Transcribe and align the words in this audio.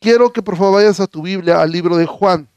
quiero 0.00 0.32
que 0.32 0.42
por 0.42 0.56
favor 0.56 0.74
vayas 0.74 0.98
a 0.98 1.06
tu 1.06 1.22
Biblia, 1.22 1.60
al 1.60 1.70
libro 1.70 1.96
de 1.96 2.06
Juan. 2.06 2.48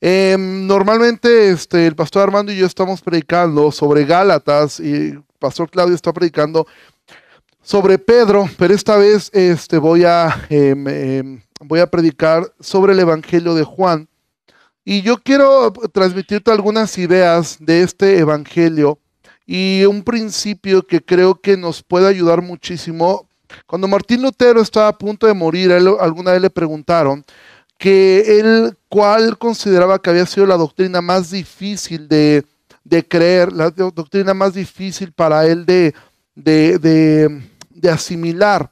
Em, 0.00 0.66
normalmente 0.66 1.50
este, 1.50 1.86
el 1.86 1.96
pastor 1.96 2.22
Armando 2.22 2.52
y 2.52 2.56
yo 2.56 2.66
estamos 2.66 3.02
predicando 3.02 3.72
sobre 3.72 4.04
Gálatas 4.04 4.78
y 4.78 4.92
el 4.92 5.24
pastor 5.40 5.68
Claudio 5.68 5.96
está 5.96 6.12
predicando 6.12 6.66
sobre 7.60 7.98
Pedro, 7.98 8.48
pero 8.56 8.72
esta 8.72 8.96
vez 8.96 9.28
este, 9.34 9.76
voy, 9.78 10.04
a, 10.04 10.46
em, 10.48 10.86
em, 10.88 11.42
voy 11.60 11.80
a 11.80 11.90
predicar 11.90 12.50
sobre 12.60 12.92
el 12.92 13.00
Evangelio 13.00 13.54
de 13.54 13.64
Juan. 13.64 14.08
Y 14.84 15.02
yo 15.02 15.18
quiero 15.18 15.72
transmitirte 15.92 16.50
algunas 16.50 16.96
ideas 16.96 17.58
de 17.60 17.82
este 17.82 18.18
Evangelio 18.18 18.98
y 19.44 19.84
un 19.84 20.02
principio 20.02 20.86
que 20.86 21.04
creo 21.04 21.40
que 21.40 21.56
nos 21.56 21.82
puede 21.82 22.06
ayudar 22.06 22.40
muchísimo. 22.40 23.27
Cuando 23.66 23.88
Martín 23.88 24.22
Lutero 24.22 24.60
estaba 24.60 24.88
a 24.88 24.98
punto 24.98 25.26
de 25.26 25.34
morir, 25.34 25.72
alguna 25.72 26.32
vez 26.32 26.42
le 26.42 26.50
preguntaron, 26.50 27.24
que 27.78 28.40
él, 28.40 28.76
cuál 28.88 29.38
consideraba 29.38 30.00
que 30.00 30.10
había 30.10 30.26
sido 30.26 30.46
la 30.46 30.56
doctrina 30.56 31.00
más 31.00 31.30
difícil 31.30 32.08
de, 32.08 32.44
creer, 33.08 33.52
la 33.52 33.70
doctrina 33.70 34.34
más 34.34 34.54
difícil 34.54 35.12
para 35.12 35.46
él 35.46 35.64
de, 35.64 35.94
de, 36.34 37.90
asimilar. 37.90 38.70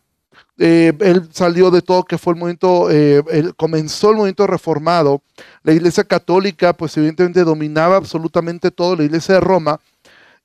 Eh, 0.58 0.92
él 1.00 1.28
salió 1.32 1.70
de 1.70 1.82
todo 1.82 2.02
que 2.04 2.16
fue 2.18 2.32
el 2.32 2.40
momento, 2.40 2.90
eh, 2.90 3.22
comenzó 3.56 4.10
el 4.10 4.16
movimiento 4.16 4.46
reformado. 4.46 5.22
La 5.62 5.72
iglesia 5.72 6.02
católica, 6.02 6.72
pues 6.72 6.96
evidentemente 6.96 7.44
dominaba 7.44 7.96
absolutamente 7.96 8.70
todo, 8.70 8.96
la 8.96 9.04
iglesia 9.04 9.36
de 9.36 9.40
Roma. 9.40 9.80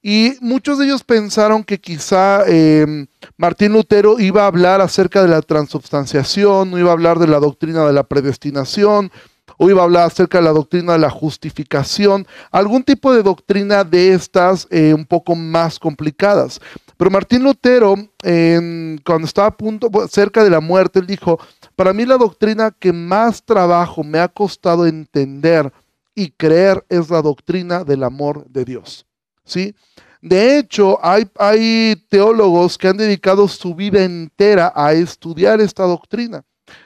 Y 0.03 0.33
muchos 0.41 0.79
de 0.79 0.85
ellos 0.85 1.03
pensaron 1.03 1.63
que 1.63 1.79
quizá 1.79 2.43
em, 2.47 3.05
Martín 3.37 3.73
Lutero 3.73 4.19
iba 4.19 4.43
a 4.43 4.47
hablar 4.47 4.81
acerca 4.81 5.21
de 5.21 5.27
la 5.27 5.41
transubstanciación, 5.41 6.71
no 6.71 6.79
iba 6.79 6.89
a 6.89 6.93
hablar 6.93 7.19
de 7.19 7.27
la 7.27 7.39
doctrina 7.39 7.85
de 7.85 7.93
la 7.93 8.03
predestinación, 8.03 9.11
o 9.57 9.69
iba 9.69 9.81
a 9.81 9.83
hablar 9.83 10.07
acerca 10.07 10.39
de 10.39 10.45
la 10.45 10.53
doctrina 10.53 10.93
de 10.93 10.99
la 10.99 11.11
justificación, 11.11 12.25
algún 12.49 12.83
tipo 12.83 13.13
de 13.13 13.21
doctrina 13.21 13.83
de 13.83 14.13
estas 14.13 14.67
eh, 14.71 14.91
un 14.91 15.05
poco 15.05 15.35
más 15.35 15.77
complicadas. 15.77 16.59
Pero 16.97 17.11
Martín 17.11 17.43
Lutero, 17.43 17.93
cuando 18.23 19.25
estaba 19.25 19.49
a 19.49 19.57
punto, 19.57 19.89
cerca 20.07 20.43
de 20.43 20.49
la 20.49 20.61
muerte, 20.61 20.99
él 20.99 21.05
dijo, 21.05 21.39
para 21.75 21.93
mí 21.93 22.05
la 22.05 22.17
doctrina 22.17 22.71
que 22.71 22.91
más 22.91 23.43
trabajo 23.43 24.03
me 24.03 24.17
ha 24.19 24.27
costado 24.27 24.87
entender 24.87 25.71
y 26.15 26.31
creer 26.31 26.83
es 26.89 27.09
la 27.11 27.21
doctrina 27.21 27.83
del 27.83 28.03
amor 28.03 28.45
de 28.47 28.65
Dios. 28.65 29.05
¿Sí? 29.51 29.75
De 30.21 30.57
hecho, 30.57 30.97
hay, 31.03 31.29
hay 31.37 31.95
teólogos 32.07 32.77
que 32.77 32.87
han 32.87 32.95
dedicado 32.95 33.49
su 33.49 33.75
vida 33.75 34.03
entera 34.03 34.71
a 34.73 34.93
estudiar 34.93 35.59
esta 35.59 35.83
doctrina. 35.83 36.43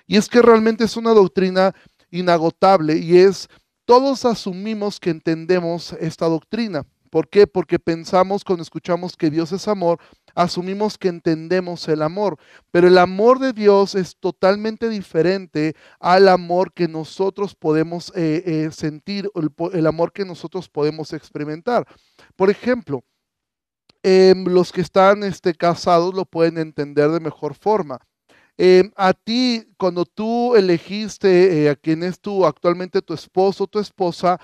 Y 0.07 0.17
es 0.17 0.27
que 0.27 0.41
realmente 0.41 0.85
es 0.85 0.97
una 0.97 1.11
doctrina 1.11 1.75
inagotable 2.09 2.97
y 2.97 3.17
es, 3.17 3.47
todos 3.85 4.25
asumimos 4.25 4.99
que 4.99 5.11
entendemos 5.11 5.93
esta 5.99 6.25
doctrina. 6.25 6.87
¿Por 7.11 7.29
qué? 7.29 7.45
Porque 7.45 7.77
pensamos 7.77 8.43
cuando 8.43 8.63
escuchamos 8.63 9.15
que 9.15 9.29
Dios 9.29 9.51
es 9.51 9.67
amor, 9.67 9.99
asumimos 10.33 10.97
que 10.97 11.07
entendemos 11.07 11.87
el 11.87 12.01
amor, 12.01 12.37
pero 12.71 12.87
el 12.87 12.97
amor 12.97 13.39
de 13.39 13.53
Dios 13.53 13.95
es 13.95 14.17
totalmente 14.17 14.89
diferente 14.89 15.75
al 15.99 16.27
amor 16.27 16.73
que 16.73 16.87
nosotros 16.87 17.55
podemos 17.55 18.11
eh, 18.15 18.43
eh, 18.45 18.69
sentir, 18.71 19.29
el, 19.35 19.49
el 19.73 19.87
amor 19.87 20.11
que 20.11 20.25
nosotros 20.25 20.67
podemos 20.67 21.13
experimentar. 21.13 21.87
Por 22.35 22.49
ejemplo, 22.49 23.03
Em, 24.07 24.45
los 24.45 24.71
que 24.71 24.81
están 24.81 25.23
este, 25.23 25.55
casados 25.55 26.13
lo 26.13 26.25
pueden 26.25 26.59
entender 26.59 27.09
de 27.09 27.19
mejor 27.19 27.55
forma. 27.55 27.97
Em, 28.55 28.91
a 28.95 29.13
ti, 29.13 29.67
cuando 29.79 30.05
tú 30.05 30.55
elegiste 30.55 31.63
eh, 31.63 31.71
a 31.71 31.75
quien 31.75 32.03
es 32.03 32.19
tú 32.19 32.45
actualmente 32.45 33.01
tu 33.01 33.15
esposo 33.15 33.63
o 33.63 33.67
tu 33.67 33.79
esposa, 33.79 34.39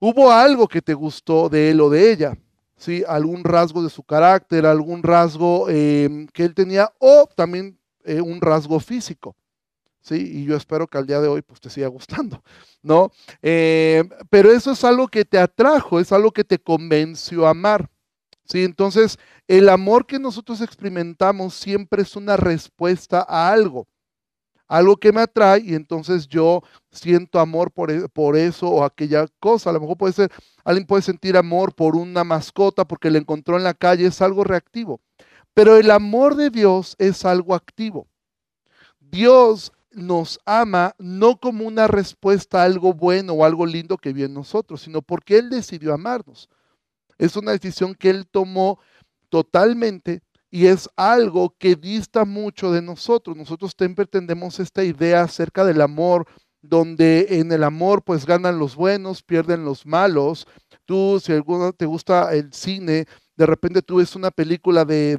hubo 0.00 0.32
algo 0.32 0.66
que 0.66 0.82
te 0.82 0.94
gustó 0.94 1.48
de 1.48 1.70
él 1.70 1.80
o 1.80 1.90
de 1.90 2.10
ella, 2.10 2.36
¿sí? 2.76 3.04
Algún 3.06 3.44
rasgo 3.44 3.84
de 3.84 3.90
su 3.90 4.02
carácter, 4.02 4.66
algún 4.66 5.04
rasgo 5.04 5.68
em, 5.68 6.26
que 6.26 6.42
él 6.44 6.52
tenía 6.52 6.92
o 6.98 7.28
también 7.36 7.78
eh, 8.04 8.20
un 8.20 8.40
rasgo 8.40 8.80
físico. 8.80 9.36
¿Sí? 10.02 10.14
Y 10.16 10.44
yo 10.44 10.56
espero 10.56 10.86
que 10.86 10.98
al 10.98 11.06
día 11.06 11.20
de 11.20 11.28
hoy 11.28 11.42
pues 11.42 11.60
te 11.60 11.68
siga 11.68 11.88
gustando, 11.88 12.42
¿no? 12.82 13.12
pero 13.40 14.50
eso 14.50 14.72
es 14.72 14.82
algo 14.84 15.08
que 15.08 15.24
te 15.24 15.38
atrajo, 15.38 16.00
es 16.00 16.10
algo 16.10 16.30
que 16.30 16.44
te 16.44 16.58
convenció 16.58 17.46
a 17.46 17.50
amar. 17.50 17.90
¿sí? 18.44 18.64
Entonces, 18.64 19.18
el 19.46 19.68
amor 19.68 20.06
que 20.06 20.18
nosotros 20.18 20.60
experimentamos 20.60 21.54
siempre 21.54 22.02
es 22.02 22.16
una 22.16 22.36
respuesta 22.36 23.24
a 23.28 23.52
algo, 23.52 23.86
algo 24.68 24.96
que 24.96 25.12
me 25.12 25.20
atrae 25.20 25.60
y 25.64 25.74
entonces 25.74 26.28
yo 26.28 26.62
siento 26.92 27.40
amor 27.40 27.72
por, 27.72 27.90
e, 27.90 28.08
por, 28.08 28.36
eso 28.36 28.68
o 28.68 28.84
aquella 28.84 29.26
cosa. 29.40 29.70
A 29.70 29.72
lo 29.72 29.80
mejor 29.80 29.96
puede 29.96 30.12
ser, 30.12 30.30
alguien 30.64 30.86
puede 30.86 31.02
sentir 31.02 31.36
amor 31.36 31.74
por 31.74 31.96
una 31.96 32.22
mascota 32.24 32.84
porque 32.86 33.10
le 33.10 33.18
encontró 33.18 33.56
en 33.56 33.64
la 33.64 33.74
calle, 33.74 34.06
es 34.06 34.22
algo 34.22 34.44
reactivo. 34.44 35.00
Pero 35.54 35.76
el 35.76 35.90
amor 35.90 36.36
de 36.36 36.50
Dios 36.50 36.94
es 36.98 37.24
algo 37.24 37.54
activo. 37.54 38.06
Dios 39.00 39.72
nos 39.92 40.38
ama 40.44 40.94
no 40.98 41.38
como 41.38 41.66
una 41.66 41.86
respuesta 41.86 42.62
a 42.62 42.64
algo 42.64 42.92
bueno 42.94 43.32
o 43.32 43.44
algo 43.44 43.66
lindo 43.66 43.98
que 43.98 44.12
viene 44.12 44.28
en 44.28 44.34
nosotros, 44.34 44.82
sino 44.82 45.02
porque 45.02 45.38
Él 45.38 45.50
decidió 45.50 45.92
amarnos. 45.94 46.48
Es 47.18 47.36
una 47.36 47.52
decisión 47.52 47.94
que 47.94 48.10
Él 48.10 48.26
tomó 48.26 48.78
totalmente 49.28 50.22
y 50.50 50.66
es 50.66 50.88
algo 50.96 51.54
que 51.58 51.76
dista 51.76 52.24
mucho 52.24 52.72
de 52.72 52.82
nosotros. 52.82 53.36
Nosotros 53.36 53.74
siempre 53.76 54.06
tendemos 54.06 54.58
esta 54.58 54.82
idea 54.82 55.22
acerca 55.22 55.64
del 55.64 55.80
amor, 55.80 56.26
donde 56.62 57.26
en 57.30 57.52
el 57.52 57.64
amor 57.64 58.02
pues 58.02 58.26
ganan 58.26 58.58
los 58.58 58.74
buenos, 58.76 59.22
pierden 59.22 59.64
los 59.64 59.86
malos. 59.86 60.46
Tú, 60.84 61.20
si 61.22 61.32
alguno 61.32 61.72
te 61.72 61.86
gusta 61.86 62.34
el 62.34 62.52
cine, 62.52 63.06
de 63.40 63.46
repente 63.46 63.80
tú 63.80 63.96
ves 63.96 64.14
una 64.16 64.30
película 64.30 64.84
de, 64.84 65.16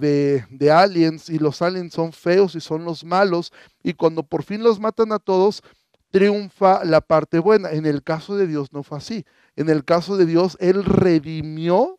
de, 0.47 0.71
aliens 0.71 1.27
y 1.27 1.39
los 1.39 1.59
aliens 1.63 1.91
son 1.91 2.13
feos 2.13 2.53
y 2.53 2.61
son 2.61 2.85
los 2.85 3.03
malos 3.03 3.51
y 3.81 3.93
cuando 3.93 4.21
por 4.21 4.43
fin 4.43 4.61
los 4.61 4.79
matan 4.79 5.11
a 5.11 5.17
todos, 5.17 5.63
triunfa 6.11 6.85
la 6.85 7.01
parte 7.01 7.39
buena. 7.39 7.71
En 7.71 7.87
el 7.87 8.03
caso 8.03 8.35
de 8.35 8.45
Dios 8.45 8.71
no 8.73 8.83
fue 8.83 8.99
así. 8.99 9.25
En 9.55 9.71
el 9.71 9.83
caso 9.83 10.17
de 10.17 10.27
Dios, 10.27 10.55
Él 10.59 10.85
redimió 10.85 11.97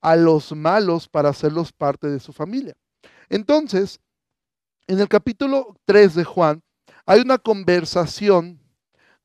a 0.00 0.16
los 0.16 0.50
malos 0.50 1.08
para 1.08 1.28
hacerlos 1.28 1.72
parte 1.72 2.08
de 2.08 2.18
su 2.18 2.32
familia. 2.32 2.74
Entonces, 3.28 4.00
en 4.88 4.98
el 4.98 5.06
capítulo 5.06 5.76
3 5.84 6.16
de 6.16 6.24
Juan, 6.24 6.60
hay 7.06 7.20
una 7.20 7.38
conversación 7.38 8.58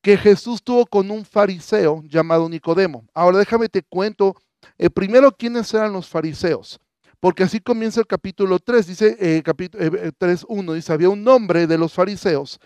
que 0.03 0.17
Jesús 0.17 0.61
tuvo 0.61 0.85
con 0.85 1.09
un 1.09 1.25
fariseo 1.25 2.03
llamado 2.03 2.47
Nicodemo. 2.47 3.07
Ahora 3.11 3.39
déjame 3.39 3.69
te 3.69 3.81
cuento 3.81 4.35
eh, 4.77 4.89
primero 4.89 5.31
quiénes 5.31 5.73
eran 5.73 5.93
los 5.93 6.07
fariseos, 6.07 6.79
porque 7.19 7.43
así 7.43 7.59
comienza 7.59 7.99
el 7.99 8.07
capítulo 8.07 8.59
3, 8.59 8.87
dice 8.87 9.17
eh, 9.19 9.41
capítulo 9.43 9.83
3.1, 9.83 10.71
eh, 10.71 10.75
dice, 10.75 10.93
había 10.93 11.09
un 11.09 11.23
nombre 11.23 11.67
de 11.67 11.77
los 11.77 11.93
fariseos 11.93 12.59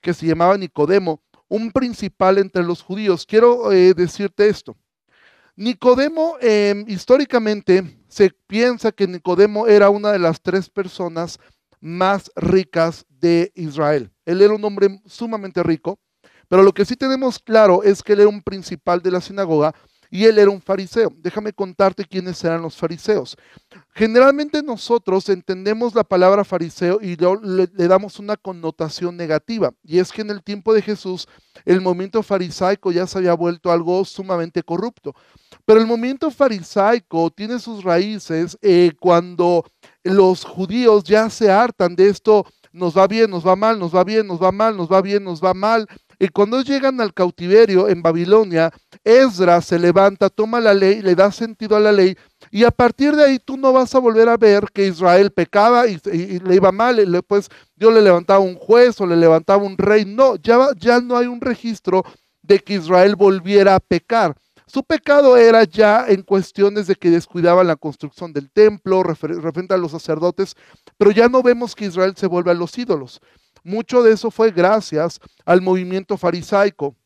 que 0.00 0.12
se 0.12 0.26
llamaba 0.26 0.58
Nicodemo, 0.58 1.22
un 1.48 1.70
principal 1.72 2.38
entre 2.38 2.62
los 2.62 2.82
judíos. 2.82 3.24
Quiero 3.26 3.72
eh, 3.72 3.94
decirte 3.94 4.48
esto. 4.48 4.76
Nicodemo, 5.56 6.36
em, 6.40 6.84
históricamente, 6.88 7.96
se 8.08 8.30
piensa 8.46 8.92
que 8.92 9.06
Nicodemo 9.06 9.66
era 9.66 9.88
una 9.88 10.12
de 10.12 10.18
las 10.18 10.40
tres 10.40 10.68
personas 10.68 11.38
más 11.80 12.30
ricas 12.34 13.06
de 13.08 13.52
Israel. 13.54 14.10
Él 14.24 14.42
era 14.42 14.54
un 14.54 14.64
hombre 14.64 15.00
sumamente 15.06 15.62
rico, 15.62 15.98
pero 16.48 16.62
lo 16.62 16.72
que 16.72 16.84
sí 16.84 16.96
tenemos 16.96 17.38
claro 17.38 17.82
es 17.82 18.02
que 18.02 18.14
él 18.14 18.20
era 18.20 18.28
un 18.28 18.42
principal 18.42 19.00
de 19.00 19.12
la 19.12 19.20
sinagoga 19.20 19.74
y 20.14 20.26
él 20.26 20.38
era 20.38 20.48
un 20.48 20.62
fariseo. 20.62 21.12
Déjame 21.16 21.52
contarte 21.52 22.04
quiénes 22.04 22.44
eran 22.44 22.62
los 22.62 22.76
fariseos. 22.76 23.36
Generalmente 23.92 24.62
nosotros 24.62 25.28
entendemos 25.28 25.92
la 25.92 26.04
palabra 26.04 26.44
fariseo 26.44 27.00
y 27.02 27.16
le, 27.16 27.66
damos 27.88 28.20
una 28.20 28.36
connotación 28.36 29.16
negativa. 29.16 29.72
Y 29.82 29.98
es 29.98 30.12
que 30.12 30.22
en 30.22 30.30
el 30.30 30.40
tiempo 30.44 30.72
de 30.72 30.82
Jesús 30.82 31.26
el 31.64 31.80
movimiento 31.80 32.22
farisaico 32.22 32.92
ya 32.92 33.08
se 33.08 33.18
había 33.18 33.34
vuelto 33.34 33.72
algo 33.72 34.04
sumamente 34.04 34.62
corrupto. 34.62 35.16
Pero 35.64 35.80
el 35.80 35.86
movimiento 35.88 36.30
farisaico 36.30 37.30
tiene 37.30 37.58
sus 37.58 37.82
raíces 37.82 38.56
eh, 38.62 38.92
cuando 39.00 39.64
los 40.04 40.44
judíos 40.44 41.02
ya 41.02 41.28
se 41.28 41.50
hartan 41.50 41.96
de 41.96 42.10
esto, 42.10 42.46
nos 42.70 42.96
va 42.96 43.08
bien, 43.08 43.30
nos 43.32 43.44
va 43.44 43.56
mal, 43.56 43.80
nos 43.80 43.92
va 43.92 44.04
bien, 44.04 44.28
nos 44.28 44.40
va 44.40 44.52
mal, 44.52 44.76
nos 44.76 44.88
va 44.90 45.02
bien, 45.02 45.24
nos 45.24 45.42
va 45.42 45.54
mal, 45.54 45.88
y 46.18 46.28
cuando 46.28 46.62
llegan 46.62 47.00
al 47.00 47.12
cautiverio 47.12 47.88
en 47.88 48.02
Babilonia, 48.02 48.72
Esdra 49.04 49.60
se 49.60 49.78
levanta, 49.78 50.30
toma 50.30 50.60
la 50.60 50.72
ley, 50.72 51.02
le 51.02 51.14
da 51.14 51.30
sentido 51.30 51.76
a 51.76 51.80
la 51.80 51.92
ley, 51.92 52.16
y 52.50 52.64
a 52.64 52.70
partir 52.70 53.14
de 53.14 53.24
ahí 53.24 53.38
tú 53.38 53.58
no 53.58 53.70
vas 53.72 53.94
a 53.94 53.98
volver 53.98 54.30
a 54.30 54.38
ver 54.38 54.64
que 54.72 54.86
Israel 54.86 55.30
pecaba 55.30 55.86
y, 55.86 55.98
le 56.38 56.54
iba 56.54 56.72
mal, 56.72 56.98
y 56.98 57.04
después 57.04 57.50
Dios 57.76 57.92
le 57.92 58.00
levantaba 58.00 58.40
un 58.40 58.54
juez 58.54 58.98
o 59.02 59.06
le 59.06 59.16
levantaba 59.16 59.62
un 59.62 59.76
rey. 59.76 60.06
No, 60.06 60.36
ya, 60.36 60.68
ya 60.78 61.00
no 61.00 61.18
hay 61.18 61.26
un 61.26 61.42
registro 61.42 62.02
de 62.42 62.58
que 62.60 62.74
Israel 62.74 63.14
volviera 63.14 63.74
a 63.74 63.80
pecar. 63.80 64.36
Su 64.66 64.82
pecado 64.82 65.36
era 65.36 65.64
ya 65.64 66.06
en 66.08 66.22
cuestiones 66.22 66.86
de 66.86 66.94
que 66.94 67.10
descuidaban 67.10 67.66
la 67.66 67.76
construcción 67.76 68.32
del 68.32 68.50
templo, 68.50 69.02
referente 69.02 69.74
a 69.74 69.78
los 69.78 69.92
sacerdotes, 69.92 70.56
pero 70.96 71.10
ya 71.10 71.28
no 71.28 71.42
vemos 71.42 71.74
que 71.74 71.84
Israel 71.84 72.14
se 72.16 72.26
vuelva 72.26 72.52
a 72.52 72.54
los 72.54 72.76
ídolos. 72.78 73.20
mucho 73.62 74.02
de 74.02 74.12
eso 74.12 74.30
fue 74.30 74.50
gracias 74.50 75.20
al 75.44 75.62
movimiento 75.62 76.16
farisaico 76.16 76.96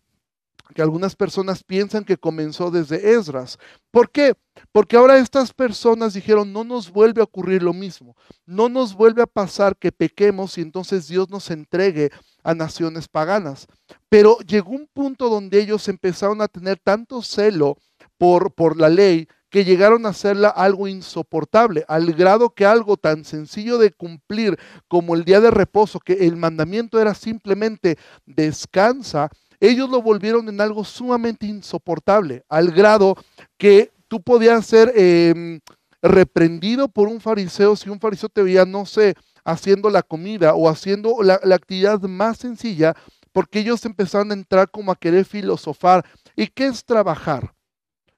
que 0.75 0.83
algunas 0.83 1.17
personas 1.17 1.65
piensan 1.65 2.05
que 2.05 2.17
comenzó 2.17 2.71
desde 2.71 3.13
Esdras. 3.13 3.59
¿Por 3.91 4.11
qué? 4.11 4.35
Porque 4.73 4.97
ahora 4.97 5.19
estas 5.19 5.53
personas 5.53 6.15
dijeron, 6.15 6.53
no 6.53 6.65
nos 6.65 6.91
vuelve 6.91 7.21
a 7.21 7.25
ocurrir 7.25 7.63
lo 7.63 7.73
mismo, 7.73 8.17
no 8.45 8.69
nos 8.69 8.95
vuelve 8.95 9.23
a 9.23 9.27
pasar 9.27 9.77
que 9.77 9.93
pequemos 9.93 10.59
y 10.59 10.63
entonces 10.63 11.09
Dios 11.09 11.31
nos 11.31 11.51
entregue 11.51 12.11
a 12.43 12.55
naciones 12.55 13.09
paganas. 13.09 13.67
Pero 14.09 14.39
llegó 14.41 14.71
un 14.71 14.89
punto 14.93 15.29
donde 15.29 15.61
ellos 15.61 15.89
empezaron 15.89 16.43
a 16.43 16.49
tener 16.49 16.79
tanto 16.79 17.23
celo 17.23 17.77
por, 18.19 18.53
por 18.53 18.79
la 18.79 18.89
ley 18.89 19.29
que 19.51 19.65
llegaron 19.65 20.05
a 20.05 20.11
hacerla 20.11 20.49
algo 20.49 20.89
insoportable, 20.89 21.85
al 21.89 22.13
grado 22.13 22.51
que 22.51 22.67
algo 22.67 22.97
tan 22.97 23.25
sencillo 23.25 23.79
de 23.79 23.93
cumplir 23.93 24.59
como 24.89 25.15
el 25.15 25.25
día 25.25 25.41
de 25.41 25.51
reposo, 25.51 26.01
que 26.01 26.27
el 26.27 26.37
mandamiento 26.37 27.01
era 27.01 27.15
simplemente 27.15 27.97
descansa, 28.27 29.31
ellos 29.61 29.89
lo 29.91 30.03
volvieron 30.03 30.49
en 30.49 30.61
algo 30.61 30.85
sumamente 30.85 31.47
insoportable, 31.47 32.45
al 32.49 32.71
grado 32.71 33.17
que 33.57 33.93
tú 34.09 34.23
podías 34.23 34.65
ser 34.67 34.93
em, 34.97 35.61
reprendido 36.03 36.89
por 36.89 37.09
un 37.09 37.21
fariseo 37.21 37.77
si 37.77 37.91
un 37.91 38.01
fariseo 38.01 38.29
te 38.29 38.43
veía, 38.43 38.65
no 38.65 38.87
sé, 38.87 39.15
haciendo 39.45 39.91
la 39.91 40.03
comida 40.03 40.55
o 40.55 40.69
haciendo 40.69 41.23
la, 41.23 41.41
actividad 41.55 42.01
más 42.03 42.39
sencilla, 42.39 42.95
porque 43.33 43.61
ellos 43.61 43.85
empezaron 43.85 44.31
a 44.31 44.35
entrar 44.35 44.71
como 44.71 44.93
a 44.93 44.97
querer 44.97 45.25
filosofar. 45.25 46.05
¿Y 46.37 46.47
qué 46.49 46.67
es 46.67 46.85
trabajar? 46.85 47.55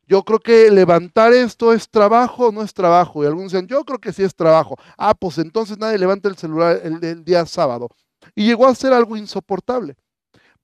Yo 0.07 0.25
creo 0.25 0.41
que 0.41 0.71
levantar 0.71 1.33
esto 1.33 1.73
es 1.73 1.89
trabajo 1.89 2.49
o 2.49 2.53
no 2.53 2.63
es 2.63 2.75
trabajo. 2.75 3.23
Y 3.23 3.27
algunos 3.27 3.53
dicen, 3.53 3.69
yo 3.69 3.85
creo 3.85 4.01
que 4.01 4.13
sí 4.13 4.25
es 4.25 4.35
trabajo. 4.35 4.77
Ah, 4.99 5.15
pues 5.15 5.39
entonces 5.39 5.79
nadie 5.79 5.99
levanta 5.99 6.29
el 6.29 6.37
celular 6.37 6.81
el, 6.83 7.03
el 7.05 7.25
día 7.25 7.47
sábado. 7.47 7.89
Y 8.35 8.45
llegó 8.45 8.67
a 8.67 8.75
ser 8.75 8.93
algo 8.93 9.17
insoportable. 9.17 9.95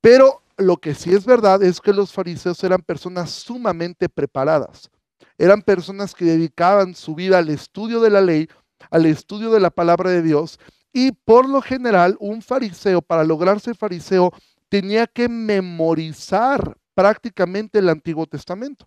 Pero 0.00 0.43
lo 0.58 0.79
que 0.79 0.94
sí 0.94 1.12
es 1.12 1.26
verdad 1.26 1.62
es 1.62 1.81
que 1.81 1.93
los 1.93 2.12
fariseos 2.12 2.62
eran 2.64 2.82
personas 2.82 3.31
sumamente 3.31 4.08
preparadas. 4.08 4.91
Eran 5.38 5.62
personas 5.62 6.14
que 6.14 6.25
dedicaban 6.25 6.94
su 6.94 7.14
vida 7.14 7.38
al 7.38 7.50
estudio 7.50 8.00
de 8.00 8.11
la 8.11 8.20
ley, 8.20 8.49
al 8.91 9.06
estudio 9.06 9.50
de 9.50 9.61
la 9.61 9.70
palabra 9.70 10.11
de 10.11 10.23
Dios. 10.23 10.58
Y 10.93 11.12
por 11.12 11.49
lo 11.49 11.61
general, 11.61 12.17
un 12.20 12.41
fariseo, 12.41 13.03
para 13.03 13.25
lograr 13.25 13.61
ser 13.61 13.76
fariseo, 13.76 14.32
tenía 14.69 15.06
que 15.06 15.29
memorizar 15.29 16.76
prácticamente 16.94 17.79
el 17.79 17.91
Antiguo 17.91 18.26
Testamento. 18.26 18.87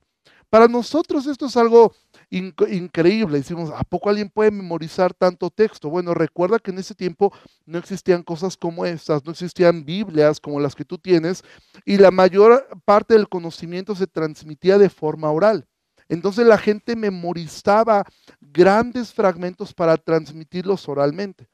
Para 0.49 0.67
nosotros 0.67 1.27
esto 1.27 1.45
es 1.45 1.55
algo 1.55 1.93
increíble. 2.29 3.39
Decimos, 3.39 3.71
¿a 3.75 3.83
poco 3.83 4.09
alguien 4.09 4.29
puede 4.29 4.51
memorizar 4.51 5.13
tanto 5.13 5.49
texto? 5.49 5.89
Bueno, 5.89 6.13
recuerda 6.13 6.59
que 6.59 6.71
en 6.71 6.79
ese 6.79 6.93
tiempo 6.93 7.33
no 7.65 7.77
existían 7.79 8.23
cosas 8.23 8.55
como 8.55 8.85
estas, 8.85 9.25
no 9.25 9.31
existían 9.31 9.83
Biblias 9.83 10.39
como 10.39 10.59
las 10.59 10.75
que 10.75 10.85
tú 10.85 10.97
tienes, 10.97 11.43
y 11.85 11.97
la 11.97 12.11
mayor 12.11 12.67
parte 12.85 13.15
del 13.15 13.29
conocimiento 13.29 13.95
se 13.95 14.07
transmitía 14.07 14.77
de 14.77 14.89
forma 14.89 15.31
oral. 15.31 15.67
Entonces 16.07 16.45
la 16.45 16.57
gente 16.57 16.95
memorizaba 16.95 18.03
grandes 18.41 19.13
fragmentos 19.13 19.73
para 19.73 19.97
transmitirlos 19.97 20.87
oralmente. 20.87 21.47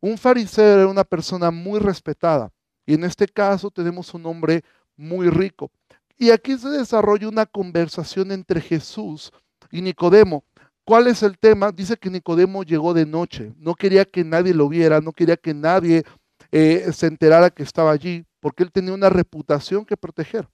Un 0.00 0.18
fariseo 0.18 0.80
era 0.80 0.86
una 0.86 1.04
persona 1.04 1.50
muy 1.50 1.78
respetada, 1.78 2.50
y 2.84 2.94
en 2.94 3.04
este 3.04 3.26
caso 3.26 3.70
tenemos 3.70 4.12
un 4.14 4.26
hombre 4.26 4.62
muy 4.96 5.28
rico. 5.28 5.70
Y 6.18 6.30
aquí 6.30 6.56
se 6.56 6.70
desarrolla 6.70 7.28
una 7.28 7.44
conversación 7.44 8.32
entre 8.32 8.60
Jesús 8.60 9.30
y 9.70 9.82
Nicodemo. 9.82 10.44
¿Cuál 10.84 11.08
es 11.08 11.22
el 11.22 11.38
tema? 11.38 11.72
Dice 11.72 11.96
que 11.96 12.10
Nicodemo 12.10 12.62
llegó 12.62 12.94
de 12.94 13.06
noche, 13.06 13.52
no 13.58 13.74
quería 13.74 14.04
que 14.04 14.24
nadie 14.24 14.54
lo 14.54 14.68
viera, 14.68 15.00
no 15.00 15.12
quería 15.12 15.36
que 15.36 15.52
nadie 15.52 16.04
eh, 16.52 16.90
se 16.92 17.06
enterara 17.06 17.50
que 17.50 17.62
estaba 17.62 17.90
allí, 17.90 18.24
porque 18.40 18.62
él 18.62 18.70
tenía 18.70 18.94
una 18.94 19.10
reputación 19.10 19.84
que 19.84 19.96
proteger. 19.96 20.48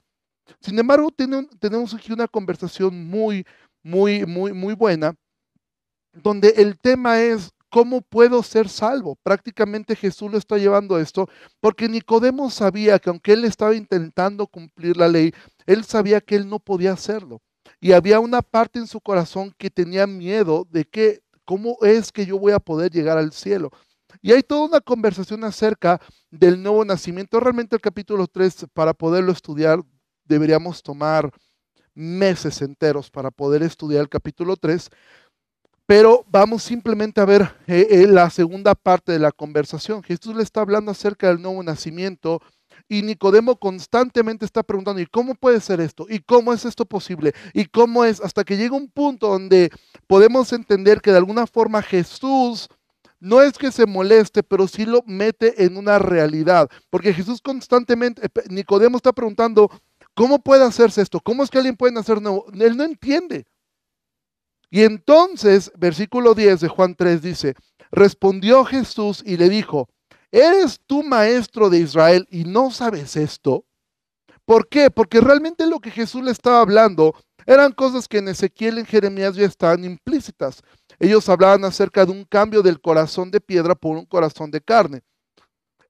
Sin 0.61 0.79
embargo, 0.79 1.11
tenemos 1.11 1.94
aquí 1.94 2.12
una 2.12 2.26
conversación 2.29 3.06
muy, 3.06 3.44
muy, 3.82 4.25
muy, 4.25 4.53
muy 4.53 4.75
buena, 4.75 5.15
donde 6.12 6.55
el 6.56 6.79
tema 6.79 7.20
es 7.20 7.53
¿Cómo 7.73 8.03
puedo 8.03 8.43
ser 8.43 8.69
salvo? 8.69 9.17
Prácticamente 9.23 9.97
Jesús 9.97 10.31
lo 10.31 10.37
está 10.37 10.58
llevando 10.58 10.99
esto 10.99 11.26
porque 11.58 11.88
Nicodemo 11.88 12.50
sabía 12.50 12.99
que 12.99 13.08
aunque 13.08 13.32
él 13.32 13.47
estaba 13.47 13.75
intentando 13.75 14.47
cumplir 14.47 14.99
la 14.99 15.08
ley, 15.08 15.32
él 15.65 15.82
sabía 15.82 16.20
que 16.20 16.37
él 16.37 16.50
no 16.50 16.58
podía 16.58 16.93
hacerlo. 16.93 17.41
Y 17.82 17.90
había 17.90 18.20
una 18.20 18.43
parte 18.43 18.79
en 18.79 18.87
su 18.87 19.00
corazón 19.00 19.52
que 19.58 19.69
tenía 19.69 20.06
miedo 20.06 20.64
de 20.70 20.84
que, 20.84 21.20
¿cómo 21.44 21.76
es 21.82 22.12
que 22.12 22.25
yo 22.25 22.38
voy 22.38 22.52
a 22.52 22.61
poder 22.61 22.93
llegar 22.93 23.19
al 23.19 23.32
cielo? 23.32 23.73
Y 24.20 24.31
hay 24.31 24.44
toda 24.44 24.69
una 24.69 24.81
conversación 24.81 25.43
acerca 25.43 26.00
del 26.31 26.62
nuevo 26.62 26.84
nacimiento. 26.84 27.40
Realmente 27.40 27.75
el 27.75 27.82
capítulo 27.82 28.29
3, 28.29 28.67
para 28.73 28.94
poderlo 28.94 29.32
estudiar, 29.32 29.81
deberíamos 30.25 30.81
tomar 30.81 31.32
meses 31.93 32.62
enteros 32.62 33.11
para 33.11 33.32
poder 33.32 33.64
estudiar 33.64 34.02
el 34.02 34.08
capítulo 34.08 34.55
3. 34.55 34.88
Pero 35.84 36.25
vamos 36.29 36.62
simplemente 36.62 37.20
a 37.20 37.25
ver 37.25 37.43
eh, 37.67 37.88
eh, 37.90 38.06
la 38.06 38.31
segunda 38.31 38.76
parte 38.76 39.11
de 39.11 39.19
la 39.19 39.32
conversación. 39.32 40.05
Jesús 40.05 40.37
le 40.37 40.44
está 40.44 40.61
hablando 40.61 40.93
acerca 40.93 41.26
del 41.26 41.43
nuevo 41.43 41.61
nacimiento 41.64 42.40
y 42.88 43.02
Nicodemo 43.02 43.56
constantemente 43.56 44.44
está 44.44 44.62
preguntando, 44.62 45.00
¿y 45.00 45.06
cómo 45.06 45.34
puede 45.34 45.61
ser 45.61 45.81
esto? 45.81 46.06
¿Y 46.08 46.20
cómo 46.20 46.52
es 46.52 46.64
esto 46.64 46.84
posible? 46.84 47.32
¿Y 47.55 47.67
cómo 47.67 48.05
es? 48.05 48.20
Hasta 48.20 48.44
que 48.44 48.56
llega 48.56 48.76
un 48.76 48.88
punto 48.88 49.29
donde 49.29 49.70
podemos 50.06 50.52
entender 50.52 51.00
que 51.00 51.11
de 51.11 51.19
alguna 51.19 51.46
forma 51.46 51.82
Jesús 51.82 52.69
no 53.20 53.40
es 53.40 53.56
que 53.56 53.70
se 53.70 53.87
moleste, 53.87 54.43
pero 54.43 54.67
sí 54.67 54.84
lo 54.84 55.02
mete 55.06 55.64
en 55.64 55.76
una 55.76 55.99
realidad. 55.99 56.69
Porque 56.90 57.14
Jesús 57.14 57.40
constantemente, 57.40 58.23
eh, 58.26 58.43
Nicodemo 58.50 58.96
está 58.96 59.12
preguntando, 59.12 59.70
¿cómo 60.14 60.40
puede 60.40 60.64
hacerse 60.64 61.02
esto? 61.02 61.20
¿Cómo 61.20 61.44
es 61.44 61.50
que 61.50 61.58
alguien 61.58 61.76
puede 61.76 61.93
nacer 61.93 62.20
nuevo? 62.20 62.46
Él 62.52 62.76
no 62.76 62.82
entiende. 62.82 63.46
Y 64.70 64.82
entonces, 64.82 65.70
versículo 65.76 66.34
10 66.34 66.61
de 66.61 66.69
Juan 66.69 66.96
3 66.96 67.23
dice, 67.23 67.55
respondió 67.93 68.64
Jesús 68.64 69.23
y 69.25 69.37
le 69.37 69.49
dijo, 69.49 69.88
¿eres 70.32 70.81
tú 70.84 71.05
maestro 71.05 71.70
de 71.70 71.79
Israel 71.79 72.26
y 72.31 72.43
no 72.44 72.73
sabes 72.73 73.17
esto? 73.17 73.64
¿Por 74.44 74.69
qué? 74.69 74.90
Porque 74.90 75.20
realmente 75.20 75.67
lo 75.67 75.79
que 75.79 75.93
Jesús 75.93 76.24
le 76.24 76.32
estaba 76.32 76.60
hablando 76.60 77.15
eran 77.46 77.72
cosas 77.72 78.08
que 78.08 78.19
en 78.19 78.29
Ezequiel 78.29 78.77
y 78.77 78.81
en 78.81 78.86
Jeremías 78.86 79.36
ya 79.36 79.46
estaban 79.46 79.84
implícitas. 79.84 80.62
Ellos 80.98 81.29
hablaban 81.29 81.65
acerca 81.65 82.05
de 82.05 82.12
un 82.12 82.24
cambio 82.24 82.62
del 82.62 82.81
corazón 82.81 83.31
de 83.31 83.41
piedra 83.41 83.74
por 83.74 83.96
un 83.96 84.06
corazón 84.06 84.51
de 84.51 84.60
carne. 84.60 85.03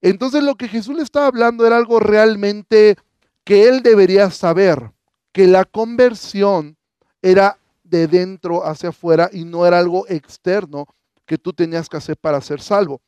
Entonces 0.01 0.43
lo 0.43 0.57
que 0.57 0.69
Jesús 0.69 0.97
le 0.97 1.03
estaba 1.03 1.27
hablando 1.27 1.67
era 1.67 1.77
algo 1.77 2.01
realmente 2.01 2.97
que 3.45 3.69
él 3.69 3.83
debería 3.83 4.31
saber, 4.31 4.93
que 5.33 5.47
la 5.47 5.65
conversión 5.65 6.77
era 7.23 7.59
de 7.85 8.07
dentro 8.07 8.67
hacia 8.67 8.89
afuera 8.89 9.31
y 9.33 9.45
no 9.45 9.67
era 9.67 9.79
algo 9.79 10.07
externo 10.09 10.87
que 11.27 11.39
tú 11.39 11.53
tenías 11.53 11.89
que 11.89 11.97
hacer 11.97 12.17
para 12.17 12.41
ser 12.41 12.61
salvo. 12.61 13.01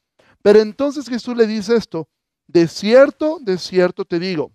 Pero 0.44 0.60
entonces 0.60 1.08
Jesús 1.08 1.34
le 1.34 1.46
dice 1.46 1.74
esto, 1.74 2.06
de 2.46 2.68
cierto, 2.68 3.38
de 3.40 3.56
cierto 3.56 4.04
te 4.04 4.18
digo, 4.18 4.52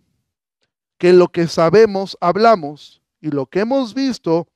que 1.00 1.14
lo 1.14 1.30
que 1.30 1.48
sabemos 1.48 2.16
hablamos 2.22 3.02
y 3.20 3.32
lo 3.32 3.48
que 3.48 3.62
hemos 3.62 3.96
visto 3.96 4.48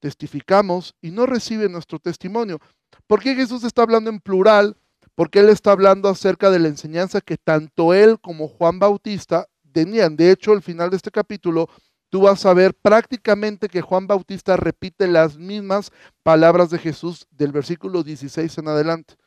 testificamos 0.00 0.96
y 1.00 1.12
no 1.12 1.26
recibe 1.26 1.68
nuestro 1.68 2.00
testimonio. 2.00 2.58
¿Por 3.06 3.22
qué 3.22 3.36
Jesús 3.36 3.62
está 3.62 3.82
hablando 3.82 4.10
en 4.10 4.18
plural? 4.18 4.76
Porque 5.14 5.38
Él 5.38 5.50
está 5.50 5.70
hablando 5.70 6.08
acerca 6.08 6.50
de 6.50 6.58
la 6.58 6.66
enseñanza 6.66 7.20
que 7.20 7.36
tanto 7.36 7.94
Él 7.94 8.18
como 8.20 8.48
Juan 8.48 8.80
Bautista 8.80 9.46
tenían. 9.70 10.16
De 10.16 10.32
hecho, 10.32 10.50
al 10.50 10.62
final 10.62 10.90
de 10.90 10.96
este 10.96 11.12
capítulo 11.12 11.68
tú 12.08 12.22
vas 12.22 12.44
a 12.44 12.52
ver 12.52 12.74
prácticamente 12.74 13.68
que 13.68 13.80
Juan 13.80 14.08
Bautista 14.08 14.56
repite 14.56 15.06
las 15.06 15.38
mismas 15.38 15.92
palabras 16.24 16.68
de 16.70 16.78
Jesús 16.78 17.28
del 17.30 17.52
versículo 17.52 18.02
16 18.02 18.58
en 18.58 18.66
adelante. 18.66 19.19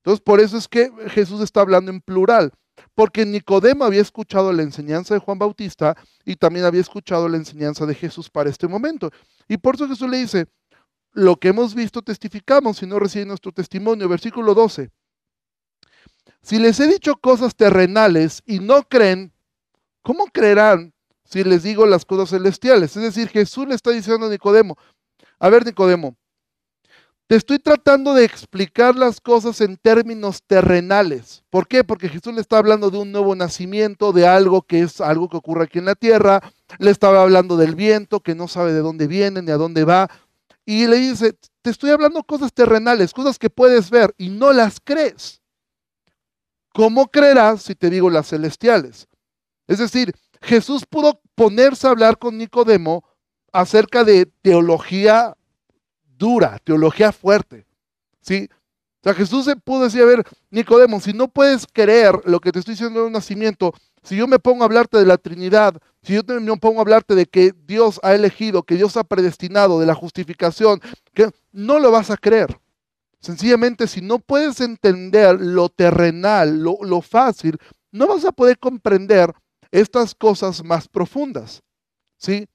Entonces, 0.00 0.20
por 0.20 0.40
eso 0.40 0.56
es 0.56 0.68
que 0.68 0.90
Jesús 1.08 1.40
está 1.40 1.60
hablando 1.60 1.90
en 1.90 2.00
plural, 2.00 2.52
porque 2.94 3.26
Nicodemo 3.26 3.84
había 3.84 4.00
escuchado 4.00 4.52
la 4.52 4.62
enseñanza 4.62 5.14
de 5.14 5.20
Juan 5.20 5.38
Bautista 5.38 5.96
y 6.24 6.36
también 6.36 6.64
había 6.64 6.80
escuchado 6.80 7.28
la 7.28 7.36
enseñanza 7.36 7.86
de 7.86 7.94
Jesús 7.94 8.30
para 8.30 8.50
este 8.50 8.66
momento. 8.66 9.10
Y 9.48 9.58
por 9.58 9.74
eso 9.74 9.88
Jesús 9.88 10.08
le 10.08 10.18
dice, 10.18 10.46
lo 11.12 11.36
que 11.36 11.48
hemos 11.48 11.74
visto 11.74 12.02
testificamos 12.02 12.82
y 12.82 12.86
no 12.86 12.98
reciben 12.98 13.28
nuestro 13.28 13.52
testimonio. 13.52 14.08
Versículo 14.08 14.54
12. 14.54 14.90
Si 16.42 16.58
les 16.58 16.80
he 16.80 16.86
dicho 16.86 17.16
cosas 17.16 17.54
terrenales 17.54 18.42
y 18.46 18.60
no 18.60 18.82
creen, 18.84 19.32
¿cómo 20.02 20.26
creerán 20.26 20.94
si 21.30 21.44
les 21.44 21.62
digo 21.62 21.86
las 21.86 22.04
cosas 22.04 22.30
celestiales. 22.30 22.96
Es 22.96 23.02
decir, 23.02 23.28
Jesús 23.28 23.66
le 23.68 23.76
está 23.76 23.90
diciendo 23.92 24.26
a 24.26 24.30
Nicodemo, 24.30 24.76
a 25.38 25.48
ver 25.48 25.64
Nicodemo, 25.64 26.16
te 27.30 27.36
estoy 27.36 27.60
tratando 27.60 28.12
de 28.12 28.24
explicar 28.24 28.96
las 28.96 29.20
cosas 29.20 29.60
en 29.60 29.76
términos 29.76 30.42
terrenales. 30.44 31.44
¿Por 31.48 31.68
qué? 31.68 31.84
Porque 31.84 32.08
Jesús 32.08 32.34
le 32.34 32.40
está 32.40 32.58
hablando 32.58 32.90
de 32.90 32.98
un 32.98 33.12
nuevo 33.12 33.36
nacimiento, 33.36 34.10
de 34.10 34.26
algo 34.26 34.62
que 34.62 34.80
es 34.80 35.00
algo 35.00 35.28
que 35.28 35.36
ocurre 35.36 35.62
aquí 35.62 35.78
en 35.78 35.84
la 35.84 35.94
tierra. 35.94 36.40
Le 36.80 36.90
estaba 36.90 37.22
hablando 37.22 37.56
del 37.56 37.76
viento, 37.76 38.18
que 38.18 38.34
no 38.34 38.48
sabe 38.48 38.72
de 38.72 38.80
dónde 38.80 39.06
viene 39.06 39.42
ni 39.42 39.52
a 39.52 39.58
dónde 39.58 39.84
va. 39.84 40.10
Y 40.66 40.88
le 40.88 40.96
dice, 40.96 41.36
te 41.62 41.70
estoy 41.70 41.90
hablando 41.90 42.24
cosas 42.24 42.52
terrenales, 42.52 43.12
cosas 43.12 43.38
que 43.38 43.48
puedes 43.48 43.90
ver 43.90 44.12
y 44.18 44.30
no 44.30 44.52
las 44.52 44.80
crees. 44.82 45.40
¿cómo 46.74 47.06
creerás 47.12 47.62
si 47.62 47.76
te 47.76 47.90
digo 47.90 48.10
las 48.10 48.30
celestiales? 48.30 49.06
Es 49.68 49.78
decir, 49.78 50.12
Jesús 50.42 50.84
pudo 50.84 51.20
ponerse 51.36 51.86
a 51.86 51.90
hablar 51.90 52.18
con 52.18 52.38
Nicodemo 52.38 53.04
acerca 53.52 54.02
de 54.02 54.26
teología 54.42 55.36
dura, 56.20 56.60
teología 56.62 57.10
fuerte. 57.10 57.66
¿sí? 58.20 58.48
O 59.00 59.02
sea, 59.02 59.14
Jesús 59.14 59.46
se 59.46 59.56
pudo 59.56 59.84
decir, 59.84 60.02
a 60.02 60.04
ver, 60.04 60.22
Nicodemo, 60.50 61.00
si 61.00 61.14
no 61.14 61.26
puedes 61.26 61.66
creer 61.66 62.20
lo 62.26 62.38
que 62.38 62.52
te 62.52 62.58
estoy 62.58 62.74
diciendo 62.74 63.00
de 63.00 63.06
un 63.06 63.12
nacimiento, 63.14 63.72
si 64.02 64.16
yo 64.16 64.28
me 64.28 64.38
pongo 64.38 64.62
a 64.62 64.66
hablarte 64.66 64.98
de 64.98 65.06
la 65.06 65.16
Trinidad, 65.16 65.80
si 66.02 66.14
yo 66.14 66.22
me 66.40 66.56
pongo 66.58 66.78
a 66.78 66.82
hablarte 66.82 67.14
de 67.14 67.24
que 67.26 67.54
Dios 67.66 67.98
ha 68.02 68.14
elegido, 68.14 68.62
que 68.62 68.76
Dios 68.76 68.98
ha 68.98 69.04
predestinado, 69.04 69.80
de 69.80 69.86
la 69.86 69.94
justificación, 69.94 70.80
que 71.14 71.30
no 71.52 71.78
lo 71.78 71.90
vas 71.90 72.10
a 72.10 72.18
creer. 72.18 72.60
Sencillamente, 73.20 73.86
si 73.86 74.02
no 74.02 74.18
puedes 74.18 74.60
entender 74.60 75.40
lo 75.40 75.70
terrenal, 75.70 76.62
lo, 76.62 76.78
lo 76.82 77.00
fácil, 77.00 77.58
no 77.90 78.06
vas 78.06 78.24
a 78.26 78.32
poder 78.32 78.58
comprender 78.58 79.32
estas 79.70 80.14
cosas 80.14 80.62
más 80.62 80.88
profundas. 80.88 81.62
¿Sí? 82.16 82.46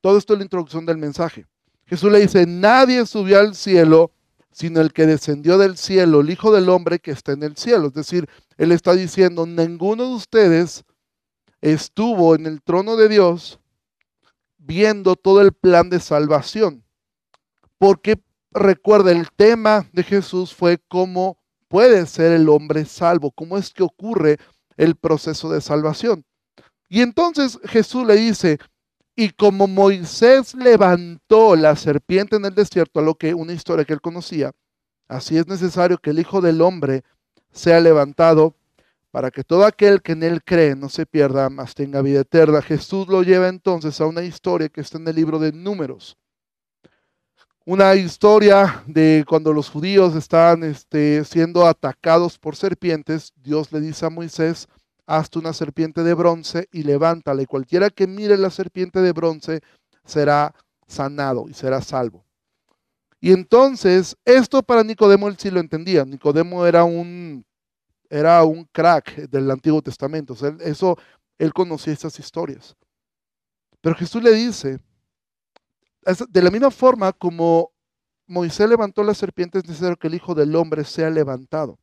Todo 0.00 0.18
esto 0.18 0.34
es 0.34 0.38
la 0.38 0.44
introducción 0.44 0.86
del 0.86 0.98
mensaje. 0.98 1.46
Jesús 1.92 2.10
le 2.10 2.20
dice, 2.20 2.46
nadie 2.46 3.04
subió 3.04 3.38
al 3.38 3.54
cielo 3.54 4.12
sino 4.50 4.80
el 4.80 4.94
que 4.94 5.04
descendió 5.04 5.58
del 5.58 5.76
cielo, 5.76 6.22
el 6.22 6.30
Hijo 6.30 6.50
del 6.50 6.70
Hombre 6.70 7.00
que 7.00 7.10
está 7.10 7.32
en 7.32 7.42
el 7.42 7.54
cielo. 7.54 7.88
Es 7.88 7.92
decir, 7.92 8.30
Él 8.56 8.72
está 8.72 8.94
diciendo, 8.94 9.44
ninguno 9.44 10.04
de 10.04 10.14
ustedes 10.14 10.84
estuvo 11.60 12.34
en 12.34 12.46
el 12.46 12.62
trono 12.62 12.96
de 12.96 13.10
Dios 13.10 13.60
viendo 14.56 15.16
todo 15.16 15.42
el 15.42 15.52
plan 15.52 15.90
de 15.90 16.00
salvación. 16.00 16.82
Porque 17.76 18.22
recuerda, 18.52 19.10
el 19.10 19.30
tema 19.30 19.86
de 19.92 20.02
Jesús 20.02 20.54
fue 20.54 20.78
cómo 20.88 21.36
puede 21.68 22.06
ser 22.06 22.32
el 22.32 22.48
hombre 22.48 22.86
salvo, 22.86 23.32
cómo 23.32 23.58
es 23.58 23.70
que 23.70 23.82
ocurre 23.82 24.38
el 24.78 24.96
proceso 24.96 25.52
de 25.52 25.60
salvación. 25.60 26.24
Y 26.88 27.02
entonces 27.02 27.58
Jesús 27.64 28.06
le 28.06 28.16
dice, 28.16 28.58
y 29.14 29.30
como 29.30 29.66
Moisés 29.66 30.54
levantó 30.54 31.56
la 31.56 31.76
serpiente 31.76 32.36
en 32.36 32.44
el 32.44 32.54
desierto, 32.54 33.00
a 33.00 33.02
lo 33.02 33.14
que 33.14 33.34
una 33.34 33.52
historia 33.52 33.84
que 33.84 33.92
él 33.92 34.00
conocía, 34.00 34.52
así 35.08 35.36
es 35.36 35.46
necesario 35.46 35.98
que 35.98 36.10
el 36.10 36.18
Hijo 36.18 36.40
del 36.40 36.60
Hombre 36.62 37.02
sea 37.50 37.80
levantado 37.80 38.54
para 39.10 39.30
que 39.30 39.44
todo 39.44 39.66
aquel 39.66 40.00
que 40.00 40.12
en 40.12 40.22
él 40.22 40.42
cree 40.42 40.74
no 40.74 40.88
se 40.88 41.04
pierda, 41.04 41.50
mas 41.50 41.74
tenga 41.74 42.00
vida 42.00 42.20
eterna. 42.20 42.62
Jesús 42.62 43.06
lo 43.08 43.22
lleva 43.22 43.48
entonces 43.48 44.00
a 44.00 44.06
una 44.06 44.22
historia 44.22 44.70
que 44.70 44.80
está 44.80 44.96
en 44.96 45.06
el 45.06 45.14
libro 45.14 45.38
de 45.38 45.52
Números. 45.52 46.16
Una 47.64 47.94
historia 47.94 48.82
de 48.86 49.24
cuando 49.28 49.52
los 49.52 49.68
judíos 49.68 50.16
están 50.16 50.64
este, 50.64 51.24
siendo 51.24 51.66
atacados 51.66 52.38
por 52.38 52.56
serpientes, 52.56 53.32
Dios 53.36 53.70
le 53.70 53.80
dice 53.80 54.06
a 54.06 54.10
Moisés, 54.10 54.66
hazte 55.06 55.38
una 55.38 55.52
serpiente 55.52 56.02
de 56.02 56.14
bronce 56.14 56.68
y 56.72 56.82
levántala, 56.82 57.42
y 57.42 57.46
cualquiera 57.46 57.90
que 57.90 58.06
mire 58.06 58.36
la 58.36 58.50
serpiente 58.50 59.00
de 59.00 59.12
bronce 59.12 59.60
será 60.04 60.54
sanado 60.86 61.46
y 61.48 61.54
será 61.54 61.80
salvo. 61.80 62.24
Y 63.20 63.32
entonces, 63.32 64.16
esto 64.24 64.62
para 64.62 64.82
Nicodemo 64.82 65.28
él 65.28 65.36
sí 65.38 65.50
lo 65.50 65.60
entendía. 65.60 66.04
Nicodemo 66.04 66.66
era 66.66 66.82
un, 66.82 67.44
era 68.10 68.42
un 68.42 68.64
crack 68.72 69.28
del 69.28 69.48
Antiguo 69.50 69.80
Testamento. 69.80 70.34
eso, 70.60 70.98
él 71.38 71.52
conocía 71.52 71.92
esas 71.92 72.18
historias. 72.18 72.76
Pero 73.80 73.94
Jesús 73.94 74.22
le 74.22 74.32
dice, 74.32 74.80
de 76.28 76.42
la 76.42 76.50
misma 76.50 76.70
forma 76.72 77.12
como 77.12 77.70
Moisés 78.26 78.68
levantó 78.68 79.04
la 79.04 79.14
serpiente, 79.14 79.58
es 79.58 79.68
necesario 79.68 79.96
que 79.96 80.08
el 80.08 80.14
Hijo 80.14 80.34
del 80.34 80.56
Hombre 80.56 80.84
sea 80.84 81.10
levantado. 81.10 81.78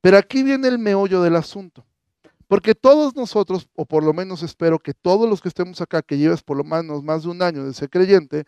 Pero 0.00 0.16
aquí 0.16 0.44
viene 0.44 0.68
el 0.68 0.78
meollo 0.78 1.22
del 1.22 1.34
asunto. 1.34 1.84
Porque 2.48 2.74
todos 2.74 3.16
nosotros, 3.16 3.68
o 3.74 3.84
por 3.84 4.04
lo 4.04 4.12
menos 4.12 4.42
espero 4.42 4.78
que 4.78 4.94
todos 4.94 5.28
los 5.28 5.40
que 5.40 5.48
estemos 5.48 5.80
acá, 5.80 6.02
que 6.02 6.16
lleves 6.16 6.42
por 6.42 6.56
lo 6.56 6.64
menos 6.64 7.02
más 7.02 7.24
de 7.24 7.30
un 7.30 7.42
año 7.42 7.64
de 7.64 7.74
ser 7.74 7.90
creyente, 7.90 8.44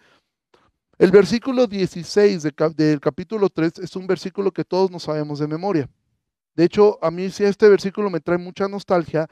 el 0.98 1.10
versículo 1.10 1.66
16 1.66 2.42
del 2.76 3.00
capítulo 3.00 3.48
3 3.48 3.78
es 3.78 3.96
un 3.96 4.06
versículo 4.06 4.50
que 4.50 4.64
todos 4.64 4.90
nos 4.90 5.04
sabemos 5.04 5.38
de 5.38 5.46
memoria. 5.46 5.88
De 6.56 6.64
hecho, 6.64 6.98
a 7.02 7.12
mí 7.12 7.30
sí 7.30 7.44
este 7.44 7.68
versículo 7.68 8.10
me 8.10 8.18
trae 8.18 8.38
mucha 8.38 8.66
nostalgia 8.66 9.28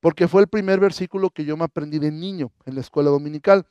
porque 0.00 0.26
fue 0.26 0.40
el 0.40 0.48
primer 0.48 0.80
versículo 0.80 1.28
que 1.28 1.44
yo 1.44 1.56
me 1.56 1.64
aprendí 1.64 1.98
de 1.98 2.10
niño 2.10 2.50
en 2.64 2.74
la 2.74 2.80
escuela 2.80 3.10
dominical. 3.10 3.66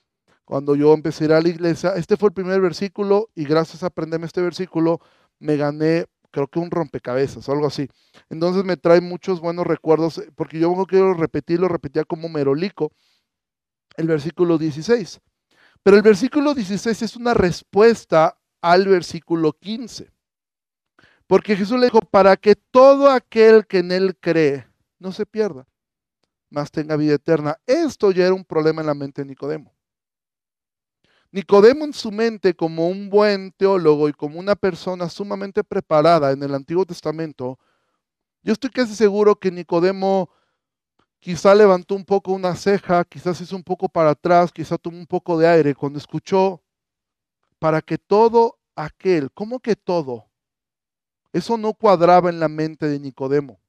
Cuando 0.46 0.76
yo 0.76 0.94
empecé 0.94 1.24
a 1.24 1.28
ir 1.28 1.34
a 1.34 1.42
la 1.42 1.50
iglesia, 1.50 1.94
este 1.96 2.16
fue 2.16 2.30
el 2.30 2.34
primer 2.34 2.62
versículo 2.62 3.30
y 3.34 3.46
gracias 3.46 3.82
a 3.84 3.88
aprenderme 3.88 4.28
este 4.28 4.42
versículo 4.42 5.00
me 5.40 5.58
gané 5.58 6.06
creo 6.32 6.48
que 6.48 6.60
un 6.60 6.72
rompecabezas 6.72 7.48
o 7.48 7.52
algo 7.52 7.68
así. 7.68 7.90
Entonces 8.30 8.64
me 8.64 8.78
trae 8.78 9.02
muchos 9.02 9.40
buenos 9.40 9.68
recuerdos, 9.68 10.18
eh, 10.18 10.32
porque 10.36 10.60
yo 10.60 10.74
quiero 10.88 11.14
repetir, 11.14 11.60
lo 11.60 11.68
repetía 11.68 12.04
como 12.04 12.30
merolico, 12.30 12.92
el 13.98 14.08
versículo 14.08 14.58
16. 14.58 15.22
Pero 15.84 15.98
el 15.98 16.04
versículo 16.04 16.54
16 16.54 17.02
es 17.02 17.16
una 17.16 17.34
respuesta 17.34 18.38
al 18.62 18.88
versículo 18.88 19.54
15. 19.54 20.12
Porque 21.28 21.56
Jesús 21.56 21.80
le 21.80 21.86
dijo, 21.86 22.02
para 22.02 22.36
que 22.38 22.56
todo 22.56 23.10
aquel 23.10 23.66
que 23.66 23.80
en 23.80 23.92
él 23.92 24.18
cree 24.20 24.68
no 25.00 25.12
se 25.12 25.26
pierda, 25.26 25.66
mas 26.50 26.72
tenga 26.72 26.98
vida 26.98 27.16
eterna. 27.16 27.58
Esto 27.66 28.12
ya 28.12 28.26
era 28.26 28.34
un 28.34 28.46
problema 28.46 28.82
en 28.82 28.88
la 28.88 28.94
mente 28.94 29.22
de 29.22 29.28
Nicodemo. 29.28 29.74
Nicodemo 31.34 31.86
en 31.86 31.94
su 31.94 32.12
mente, 32.12 32.54
como 32.54 32.90
un 32.90 33.10
buen 33.10 33.54
teólogo 33.54 34.10
y 34.10 34.14
como 34.14 34.38
una 34.38 34.54
persona 34.56 35.08
sumamente 35.08 35.64
preparada 35.64 36.32
en 36.32 36.44
el 36.44 36.54
Antiguo 36.54 36.86
Testamento, 36.86 37.58
yo 38.44 38.52
estoy 38.52 38.70
casi 38.70 38.96
seguro 38.96 39.38
que 39.38 39.50
Nicodemo 39.50 40.30
quizá 41.20 41.56
levantó 41.56 41.96
un 41.96 42.04
poco 42.04 42.34
una 42.34 42.56
ceja, 42.56 43.06
quizás 43.06 43.40
hizo 43.40 43.56
un 43.56 43.64
poco 43.64 43.88
para 43.88 44.10
atrás, 44.10 44.52
quizá 44.52 44.78
tomó 44.78 44.98
un 44.98 45.08
poco 45.08 45.38
de 45.38 45.48
aire 45.48 45.74
cuando 45.74 46.00
escuchó 46.00 46.62
para 47.60 47.82
que 47.82 47.98
todo 47.98 48.60
aquel, 48.76 49.32
¿cómo 49.32 49.62
que 49.62 49.78
todo? 49.78 50.26
Eso 51.32 51.58
no 51.58 51.74
cuadraba 51.74 52.30
en 52.30 52.42
la 52.42 52.50
mente 52.50 52.88
de 52.88 53.00
Nicodemo. 53.00 53.62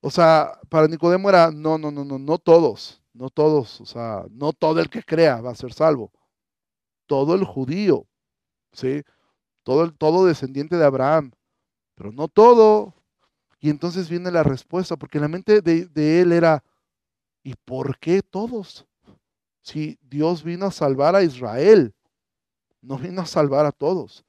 O 0.00 0.10
sea, 0.10 0.58
para 0.70 0.88
Nicodemo 0.88 1.28
era, 1.28 1.50
no, 1.50 1.76
no, 1.76 1.90
no, 1.90 2.04
no, 2.06 2.18
no 2.18 2.38
todos, 2.38 3.02
no 3.12 3.28
todos, 3.28 3.82
o 3.82 3.86
sea, 3.86 4.24
no 4.30 4.54
todo 4.54 4.80
el 4.80 4.88
que 4.88 5.02
crea 5.02 5.42
va 5.42 5.50
a 5.50 5.54
ser 5.54 5.74
salvo 5.74 6.10
todo 7.08 7.34
el 7.34 7.42
judío, 7.42 8.06
¿sí? 8.72 9.02
Todo, 9.64 9.82
el, 9.82 9.94
todo 9.94 10.26
descendiente 10.26 10.76
de 10.76 10.84
Abraham, 10.84 11.32
pero 11.96 12.12
no 12.12 12.28
todo. 12.28 12.94
Y 13.58 13.70
entonces 13.70 14.08
viene 14.08 14.30
la 14.30 14.44
respuesta, 14.44 14.96
porque 14.96 15.18
la 15.18 15.26
mente 15.26 15.60
de, 15.60 15.86
de 15.86 16.20
él 16.20 16.30
era, 16.30 16.62
¿y 17.42 17.54
por 17.64 17.98
qué 17.98 18.22
todos? 18.22 18.86
Si 19.62 19.98
Dios 20.02 20.44
vino 20.44 20.66
a 20.66 20.70
salvar 20.70 21.16
a 21.16 21.24
Israel, 21.24 21.92
no 22.80 22.96
vino 22.96 23.22
a 23.22 23.26
salvar 23.26 23.66
a 23.66 23.72
todos. 23.72 24.24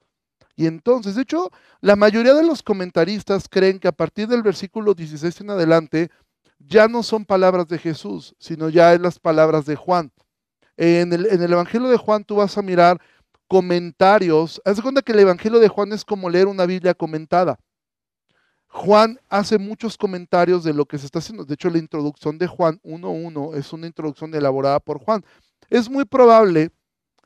Y 0.56 0.66
entonces, 0.66 1.14
de 1.14 1.22
hecho, 1.22 1.50
la 1.80 1.96
mayoría 1.96 2.34
de 2.34 2.44
los 2.44 2.62
comentaristas 2.62 3.48
creen 3.48 3.78
que 3.78 3.88
a 3.88 3.92
partir 3.92 4.28
del 4.28 4.42
versículo 4.42 4.94
16 4.94 5.40
en 5.40 5.50
adelante, 5.50 6.10
ya 6.58 6.88
no 6.88 7.02
son 7.02 7.24
palabras 7.24 7.66
de 7.68 7.78
Jesús, 7.78 8.34
sino 8.38 8.68
ya 8.68 8.92
es 8.92 9.00
las 9.00 9.18
palabras 9.18 9.64
de 9.64 9.76
Juan. 9.76 10.12
En 10.82 11.12
el, 11.12 11.52
Evangelio 11.52 11.88
de 11.88 11.98
Juan 11.98 12.24
tú 12.24 12.36
vas 12.36 12.56
a 12.56 12.62
mirar 12.62 12.98
comentarios. 13.46 14.62
Haz 14.64 14.76
de 14.76 14.82
cuenta 14.82 15.02
que 15.02 15.12
el 15.12 15.18
Evangelio 15.18 15.58
de 15.58 15.68
Juan 15.68 15.92
es 15.92 16.06
como 16.06 16.30
leer 16.30 16.46
una 16.46 16.64
Biblia 16.64 16.94
comentada. 16.94 17.58
Juan 18.66 19.20
hace 19.28 19.58
muchos 19.58 19.98
comentarios 19.98 20.64
de 20.64 20.72
lo 20.72 20.86
que 20.86 20.96
se 20.96 21.04
está 21.04 21.18
haciendo. 21.18 21.44
De 21.44 21.52
hecho, 21.52 21.68
la 21.68 21.76
introducción 21.76 22.38
de 22.38 22.46
Juan 22.46 22.80
1.1 22.82 23.56
es 23.56 23.74
una 23.74 23.88
introducción 23.88 24.34
elaborada 24.34 24.80
por 24.80 24.98
Juan. 25.04 25.22
Es 25.68 25.90
muy 25.90 26.06
probable 26.06 26.70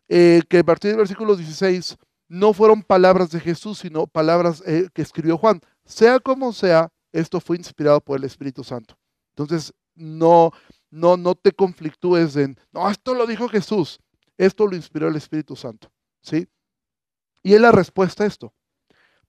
eh, 0.08 0.42
que 0.48 0.58
a 0.58 0.64
partir 0.64 0.90
del 0.90 0.98
versículo 0.98 1.36
16 1.36 1.96
no 2.26 2.54
fueron 2.54 2.82
palabras 2.82 3.30
de 3.30 3.38
Jesús, 3.38 3.78
sino 3.78 4.08
palabras 4.08 4.64
eh, 4.66 4.88
que 4.92 5.02
escribió 5.02 5.38
Juan. 5.38 5.60
Sea 5.84 6.18
como 6.18 6.52
sea, 6.52 6.88
esto 7.12 7.38
fue 7.38 7.56
inspirado 7.56 8.00
por 8.00 8.18
el 8.18 8.24
Espíritu 8.24 8.64
Santo. 8.64 8.96
Entonces, 9.36 9.72
no, 9.94 10.50
no, 10.94 11.16
no 11.16 11.34
te 11.34 11.50
conflictúes 11.50 12.36
en, 12.36 12.56
no, 12.70 12.88
esto 12.88 13.14
lo 13.14 13.26
dijo 13.26 13.48
Jesús, 13.48 13.98
esto 14.38 14.68
lo 14.68 14.76
inspiró 14.76 15.08
el 15.08 15.16
Espíritu 15.16 15.56
Santo, 15.56 15.90
¿sí? 16.22 16.46
Y 17.42 17.54
es 17.54 17.60
la 17.60 17.72
respuesta 17.72 18.22
a 18.22 18.28
esto. 18.28 18.54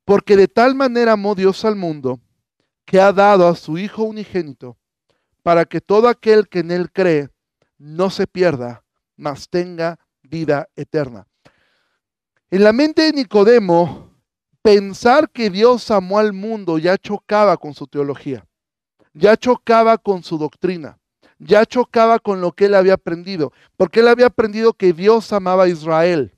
Porque 0.06 0.38
de 0.38 0.48
tal 0.48 0.76
manera 0.76 1.14
amó 1.14 1.34
Dios 1.34 1.66
al 1.66 1.76
mundo 1.76 2.20
que 2.86 3.02
ha 3.02 3.12
dado 3.12 3.48
a 3.48 3.56
su 3.56 3.80
Hijo 3.80 4.04
unigénito 4.04 4.78
para 5.42 5.66
que 5.66 5.82
todo 5.82 6.08
aquel 6.08 6.48
que 6.48 6.60
en 6.60 6.70
él 6.70 6.92
cree 6.92 7.30
no 7.80 8.12
se 8.12 8.28
pierda, 8.28 8.86
mas 9.18 9.50
tenga 9.50 9.98
vida 10.22 10.70
eterna. 10.76 11.28
En 12.52 12.64
la 12.64 12.74
mente 12.74 13.02
de 13.02 13.14
Nicodemo, 13.14 14.14
pensar 14.62 15.32
que 15.32 15.50
Dios 15.50 15.90
amó 15.90 16.20
al 16.20 16.32
mundo 16.32 16.78
ya 16.78 16.96
chocaba 17.00 17.58
con 17.58 17.74
su 17.74 17.88
teología, 17.88 18.46
ya 19.14 19.36
chocaba 19.36 19.98
con 19.98 20.22
su 20.22 20.38
doctrina 20.38 21.00
ya 21.40 21.66
chocaba 21.66 22.20
con 22.20 22.42
lo 22.42 22.52
que 22.52 22.66
él 22.66 22.76
había 22.76 22.94
aprendido, 22.94 23.52
porque 23.78 24.00
él 24.00 24.08
había 24.08 24.28
aprendido 24.28 24.74
que 24.74 24.94
Dios 24.94 25.32
amaba 25.34 25.64
a 25.64 25.68
Israel, 25.68 26.34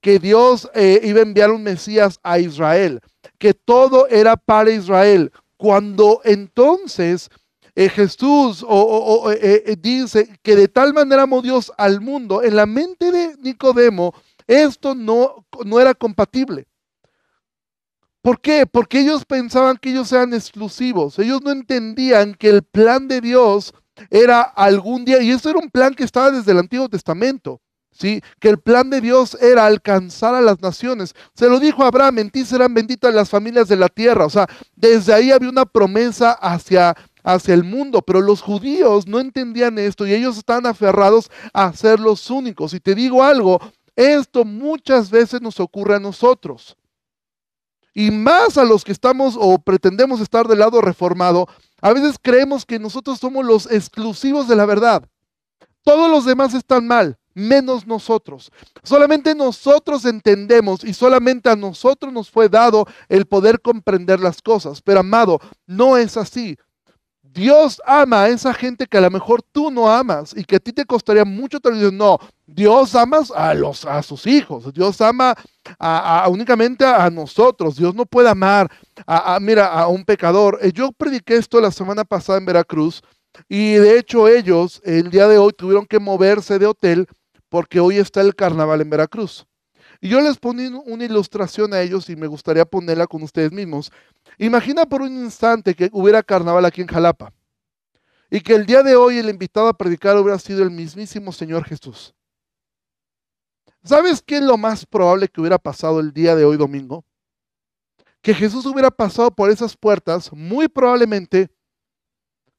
que 0.00 0.18
Dios 0.18 0.70
eh, 0.74 1.00
iba 1.04 1.20
a 1.20 1.22
enviar 1.22 1.50
un 1.50 1.62
Mesías 1.62 2.18
a 2.22 2.38
Israel, 2.38 3.00
que 3.38 3.54
todo 3.54 4.06
era 4.08 4.36
para 4.36 4.70
Israel. 4.70 5.32
Cuando 5.56 6.20
entonces 6.24 7.28
eh, 7.74 7.88
Jesús 7.88 8.64
eh, 9.40 9.76
dice 9.80 10.38
que 10.42 10.54
de 10.54 10.68
tal 10.68 10.94
manera 10.94 11.22
amó 11.22 11.42
Dios 11.42 11.72
al 11.76 12.00
mundo, 12.00 12.42
en 12.42 12.54
la 12.54 12.66
mente 12.66 13.10
de 13.10 13.36
Nicodemo 13.38 14.14
esto 14.48 14.94
no, 14.94 15.44
no 15.64 15.78
era 15.78 15.94
compatible. 15.94 16.66
¿Por 18.22 18.40
qué? 18.40 18.66
Porque 18.66 19.00
ellos 19.00 19.24
pensaban 19.24 19.76
que 19.76 19.90
ellos 19.90 20.10
eran 20.10 20.34
exclusivos. 20.34 21.18
Ellos 21.18 21.42
no 21.42 21.50
entendían 21.50 22.34
que 22.34 22.48
el 22.48 22.62
plan 22.62 23.06
de 23.06 23.20
Dios 23.20 23.74
era 24.10 24.42
algún 24.42 25.04
día, 25.04 25.20
y 25.22 25.30
eso 25.30 25.50
era 25.50 25.58
un 25.58 25.70
plan 25.70 25.94
que 25.94 26.04
estaba 26.04 26.30
desde 26.30 26.52
el 26.52 26.58
Antiguo 26.58 26.88
Testamento. 26.88 27.60
¿Sí? 27.90 28.22
Que 28.38 28.48
el 28.48 28.60
plan 28.60 28.90
de 28.90 29.00
Dios 29.00 29.36
era 29.40 29.66
alcanzar 29.66 30.32
a 30.32 30.40
las 30.40 30.60
naciones. 30.60 31.16
Se 31.34 31.48
lo 31.48 31.58
dijo 31.58 31.82
Abraham, 31.82 32.18
en 32.18 32.30
ti 32.30 32.44
serán 32.44 32.72
benditas 32.72 33.12
las 33.12 33.28
familias 33.28 33.66
de 33.66 33.74
la 33.74 33.88
tierra. 33.88 34.24
O 34.24 34.30
sea, 34.30 34.46
desde 34.76 35.12
ahí 35.12 35.32
había 35.32 35.48
una 35.48 35.64
promesa 35.64 36.30
hacia, 36.30 36.94
hacia 37.24 37.54
el 37.54 37.64
mundo, 37.64 38.00
pero 38.02 38.20
los 38.20 38.40
judíos 38.40 39.08
no 39.08 39.18
entendían 39.18 39.80
esto 39.80 40.06
y 40.06 40.14
ellos 40.14 40.38
estaban 40.38 40.66
aferrados 40.66 41.28
a 41.52 41.72
ser 41.72 41.98
los 41.98 42.30
únicos. 42.30 42.72
Y 42.72 42.78
te 42.78 42.94
digo 42.94 43.24
algo, 43.24 43.58
esto 43.96 44.44
muchas 44.44 45.10
veces 45.10 45.42
nos 45.42 45.58
ocurre 45.58 45.96
a 45.96 46.00
nosotros. 46.00 46.76
Y 47.94 48.12
más 48.12 48.56
a 48.56 48.64
los 48.64 48.84
que 48.84 48.92
estamos 48.92 49.36
o 49.36 49.58
pretendemos 49.58 50.20
estar 50.20 50.46
del 50.46 50.60
lado 50.60 50.80
reformado, 50.80 51.48
a 51.80 51.92
veces 51.92 52.16
creemos 52.20 52.66
que 52.66 52.78
nosotros 52.78 53.18
somos 53.18 53.44
los 53.44 53.70
exclusivos 53.70 54.48
de 54.48 54.56
la 54.56 54.66
verdad. 54.66 55.08
Todos 55.82 56.10
los 56.10 56.24
demás 56.24 56.54
están 56.54 56.86
mal, 56.86 57.18
menos 57.34 57.86
nosotros. 57.86 58.50
Solamente 58.82 59.34
nosotros 59.34 60.04
entendemos 60.04 60.84
y 60.84 60.92
solamente 60.92 61.48
a 61.48 61.56
nosotros 61.56 62.12
nos 62.12 62.30
fue 62.30 62.48
dado 62.48 62.86
el 63.08 63.26
poder 63.26 63.60
comprender 63.60 64.20
las 64.20 64.42
cosas. 64.42 64.82
Pero 64.82 65.00
amado, 65.00 65.40
no 65.66 65.96
es 65.96 66.16
así. 66.16 66.58
Dios 67.32 67.80
ama 67.86 68.22
a 68.22 68.28
esa 68.28 68.52
gente 68.54 68.86
que 68.86 68.98
a 68.98 69.00
lo 69.00 69.10
mejor 69.10 69.42
tú 69.42 69.70
no 69.70 69.90
amas 69.90 70.34
y 70.36 70.44
que 70.44 70.56
a 70.56 70.60
ti 70.60 70.72
te 70.72 70.84
costaría 70.84 71.24
mucho 71.24 71.60
trabajo. 71.60 71.90
No, 71.92 72.18
Dios 72.46 72.94
ama 72.94 73.20
a, 73.34 73.54
los, 73.54 73.84
a 73.84 74.02
sus 74.02 74.26
hijos. 74.26 74.72
Dios 74.72 75.00
ama 75.00 75.34
a, 75.78 76.26
únicamente 76.30 76.84
a, 76.84 77.10
nosotros. 77.10 77.76
Dios 77.76 77.94
no 77.94 78.06
puede 78.06 78.28
amar 78.28 78.70
a, 79.06 79.38
mira, 79.40 79.66
a 79.66 79.88
un 79.88 80.04
pecador. 80.04 80.58
Eh, 80.62 80.72
yo 80.72 80.92
prediqué 80.92 81.36
esto 81.36 81.60
la 81.60 81.70
semana 81.70 82.04
pasada 82.04 82.38
en 82.38 82.46
Veracruz 82.46 83.02
y 83.48 83.74
de 83.74 83.98
hecho 83.98 84.26
ellos 84.26 84.80
el 84.84 85.10
día 85.10 85.28
de 85.28 85.38
hoy 85.38 85.52
tuvieron 85.52 85.86
que 85.86 86.00
moverse 86.00 86.58
de 86.58 86.66
hotel 86.66 87.06
porque 87.48 87.80
hoy 87.80 87.98
está 87.98 88.20
el 88.20 88.34
carnaval 88.34 88.80
en 88.80 88.90
Veracruz. 88.90 89.47
Y 90.00 90.08
yo 90.08 90.20
les 90.20 90.38
poní 90.38 90.66
una 90.66 91.04
ilustración 91.04 91.74
a 91.74 91.80
ellos 91.80 92.08
y 92.08 92.16
me 92.16 92.28
gustaría 92.28 92.64
ponerla 92.64 93.06
con 93.06 93.22
ustedes 93.22 93.50
mismos. 93.50 93.90
Imagina 94.38 94.86
por 94.86 95.02
un 95.02 95.24
instante 95.24 95.74
que 95.74 95.90
hubiera 95.92 96.22
carnaval 96.22 96.64
aquí 96.64 96.82
en 96.82 96.86
Jalapa 96.86 97.32
y 98.30 98.40
que 98.40 98.54
el 98.54 98.66
día 98.66 98.82
de 98.82 98.94
hoy 98.94 99.18
el 99.18 99.28
invitado 99.28 99.68
a 99.68 99.76
predicar 99.76 100.16
hubiera 100.16 100.38
sido 100.38 100.62
el 100.62 100.70
mismísimo 100.70 101.32
Señor 101.32 101.64
Jesús. 101.64 102.14
¿Sabes 103.82 104.22
qué 104.22 104.36
es 104.36 104.42
lo 104.42 104.56
más 104.56 104.84
probable 104.86 105.28
que 105.28 105.40
hubiera 105.40 105.58
pasado 105.58 106.00
el 106.00 106.12
día 106.12 106.36
de 106.36 106.44
hoy 106.44 106.56
domingo? 106.56 107.04
Que 108.20 108.34
Jesús 108.34 108.66
hubiera 108.66 108.90
pasado 108.90 109.30
por 109.30 109.50
esas 109.50 109.76
puertas, 109.76 110.32
muy 110.32 110.68
probablemente 110.68 111.50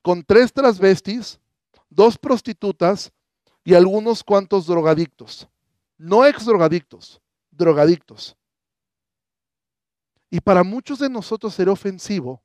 con 0.01 0.23
tres 0.23 0.51
transvestis, 0.51 1.39
dos 1.89 2.17
prostitutas 2.17 3.11
y 3.63 3.73
algunos 3.73 4.23
cuantos 4.23 4.65
drogadictos. 4.65 5.47
No 5.97 6.25
ex 6.25 6.45
drogadictos, 6.45 7.21
drogadictos. 7.59 8.35
Y 10.31 10.39
para 10.41 10.63
muchos 10.63 10.99
de 10.99 11.09
nosotros 11.09 11.53
será 11.53 11.71
ofensivo 11.71 12.41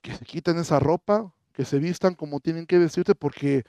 que 0.00 0.14
se 0.14 0.24
quiten 0.24 0.58
esa 0.58 0.78
ropa, 0.78 1.32
que 1.52 1.64
se 1.64 1.78
vistan 1.78 2.14
como 2.14 2.40
tienen 2.40 2.66
que 2.66 2.78
vestirte, 2.78 3.14
porque 3.14 3.64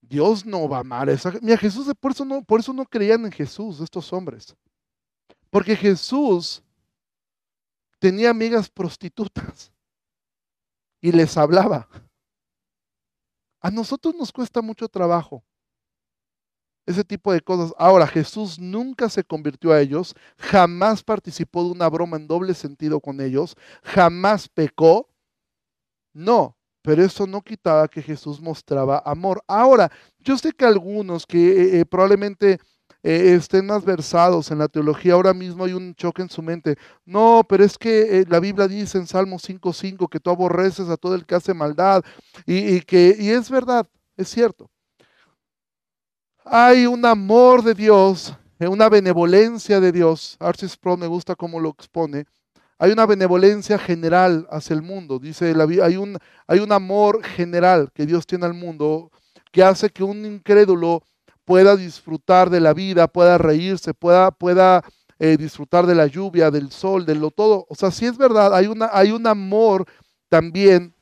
Dios 0.00 0.44
no 0.44 0.68
va 0.68 0.78
a 0.78 0.80
amar 0.80 1.08
a 1.08 1.12
esa 1.12 1.32
Mira, 1.42 1.56
Jesús, 1.56 1.90
por 1.98 2.12
eso, 2.12 2.24
no, 2.24 2.42
por 2.42 2.60
eso 2.60 2.72
no 2.72 2.84
creían 2.84 3.24
en 3.24 3.32
Jesús 3.32 3.80
estos 3.80 4.12
hombres. 4.12 4.54
Porque 5.50 5.76
Jesús 5.76 6.62
tenía 7.98 8.30
amigas 8.30 8.68
prostitutas 8.68 9.72
y 11.00 11.12
les 11.12 11.36
hablaba. 11.36 11.88
A 13.60 13.70
nosotros 13.70 14.14
nos 14.14 14.32
cuesta 14.32 14.62
mucho 14.62 14.88
trabajo 14.88 15.42
ese 16.90 17.04
tipo 17.04 17.32
de 17.32 17.40
cosas. 17.40 17.72
Ahora, 17.78 18.06
Jesús 18.06 18.58
nunca 18.58 19.08
se 19.08 19.24
convirtió 19.24 19.72
a 19.72 19.80
ellos, 19.80 20.14
jamás 20.38 21.02
participó 21.02 21.64
de 21.64 21.70
una 21.70 21.88
broma 21.88 22.16
en 22.16 22.26
doble 22.26 22.54
sentido 22.54 23.00
con 23.00 23.20
ellos, 23.20 23.56
jamás 23.82 24.48
pecó. 24.48 25.08
No, 26.12 26.56
pero 26.82 27.04
eso 27.04 27.26
no 27.26 27.42
quitaba 27.42 27.88
que 27.88 28.02
Jesús 28.02 28.40
mostraba 28.40 29.02
amor. 29.04 29.42
Ahora, 29.46 29.90
yo 30.18 30.36
sé 30.36 30.52
que 30.52 30.64
algunos 30.64 31.26
que 31.26 31.38
eh, 31.38 31.80
eh, 31.80 31.84
probablemente 31.86 32.58
eh, 33.02 33.34
estén 33.36 33.66
más 33.66 33.84
versados 33.84 34.50
en 34.50 34.58
la 34.58 34.68
teología, 34.68 35.14
ahora 35.14 35.32
mismo 35.34 35.64
hay 35.64 35.72
un 35.72 35.94
choque 35.94 36.22
en 36.22 36.30
su 36.30 36.42
mente. 36.42 36.76
No, 37.04 37.44
pero 37.48 37.64
es 37.64 37.78
que 37.78 38.24
la 38.28 38.40
Biblia 38.40 38.68
dice 38.68 38.98
en 38.98 39.06
Salmo 39.06 39.38
5.5 39.38 40.08
que 40.08 40.20
tú 40.20 40.30
aborreces 40.30 40.88
a 40.88 40.96
todo 40.96 41.14
el 41.14 41.26
que 41.26 41.34
hace 41.36 41.54
maldad 41.54 42.02
y, 42.46 42.76
y 42.76 42.80
que, 42.82 43.16
y 43.18 43.30
es 43.30 43.50
verdad, 43.50 43.86
es 44.16 44.28
cierto 44.28 44.70
hay 46.50 46.86
un 46.86 47.04
amor 47.06 47.62
de 47.62 47.74
Dios, 47.74 48.34
eh, 48.58 48.66
una 48.66 48.88
benevolencia 48.88 49.78
de 49.80 49.92
Dios. 49.92 50.36
Arcis 50.40 50.76
Pro 50.76 50.96
me 50.96 51.06
gusta 51.06 51.36
cómo 51.36 51.60
lo 51.60 51.70
expone. 51.70 52.26
Hay 52.78 52.90
una 52.90 53.06
benevolencia 53.06 53.78
general 53.78 54.48
hacia 54.50 54.74
el 54.74 54.82
mundo. 54.82 55.18
Dice, 55.18 55.54
hay 55.82 55.96
un, 55.96 56.72
amor 56.72 57.22
general 57.22 57.90
que 57.94 58.04
Dios 58.04 58.26
tiene 58.26 58.46
al 58.46 58.54
mundo 58.54 59.10
que 59.52 59.62
hace 59.62 59.90
que 59.90 60.02
un 60.02 60.24
incrédulo 60.24 61.02
pueda 61.44 61.76
disfrutar 61.76 62.50
de 62.50 62.60
la 62.60 62.72
vida, 62.72 63.06
pueda 63.06 63.38
reírse, 63.38 63.92
pueda, 63.94 64.82
eh, 65.18 65.36
disfrutar 65.36 65.86
de 65.86 65.94
la 65.94 66.06
lluvia, 66.06 66.50
del 66.50 66.70
sol, 66.72 67.04
de 67.04 67.14
lo 67.14 67.30
todo. 67.30 67.66
O 67.68 67.74
sea, 67.74 67.90
sí 67.90 68.06
es 68.06 68.16
verdad, 68.16 68.54
hay 68.54 69.10
un 69.10 69.26
amor 69.26 69.86
también 70.28 70.94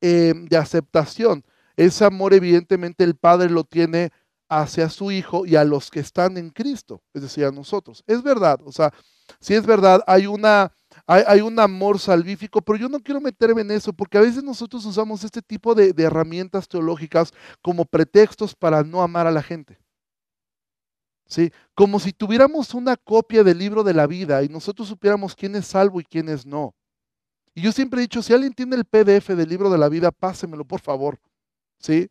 eh, 0.00 0.34
de 0.34 0.56
aceptación. 0.56 1.44
Ese 1.76 2.04
amor 2.04 2.32
evidentemente 2.32 3.04
el 3.04 3.16
Padre 3.16 3.50
lo 3.50 3.64
tiene 3.64 4.12
hacia 4.48 4.88
su 4.88 5.10
Hijo 5.10 5.46
y 5.46 5.56
a 5.56 5.64
los 5.64 5.90
que 5.90 6.00
están 6.00 6.36
en 6.36 6.50
Cristo, 6.50 7.02
es 7.12 7.22
decir, 7.22 7.44
a 7.44 7.50
nosotros. 7.50 8.02
Es 8.06 8.22
verdad, 8.22 8.60
o 8.64 8.72
sea, 8.72 8.92
si 9.40 9.54
es 9.54 9.66
verdad, 9.66 10.02
hay 10.06 10.26
una... 10.26 10.72
Hay, 11.08 11.40
un 11.40 11.60
amor 11.60 11.98
salvífico, 12.00 12.62
pero 12.62 12.78
yo 12.78 12.88
no 12.88 12.98
quiero 12.98 13.20
meterme 13.20 13.60
en 13.60 13.70
eso, 13.70 13.92
porque 13.92 14.18
a 14.18 14.22
veces 14.22 14.42
nosotros 14.42 14.84
usamos 14.86 15.22
este 15.22 15.42
tipo 15.42 15.74
de, 15.74 15.92
de 15.92 16.02
herramientas 16.02 16.66
teológicas 16.66 17.32
como 17.62 17.84
pretextos 17.84 18.56
para 18.56 18.82
no 18.82 19.02
amar 19.02 19.26
a 19.26 19.30
la 19.30 19.42
gente. 19.42 19.78
¿Sí? 21.26 21.52
Como 21.74 22.00
si 22.00 22.12
tuviéramos 22.12 22.72
una 22.72 22.96
copia 22.96 23.44
del 23.44 23.58
libro 23.58 23.84
de 23.84 23.94
la 23.94 24.06
vida 24.06 24.42
y 24.42 24.48
nosotros 24.48 24.88
supiéramos 24.88 25.34
quién 25.34 25.54
es 25.54 25.66
salvo 25.66 26.00
y 26.00 26.04
quién 26.04 26.28
es 26.28 26.46
no. 26.46 26.74
Y 27.54 27.62
yo 27.62 27.72
siempre 27.72 28.00
he 28.00 28.02
dicho, 28.02 28.22
si 28.22 28.32
alguien 28.32 28.52
tiene 28.52 28.76
el 28.76 28.84
PDF 28.84 29.28
del 29.28 29.48
libro 29.48 29.70
de 29.70 29.78
la 29.78 29.88
vida, 29.88 30.10
pásemelo, 30.10 30.64
por 30.64 30.80
favor. 30.80 31.18
¿Sí? 31.78 32.08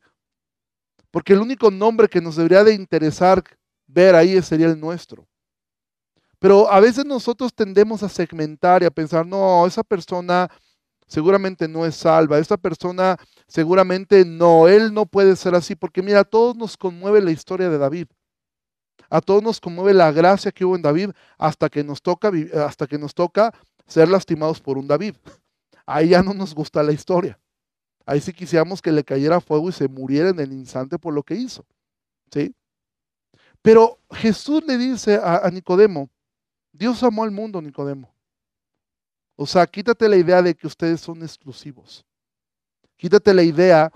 Porque 1.15 1.31
el 1.31 1.39
único 1.39 1.71
nombre 1.71 2.09
que 2.09 2.19
nos 2.19 2.35
debería 2.35 2.65
de 2.65 2.73
interesar 2.73 3.41
ver 3.87 4.15
ahí 4.15 4.41
sería 4.41 4.67
el 4.67 4.77
nuestro. 4.77 5.25
Pero 6.39 6.69
a 6.69 6.81
veces 6.81 7.05
nosotros 7.05 7.53
tendemos 7.53 8.03
a 8.03 8.09
segmentar 8.09 8.83
y 8.83 8.85
a 8.85 8.91
pensar, 8.91 9.25
no, 9.25 9.65
esa 9.65 9.81
persona 9.81 10.51
seguramente 11.07 11.69
no 11.69 11.85
es 11.85 11.95
salva, 11.95 12.37
esa 12.37 12.57
persona 12.57 13.15
seguramente 13.47 14.25
no, 14.25 14.67
él 14.67 14.93
no 14.93 15.05
puede 15.05 15.37
ser 15.37 15.55
así, 15.55 15.73
porque 15.73 16.03
mira, 16.03 16.19
a 16.19 16.23
todos 16.25 16.53
nos 16.57 16.75
conmueve 16.75 17.21
la 17.21 17.31
historia 17.31 17.69
de 17.69 17.77
David. 17.77 18.07
A 19.09 19.21
todos 19.21 19.41
nos 19.41 19.61
conmueve 19.61 19.93
la 19.93 20.11
gracia 20.11 20.51
que 20.51 20.65
hubo 20.65 20.75
en 20.75 20.81
David 20.81 21.11
hasta 21.37 21.69
que 21.69 21.85
nos 21.85 22.01
toca, 22.01 22.29
hasta 22.67 22.87
que 22.87 22.97
nos 22.97 23.13
toca 23.13 23.53
ser 23.87 24.09
lastimados 24.09 24.59
por 24.59 24.77
un 24.77 24.85
David. 24.85 25.15
Ahí 25.85 26.09
ya 26.09 26.21
no 26.21 26.33
nos 26.33 26.53
gusta 26.53 26.83
la 26.83 26.91
historia. 26.91 27.39
Ahí 28.05 28.21
sí 28.21 28.31
quisiéramos 28.31 28.81
que 28.81 28.91
le 28.91 29.03
cayera 29.03 29.41
fuego 29.41 29.69
y 29.69 29.71
se 29.71 29.87
muriera 29.87 30.29
en 30.29 30.39
el 30.39 30.53
instante 30.53 30.99
por 30.99 31.13
lo 31.13 31.23
que 31.23 31.35
hizo. 31.35 31.65
¿Sí? 32.31 32.53
Pero 33.61 33.99
Jesús 34.11 34.63
le 34.67 34.77
dice 34.77 35.19
a, 35.21 35.49
Nicodemo, 35.51 36.09
Dios 36.71 37.01
amó 37.01 37.23
al 37.23 37.31
mundo, 37.31 37.61
Nicodemo. 37.61 38.13
O 39.35 39.47
sea, 39.47 39.65
quítate 39.65 40.07
la 40.07 40.17
idea 40.17 40.41
de 40.41 40.53
que 40.53 40.67
ustedes 40.67 41.01
son 41.01 41.23
exclusivos. 41.23 42.05
Quítate 42.95 43.33
la 43.33 43.41
idea 43.41 43.91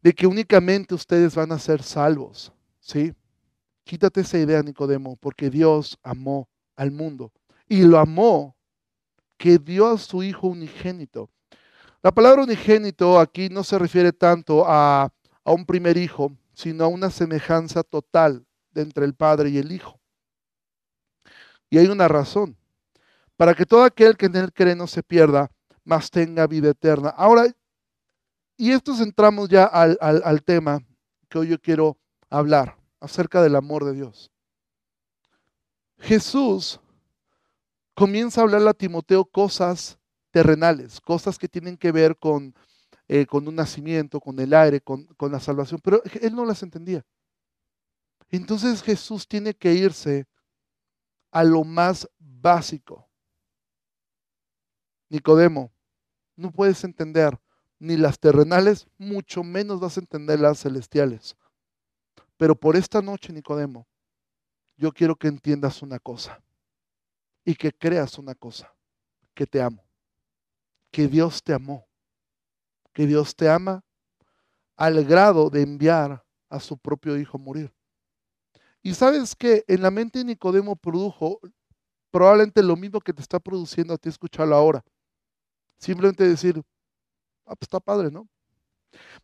de 0.00 0.12
que 0.12 0.26
únicamente 0.26 0.94
ustedes 0.94 1.34
van 1.34 1.50
a 1.50 1.58
ser 1.58 1.82
salvos. 1.82 2.52
¿Sí? 2.78 3.12
Quítate 3.82 4.20
esa 4.20 4.38
idea, 4.38 4.62
Nicodemo, 4.62 5.16
porque 5.16 5.50
Dios 5.50 5.98
amó 6.02 6.48
al 6.76 6.92
mundo. 6.92 7.32
Y 7.68 7.82
lo 7.82 7.98
amó 7.98 8.56
que 9.36 9.58
dio 9.58 9.88
a 9.88 9.98
su 9.98 10.22
Hijo 10.22 10.46
unigénito 10.46 11.28
la 12.04 12.12
palabra 12.12 12.42
unigénito 12.42 13.18
aquí 13.18 13.48
no 13.48 13.64
se 13.64 13.78
refiere 13.78 14.12
tanto 14.12 14.64
a, 14.66 15.10
un 15.46 15.64
primer 15.64 15.96
hijo, 15.96 16.36
sino 16.52 16.84
a 16.84 16.88
una 16.88 17.08
semejanza 17.08 17.82
total 17.82 18.46
entre 18.74 19.06
el 19.06 19.14
Padre 19.14 19.48
y 19.48 19.56
el 19.56 19.72
Hijo. 19.72 19.98
Y 21.70 21.78
hay 21.78 21.86
una 21.86 22.06
razón, 22.06 22.58
para 23.38 23.54
que 23.54 23.64
todo 23.64 23.84
aquel 23.84 24.18
que 24.18 24.26
en 24.26 24.36
él 24.36 24.52
cree 24.52 24.76
no 24.76 24.86
se 24.86 25.02
pierda, 25.02 25.50
mas 25.82 26.10
tenga 26.10 26.46
vida 26.46 26.68
eterna. 26.68 27.08
Ahora, 27.08 27.46
y 28.58 28.72
esto 28.72 28.94
centramos 28.94 29.48
ya 29.48 29.64
al, 29.64 29.96
al 30.02 30.42
tema 30.42 30.80
que 31.30 31.38
hoy 31.38 31.48
yo 31.48 31.58
quiero 31.58 31.96
hablar, 32.28 32.76
acerca 33.00 33.42
del 33.42 33.56
amor 33.56 33.82
de 33.86 33.94
Dios. 33.94 34.30
Jesús 36.00 36.78
comienza 37.94 38.42
a 38.42 38.44
hablarle 38.44 38.68
a 38.68 38.74
Timoteo 38.74 39.24
cosas 39.24 39.98
terrenales, 40.34 41.00
cosas 41.00 41.38
que 41.38 41.46
tienen 41.46 41.76
que 41.76 41.92
ver 41.92 42.18
con, 42.18 42.52
eh, 43.06 43.24
con 43.24 43.46
un 43.46 43.54
nacimiento, 43.54 44.18
con 44.18 44.36
el 44.40 44.52
aire, 44.52 44.80
con, 44.80 45.04
con 45.14 45.30
la 45.30 45.38
salvación, 45.38 45.80
pero 45.80 46.02
él 46.20 46.34
no 46.34 46.44
las 46.44 46.60
entendía. 46.64 47.06
Entonces 48.30 48.82
Jesús 48.82 49.28
tiene 49.28 49.54
que 49.54 49.72
irse 49.72 50.26
a 51.30 51.44
lo 51.44 51.62
más 51.62 52.10
básico. 52.18 53.08
Nicodemo, 55.08 55.72
no 56.34 56.50
puedes 56.50 56.82
entender 56.82 57.38
ni 57.78 57.96
las 57.96 58.18
terrenales, 58.18 58.88
mucho 58.98 59.44
menos 59.44 59.78
vas 59.78 59.98
a 59.98 60.00
entender 60.00 60.40
las 60.40 60.58
celestiales. 60.58 61.36
Pero 62.36 62.56
por 62.56 62.74
esta 62.74 63.00
noche, 63.00 63.32
Nicodemo, 63.32 63.86
yo 64.76 64.90
quiero 64.90 65.14
que 65.14 65.28
entiendas 65.28 65.80
una 65.80 66.00
cosa 66.00 66.42
y 67.44 67.54
que 67.54 67.72
creas 67.72 68.18
una 68.18 68.34
cosa, 68.34 68.74
que 69.32 69.46
te 69.46 69.62
amo, 69.62 69.83
que 70.94 71.08
Dios 71.08 71.42
te 71.42 71.52
amó, 71.52 71.88
que 72.92 73.04
Dios 73.04 73.34
te 73.34 73.48
ama 73.48 73.82
al 74.76 75.04
grado 75.04 75.50
de 75.50 75.62
enviar 75.62 76.24
a 76.48 76.60
su 76.60 76.78
propio 76.78 77.18
hijo 77.18 77.36
a 77.36 77.40
morir. 77.40 77.74
Y 78.80 78.94
sabes 78.94 79.34
que 79.34 79.64
en 79.66 79.82
la 79.82 79.90
mente 79.90 80.20
de 80.20 80.24
Nicodemo 80.24 80.76
produjo 80.76 81.40
probablemente 82.12 82.62
lo 82.62 82.76
mismo 82.76 83.00
que 83.00 83.12
te 83.12 83.22
está 83.22 83.40
produciendo 83.40 83.92
a 83.92 83.98
ti 83.98 84.08
escucharlo 84.08 84.54
ahora. 84.54 84.84
Simplemente 85.78 86.28
decir, 86.28 86.62
ah, 87.44 87.56
pues 87.56 87.62
está 87.62 87.80
padre, 87.80 88.12
¿no? 88.12 88.28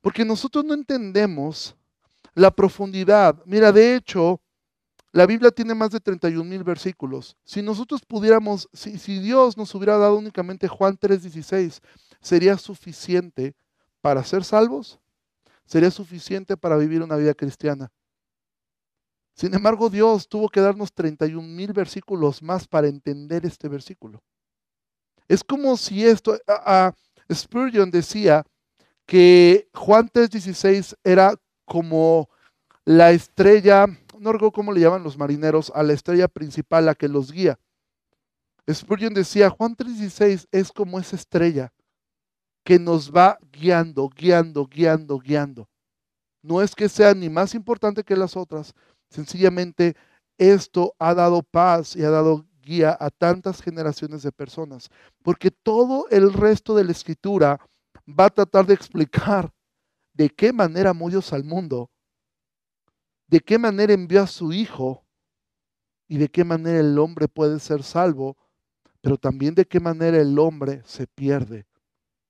Porque 0.00 0.24
nosotros 0.24 0.64
no 0.64 0.74
entendemos 0.74 1.76
la 2.34 2.50
profundidad. 2.50 3.40
Mira, 3.46 3.70
de 3.70 3.94
hecho, 3.94 4.40
la 5.12 5.26
Biblia 5.26 5.50
tiene 5.50 5.74
más 5.74 5.90
de 5.90 6.00
31 6.00 6.48
mil 6.48 6.62
versículos. 6.62 7.36
Si 7.44 7.62
nosotros 7.62 8.02
pudiéramos, 8.06 8.68
si, 8.72 9.18
Dios 9.18 9.56
nos 9.56 9.74
hubiera 9.74 9.98
dado 9.98 10.16
únicamente 10.16 10.68
Juan 10.68 10.96
3:16, 10.96 11.80
¿sería 12.20 12.56
suficiente 12.56 13.54
para 14.00 14.22
ser 14.22 14.44
salvos? 14.44 15.00
¿Sería 15.66 15.90
suficiente 15.90 16.56
para 16.56 16.76
vivir 16.76 17.02
una 17.02 17.16
vida 17.16 17.34
cristiana? 17.34 17.90
Sin 19.34 19.54
embargo, 19.54 19.88
Dios 19.88 20.28
tuvo 20.28 20.48
que 20.48 20.60
darnos 20.60 20.92
31 20.92 21.46
mil 21.46 21.72
versículos 21.72 22.42
más 22.42 22.68
para 22.68 22.88
entender 22.88 23.46
este 23.46 23.68
versículo. 23.68 24.22
Es 25.26 25.42
como 25.42 25.76
si 25.76 26.04
esto, 26.04 26.38
a, 26.46 26.92
Spurgeon 27.32 27.90
decía 27.90 28.44
que 29.06 29.68
Juan 29.74 30.08
3:16 30.08 30.96
era 31.02 31.34
como 31.64 32.28
la 32.84 33.10
estrella 33.10 33.86
no 34.20 34.52
cómo 34.52 34.72
le 34.72 34.80
llaman 34.80 35.02
los 35.02 35.16
marineros, 35.16 35.72
a 35.74 35.82
la 35.82 35.94
estrella 35.94 36.28
principal, 36.28 36.88
a 36.88 36.94
que 36.94 37.08
los 37.08 37.32
guía. 37.32 37.58
Spurgeon 38.70 39.14
decía, 39.14 39.50
Juan 39.50 39.74
3:16 39.74 40.46
es 40.52 40.70
como 40.70 40.98
esa 40.98 41.16
estrella 41.16 41.72
que 42.64 42.78
nos 42.78 43.10
va 43.10 43.38
guiando, 43.50 44.08
guiando, 44.08 44.66
guiando, 44.66 45.18
guiando. 45.18 45.68
No 46.42 46.62
es 46.62 46.74
que 46.74 46.88
sea 46.88 47.14
ni 47.14 47.28
más 47.28 47.54
importante 47.54 48.04
que 48.04 48.16
las 48.16 48.36
otras, 48.36 48.74
sencillamente 49.10 49.96
esto 50.38 50.94
ha 50.98 51.14
dado 51.14 51.42
paz 51.42 51.96
y 51.96 52.04
ha 52.04 52.10
dado 52.10 52.46
guía 52.62 52.96
a 53.00 53.10
tantas 53.10 53.60
generaciones 53.62 54.22
de 54.22 54.32
personas, 54.32 54.90
porque 55.22 55.50
todo 55.50 56.06
el 56.10 56.32
resto 56.32 56.74
de 56.74 56.84
la 56.84 56.92
escritura 56.92 57.58
va 58.06 58.26
a 58.26 58.30
tratar 58.30 58.66
de 58.66 58.74
explicar 58.74 59.50
de 60.12 60.28
qué 60.28 60.52
manera 60.52 60.90
amó 60.90 61.08
Dios 61.08 61.32
al 61.32 61.44
mundo 61.44 61.89
de 63.30 63.40
qué 63.40 63.58
manera 63.58 63.92
envió 63.92 64.22
a 64.22 64.26
su 64.26 64.52
Hijo 64.52 65.04
y 66.08 66.18
de 66.18 66.28
qué 66.28 66.42
manera 66.42 66.80
el 66.80 66.98
hombre 66.98 67.28
puede 67.28 67.60
ser 67.60 67.84
salvo, 67.84 68.36
pero 69.00 69.16
también 69.16 69.54
de 69.54 69.64
qué 69.64 69.78
manera 69.78 70.18
el 70.18 70.36
hombre 70.38 70.82
se 70.84 71.06
pierde 71.06 71.66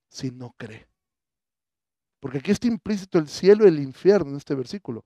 si 0.07 0.29
no 0.29 0.53
cree. 0.57 0.87
Porque 2.19 2.37
aquí 2.37 2.51
está 2.51 2.67
implícito 2.67 3.17
el 3.17 3.27
cielo 3.27 3.65
y 3.65 3.69
el 3.69 3.79
infierno 3.79 4.29
en 4.29 4.37
este 4.37 4.53
versículo. 4.53 5.03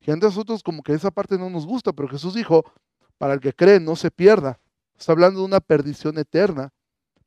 Y 0.00 0.10
a 0.10 0.16
nosotros 0.16 0.62
como 0.62 0.82
que 0.82 0.94
esa 0.94 1.10
parte 1.10 1.36
no 1.36 1.50
nos 1.50 1.66
gusta, 1.66 1.92
pero 1.92 2.08
Jesús 2.08 2.34
dijo, 2.34 2.64
para 3.18 3.34
el 3.34 3.40
que 3.40 3.52
cree 3.52 3.80
no 3.80 3.96
se 3.96 4.10
pierda. 4.10 4.58
Está 4.96 5.12
hablando 5.12 5.40
de 5.40 5.46
una 5.46 5.60
perdición 5.60 6.16
eterna, 6.16 6.72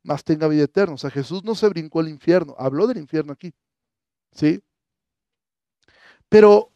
más 0.02 0.24
tenga 0.24 0.48
vida 0.48 0.64
eterna. 0.64 0.94
O 0.94 0.98
sea, 0.98 1.10
Jesús 1.10 1.44
no 1.44 1.54
se 1.54 1.68
brincó 1.68 2.00
al 2.00 2.08
infierno, 2.08 2.56
habló 2.58 2.88
del 2.88 2.98
infierno 2.98 3.32
aquí. 3.32 3.54
¿Sí? 4.32 4.60
Pero 6.28 6.72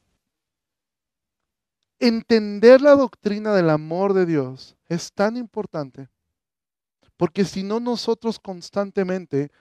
entender 2.03 2.81
la 2.81 2.97
doctrina 2.97 3.55
del 3.55 3.71
amor 3.71 4.13
de 4.13 4.27
Dios 4.27 4.77
es 4.89 5.13
tan 5.13 5.37
importante, 5.37 6.09
porque 7.17 7.45
si 7.45 7.63
no 7.63 7.79
nosotros 7.79 8.41
constantemente 8.41 9.53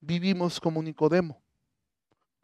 vivimos 0.00 0.60
como 0.60 0.80
Nicodemo. 0.80 1.42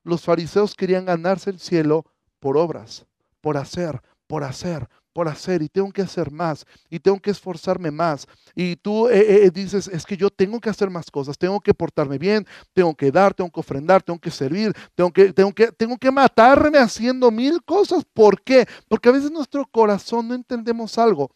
Los 0.03 0.23
fariseos 0.23 0.75
querían 0.75 1.05
ganarse 1.05 1.51
el 1.51 1.61
cielo 1.61 2.05
por 2.41 2.57
obras, 2.57 3.07
por 3.41 3.57
hacer, 3.57 4.03
por 4.27 4.43
hacer, 4.43 4.89
por 5.15 5.29
hacer 5.29 5.63
y 5.63 5.69
tengo 5.69 5.91
que 5.93 6.03
hacer 6.03 6.31
más 6.31 6.67
y 6.91 6.99
tengo 6.99 7.19
que 7.21 7.31
esforzarme 7.31 7.91
más. 7.91 8.27
Y 8.55 8.77
tú 8.77 9.09
eh, 9.09 9.21
eh, 9.21 9.45
eh, 9.47 9.51
dices, 9.51 9.89
es 9.89 10.05
que 10.05 10.17
yo 10.17 10.29
tengo 10.29 10.61
que 10.61 10.69
hacer 10.69 10.91
más 10.91 11.11
cosas, 11.11 11.39
tengo 11.39 11.61
que 11.61 11.73
portarme 11.73 12.19
bien, 12.19 12.47
tengo 12.75 12.95
que 12.95 13.11
dar, 13.11 13.33
tengo 13.33 13.51
que 13.51 13.61
ofrendar, 13.61 14.03
tengo 14.03 14.19
que 14.19 14.31
servir, 14.31 14.75
tengo 14.95 15.13
que, 15.13 15.33
tengo 15.33 15.53
que, 15.53 15.69
tengo 15.73 15.97
que 15.97 16.11
matarme 16.11 16.79
haciendo 16.79 17.31
mil 17.31 17.63
cosas. 17.65 18.05
¿Por 18.13 18.43
qué? 18.43 18.67
Porque 18.89 19.09
a 19.09 19.13
veces 19.13 19.31
nuestro 19.31 19.65
corazón 19.67 20.29
no 20.29 20.35
entendemos 20.35 20.99
algo. 20.99 21.31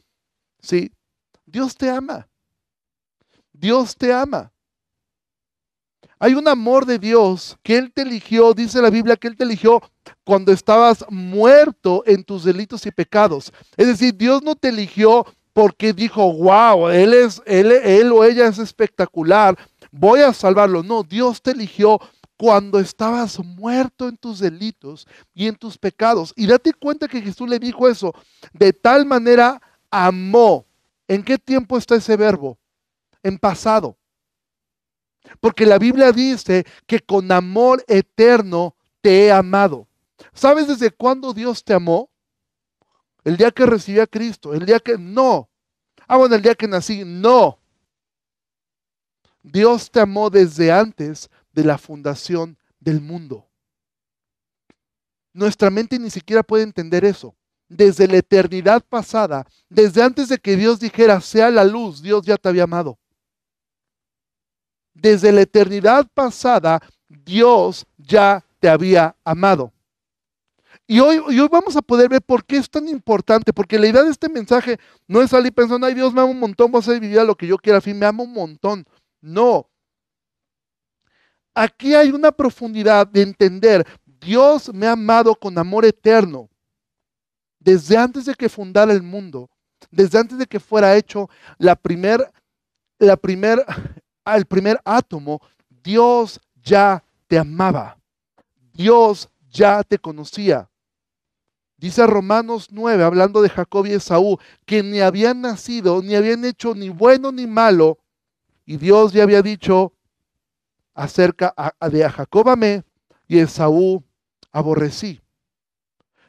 Sí, 0.61 0.93
Dios 1.47 1.77
te 1.77 1.89
ama. 1.89 2.29
Dios 3.53 3.97
te 3.97 4.13
ama. 4.13 4.53
Hay 6.21 6.35
un 6.35 6.49
amor 6.49 6.87
de 6.87 6.99
Dios 6.99 7.57
que 7.63 7.79
Él 7.79 7.93
te 7.93 8.03
eligió, 8.03 8.55
dice 8.55 8.83
la 8.83 8.91
Biblia, 8.91 9.17
que 9.17 9.29
Él 9.29 9.37
te 9.37 9.45
eligió 9.45 9.83
cuando 10.25 10.53
estabas 10.53 11.05
muerto 11.11 12.03
en 12.07 12.25
tus 12.25 12.45
delitos 12.45 12.85
y 12.87 12.91
pecados. 12.91 13.53
Es 13.77 13.87
decir, 13.87 14.17
Dios 14.17 14.43
no 14.43 14.55
te 14.55 14.69
eligió 14.69 15.27
porque 15.53 15.93
dijo, 15.93 16.33
wow, 16.33 16.89
él, 16.89 17.13
es, 17.15 17.43
él, 17.45 17.73
él 17.73 18.13
o 18.13 18.23
ella 18.23 18.47
es 18.47 18.59
espectacular, 18.59 19.59
voy 19.91 20.21
a 20.21 20.33
salvarlo. 20.33 20.85
No, 20.85 21.03
Dios 21.03 21.43
te 21.43 21.51
eligió 21.51 21.99
cuando 22.37 22.79
estabas 22.79 23.41
muerto 23.41 24.09
en 24.09 24.17
tus 24.17 24.39
delitos 24.39 25.07
y 25.35 25.49
en 25.49 25.57
tus 25.57 25.77
pecados. 25.77 26.33
Y 26.37 26.47
date 26.47 26.73
cuenta 26.73 27.09
que 27.09 27.21
Jesús 27.21 27.49
le 27.49 27.59
dijo 27.59 27.89
eso. 27.89 28.15
De 28.53 28.73
tal 28.73 29.05
manera 29.05 29.61
amó. 29.91 30.65
¿En 31.09 31.25
qué 31.25 31.37
tiempo 31.37 31.77
está 31.77 31.97
ese 31.97 32.17
verbo? 32.17 32.57
En 33.25 33.37
pasado. 33.37 33.98
Porque 35.41 35.67
la 35.67 35.79
Biblia 35.79 36.13
dice 36.13 36.67
que 36.87 37.01
con 37.01 37.31
amor 37.33 37.85
eterno 37.87 38.75
te 39.01 39.27
he 39.27 39.33
amado. 39.33 39.87
¿Sabes 40.33 40.69
desde 40.69 40.91
cuándo 40.91 41.33
Dios 41.33 41.65
te 41.65 41.75
amó? 41.75 42.11
El 43.25 43.37
día 43.37 43.51
que 43.51 43.67
recibí 43.67 44.01
a 44.01 44.07
Cristo, 44.07 44.55
el 44.55 44.65
día 44.65 44.81
que 44.81 44.97
no. 44.97 45.49
Ah, 46.07 46.17
bueno, 46.17 46.35
el 46.35 46.43
día 46.43 46.55
que 46.55 46.67
nací, 46.67 47.05
no. 47.05 47.59
Dios 49.43 49.91
te 49.91 50.01
amó 50.01 50.31
desde 50.31 50.73
antes 50.73 51.31
de 51.53 51.65
la 51.65 51.79
fundación 51.79 52.59
del 52.81 53.01
mundo. 53.01 53.47
Nuestra 55.33 55.71
mente 55.71 55.99
ni 55.99 56.11
siquiera 56.11 56.43
puede 56.43 56.65
entender 56.65 57.05
eso. 57.05 57.35
Desde 57.69 58.09
la 58.09 58.17
eternidad 58.17 58.83
pasada, 58.83 59.47
desde 59.69 60.03
antes 60.03 60.31
de 60.31 60.39
que 60.39 60.57
Dios 60.57 60.81
dijera, 60.81 61.21
sea 61.21 61.51
la 61.51 61.65
luz, 61.65 62.03
Dios 62.03 62.25
ya 62.25 62.39
te 62.39 62.49
había 62.49 62.65
amado 62.65 62.99
desde 65.01 65.33
la 65.33 65.43
eternidad 65.43 66.07
pasada, 66.13 66.81
Dios 67.09 67.87
ya 67.97 68.45
te 68.59 68.69
había 68.69 69.15
amado. 69.25 69.73
Y 70.87 71.01
hoy, 71.01 71.19
hoy, 71.19 71.49
vamos 71.51 71.77
a 71.77 71.83
poder 71.83 72.09
ver 72.09 72.23
por 72.23 72.45
qué 72.45 72.57
es 72.57 72.69
tan 72.69 72.89
importante, 72.89 73.53
porque 73.53 73.79
la 73.79 73.87
idea 73.87 74.03
de 74.03 74.11
este 74.11 74.29
mensaje 74.29 74.79
no 75.07 75.21
es 75.21 75.31
salir 75.31 75.53
pensando, 75.53 75.87
ay 75.87 75.95
Dios 75.95 76.15
me 76.15 76.21
ama 76.21 76.31
un 76.31 76.39
montón, 76.39 76.73
voy 76.73 76.79
a 76.79 76.81
hacer 76.81 76.99
vivir 76.99 77.23
lo 77.23 77.35
que 77.35 77.47
yo 77.47 77.59
quiera, 77.59 77.77
al 77.77 77.83
fin 77.83 77.99
me 77.99 78.07
ama 78.07 78.23
un 78.23 78.33
montón. 78.33 78.87
No. 79.21 79.69
Aquí 81.55 81.95
hay 81.95 82.11
una 82.11 82.33
profundidad 82.33 83.07
de 83.07 83.23
entender, 83.23 83.87
Dios 84.05 84.73
me 84.73 84.87
ha 84.87 84.93
amado 84.93 85.35
con 85.35 85.59
amor 85.59 85.85
eterno, 85.85 86.49
desde 87.59 87.97
antes 87.97 88.25
de 88.25 88.35
que 88.35 88.49
fundara 88.49 88.93
el 88.93 89.03
mundo, 89.03 89.51
desde 89.91 90.19
antes 90.19 90.39
de 90.39 90.47
que 90.47 90.59
fuera 90.59 90.97
hecho 90.97 91.29
la 91.59 91.77
primer, 91.77 92.33
la 92.99 93.17
primer 93.17 93.65
al 94.33 94.45
primer 94.45 94.81
átomo, 94.85 95.41
Dios 95.83 96.41
ya 96.63 97.03
te 97.27 97.39
amaba. 97.39 97.99
Dios 98.73 99.29
ya 99.51 99.83
te 99.83 99.99
conocía. 99.99 100.69
Dice 101.77 102.07
Romanos 102.07 102.69
9, 102.71 103.05
hablando 103.05 103.41
de 103.41 103.49
Jacob 103.49 103.87
y 103.87 103.93
Esaú, 103.93 104.39
que 104.67 104.83
ni 104.83 105.01
habían 105.01 105.41
nacido, 105.41 106.03
ni 106.03 106.15
habían 106.15 106.45
hecho 106.45 106.75
ni 106.75 106.89
bueno 106.89 107.33
ni 107.33 107.47
malo, 107.47 107.99
Y 108.67 108.77
Dios 108.77 109.13
ya 109.15 109.23
había 109.23 109.41
dicho 109.41 109.95
acerca 110.93 111.55
de 111.91 112.05
a 112.05 112.11
Jacob 112.11 112.51
amé 112.51 112.85
y 113.27 113.39
Esaú 113.39 114.05
aborrecí. 114.53 115.23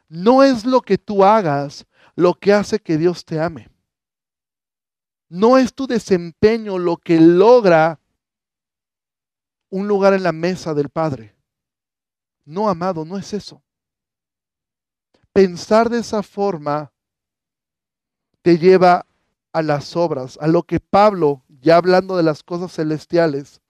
No 0.08 0.44
es 0.44 0.64
lo 0.64 0.80
que 0.80 0.98
tú 0.98 1.26
hagas 1.26 1.86
lo 2.16 2.34
que 2.34 2.54
hace 2.54 2.80
que 2.80 2.98
Dios 2.98 3.26
te 3.26 3.40
ame. 3.40 3.70
No 5.30 5.58
es 5.58 5.74
tu 5.74 5.88
desempeño 5.88 6.78
lo 6.78 6.98
que 6.98 7.20
logra 7.20 8.00
un 9.70 9.88
lugar 9.88 10.14
en 10.14 10.24
la 10.24 10.32
mesa 10.32 10.74
del 10.74 10.90
Padre. 10.90 11.36
No, 12.46 12.68
amado, 12.68 13.06
no 13.06 13.18
es 13.18 13.34
eso. 13.34 13.62
Pensar 15.32 15.90
de 15.90 16.00
esa 16.00 16.24
forma 16.24 16.92
te 18.42 18.58
lleva 18.58 19.06
a 19.54 19.62
las 19.62 19.96
obras, 19.96 20.38
a 20.42 20.48
lo 20.48 20.64
que 20.64 20.80
Pablo, 20.80 21.44
ya 21.48 21.78
hablando 21.78 22.18
de 22.18 22.24
las 22.24 22.42
cosas 22.44 22.74
celestiales, 22.74 23.62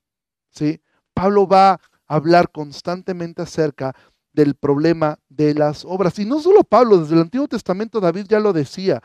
¿sí? 0.49 0.81
Pablo 1.13 1.47
va 1.47 1.71
a 1.71 1.79
hablar 2.07 2.51
constantemente 2.51 3.41
acerca 3.41 3.95
del 4.31 4.55
problema 4.55 5.19
de 5.27 5.53
las 5.53 5.83
obras. 5.83 6.17
Y 6.19 6.25
no 6.25 6.39
solo 6.39 6.63
Pablo, 6.63 6.97
desde 6.97 7.15
el 7.15 7.21
Antiguo 7.21 7.47
Testamento 7.47 7.99
David 7.99 8.27
ya 8.29 8.39
lo 8.39 8.53
decía, 8.53 9.01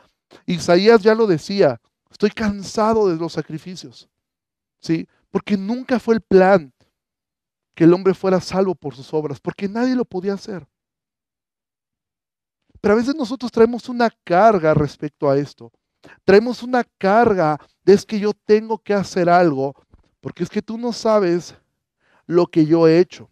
Isaías 0.47 1.03
ya 1.03 1.15
lo 1.15 1.27
decía, 1.27 1.81
estoy 2.15 2.31
cansado 2.31 3.09
de 3.09 3.17
los 3.17 3.33
sacrificios, 3.33 4.09
¿sí? 4.81 5.09
Porque 5.33 5.57
nunca 5.57 5.99
fue 5.99 6.15
el 6.15 6.21
plan 6.21 6.73
que 7.75 7.83
el 7.83 7.93
hombre 7.93 8.15
fuera 8.15 8.41
salvo 8.41 8.77
por 8.77 8.95
sus 8.95 9.13
obras, 9.13 9.41
porque 9.41 9.69
nadie 9.69 9.97
lo 9.97 10.05
podía 10.05 10.35
hacer. 10.35 10.65
Pero 12.81 12.95
a 12.95 12.97
veces 12.99 13.17
nosotros 13.17 13.51
traemos 13.51 13.89
una 13.89 14.11
carga 14.23 14.75
respecto 14.75 15.29
a 15.29 15.37
esto. 15.37 15.73
Traemos 16.25 16.63
una 16.63 16.85
carga 16.85 17.59
de 17.85 17.95
es 17.95 18.07
que 18.07 18.21
yo 18.21 18.33
tengo 18.33 18.79
que 18.79 18.95
hacer 18.95 19.29
algo, 19.29 19.75
porque 20.21 20.45
es 20.45 20.51
que 20.51 20.63
tú 20.63 20.79
no 20.79 20.93
sabes 20.93 21.57
lo 22.27 22.47
que 22.47 22.65
yo 22.65 22.87
he 22.87 23.01
hecho. 23.01 23.29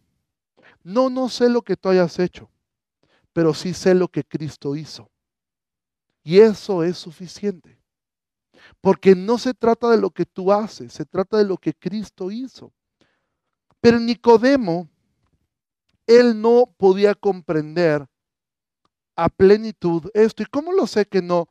No, 0.83 1.09
no 1.09 1.29
sé 1.29 1.49
lo 1.49 1.63
que 1.63 1.77
tú 1.77 1.89
hayas 1.89 2.19
hecho, 2.19 2.51
pero 3.33 3.55
sí 3.55 3.75
sé 3.75 3.95
lo 3.95 4.09
que 4.09 4.25
Cristo 4.25 4.75
hizo. 4.75 5.09
Y 6.25 6.41
eso 6.41 6.83
es 6.83 6.99
suficiente. 6.99 7.82
Porque 8.83 9.15
no 9.15 9.39
se 9.39 9.55
trata 9.55 9.89
de 9.89 9.97
lo 9.97 10.11
que 10.11 10.27
tú 10.27 10.53
haces, 10.53 10.93
se 10.93 11.07
trata 11.07 11.39
de 11.39 11.45
lo 11.45 11.57
que 11.57 11.73
Cristo 11.73 12.31
hizo. 12.31 12.75
Pero 13.81 13.99
Nicodemo, 13.99 14.91
él 16.07 16.39
no 16.41 16.75
podía 16.77 17.15
comprender 17.15 18.07
a 19.17 19.29
plenitud 19.29 20.11
esto. 20.13 20.43
¿Y 20.43 20.47
cómo 20.47 20.73
lo 20.73 20.87
sé 20.87 21.07
que 21.07 21.23
no? 21.23 21.49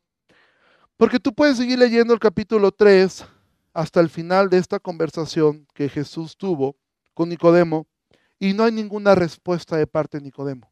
Porque 0.98 1.20
tú 1.20 1.34
puedes 1.34 1.58
seguir 1.58 1.80
leyendo 1.80 2.13
el 2.13 2.20
capítulo 2.20 2.72
3 2.72 3.26
hasta 3.74 4.02
el 4.02 4.10
final 4.10 4.50
de 4.50 4.58
esta 4.58 4.80
conversación 4.80 5.65
que 5.74 5.89
Jesús 5.89 6.38
tuvo 6.38 6.76
con 7.13 7.30
Nicodemo 7.30 7.88
y 8.39 8.54
no 8.54 8.65
hay 8.65 8.72
ninguna 8.72 9.15
respuesta 9.15 9.78
de 9.78 9.88
parte 9.88 10.17
de 10.17 10.26
Nicodemo. 10.26 10.72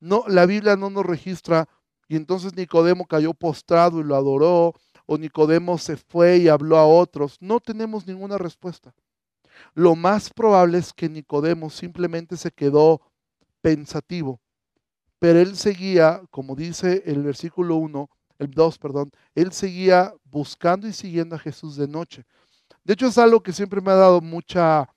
No, 0.00 0.24
la 0.26 0.46
Biblia 0.46 0.76
no 0.76 0.88
nos 0.88 1.04
registra 1.04 1.68
y 2.08 2.16
entonces 2.16 2.56
Nicodemo 2.56 3.06
cayó 3.06 3.34
postrado 3.34 4.00
y 4.00 4.04
lo 4.04 4.16
adoró 4.16 4.74
o 5.12 5.18
Nicodemo 5.18 5.76
se 5.76 5.96
fue 5.96 6.36
y 6.36 6.46
habló 6.46 6.76
a 6.76 6.86
otros. 6.86 7.36
No 7.40 7.58
tenemos 7.58 8.06
ninguna 8.06 8.38
respuesta. 8.38 8.94
Lo 9.74 9.96
más 9.96 10.30
probable 10.30 10.78
es 10.78 10.92
que 10.92 11.08
Nicodemo 11.08 11.68
simplemente 11.68 12.36
se 12.36 12.52
quedó 12.52 13.00
pensativo, 13.60 14.40
pero 15.18 15.40
él 15.40 15.56
seguía, 15.56 16.22
como 16.30 16.54
dice 16.54 17.02
el 17.06 17.24
versículo 17.24 17.74
1, 17.74 18.08
el 18.38 18.52
2, 18.52 18.78
perdón, 18.78 19.10
él 19.34 19.50
seguía 19.50 20.14
buscando 20.22 20.86
y 20.86 20.92
siguiendo 20.92 21.34
a 21.34 21.40
Jesús 21.40 21.74
de 21.74 21.88
noche. 21.88 22.24
De 22.84 22.92
hecho, 22.92 23.08
es 23.08 23.18
algo 23.18 23.42
que 23.42 23.52
siempre 23.52 23.80
me 23.80 23.90
ha 23.90 23.96
dado 23.96 24.20
mucha, 24.20 24.88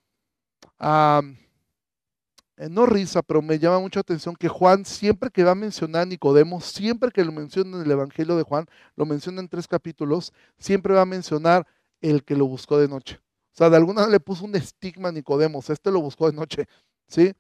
eh, 2.58 2.70
no 2.70 2.86
risa, 2.86 3.22
pero 3.24 3.42
me 3.42 3.58
llama 3.58 3.80
mucha 3.80 4.02
atención 4.02 4.36
que 4.36 4.48
Juan 4.48 4.86
siempre 4.86 5.32
que 5.32 5.44
va 5.44 5.52
a 5.52 5.56
mencionar 5.56 6.04
a 6.04 6.06
Nicodemo, 6.06 6.62
siempre 6.62 7.12
que 7.12 7.26
lo 7.26 7.32
menciona 7.32 7.78
en 7.78 7.84
el 7.84 7.92
Evangelio 7.92 8.36
de 8.38 8.44
Juan, 8.44 8.68
lo 8.96 9.06
menciona 9.06 9.42
en 9.42 9.50
tres 9.50 9.68
capítulos, 9.68 10.32
siempre 10.60 10.94
va 10.94 11.02
a 11.02 11.06
mencionar 11.06 11.66
el 12.02 12.24
que 12.24 12.36
lo 12.36 12.46
buscó 12.46 12.78
de 12.78 12.88
noche. 12.88 13.20
O 13.54 13.56
sea, 13.56 13.70
de 13.70 13.78
alguna 13.78 14.02
manera 14.02 14.12
le 14.12 14.20
puso 14.20 14.46
un 14.46 14.56
estigma 14.56 15.10
a 15.10 15.12
Nicodemo, 15.12 15.64
este 15.68 15.92
lo 15.92 16.02
buscó 16.02 16.30
de 16.30 16.36
noche, 16.36 16.66
¿sí? 17.08 17.34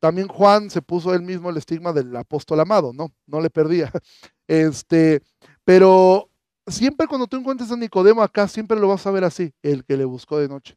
También 0.00 0.28
Juan 0.28 0.70
se 0.70 0.82
puso 0.82 1.14
él 1.14 1.22
mismo 1.22 1.50
el 1.50 1.56
estigma 1.56 1.92
del 1.92 2.14
apóstol 2.16 2.58
amado, 2.60 2.92
¿no? 2.92 3.12
No 3.26 3.40
le 3.40 3.50
perdía. 3.50 3.90
Este, 4.48 5.22
pero 5.64 6.28
siempre 6.66 7.06
cuando 7.06 7.26
tú 7.26 7.38
encuentres 7.38 7.70
a 7.70 7.76
Nicodemo 7.76 8.22
acá, 8.22 8.48
siempre 8.48 8.78
lo 8.78 8.88
vas 8.88 9.06
a 9.06 9.10
ver 9.10 9.24
así, 9.24 9.54
el 9.62 9.82
que 9.84 9.96
le 9.96 10.04
buscó 10.04 10.38
de 10.38 10.48
noche. 10.48 10.76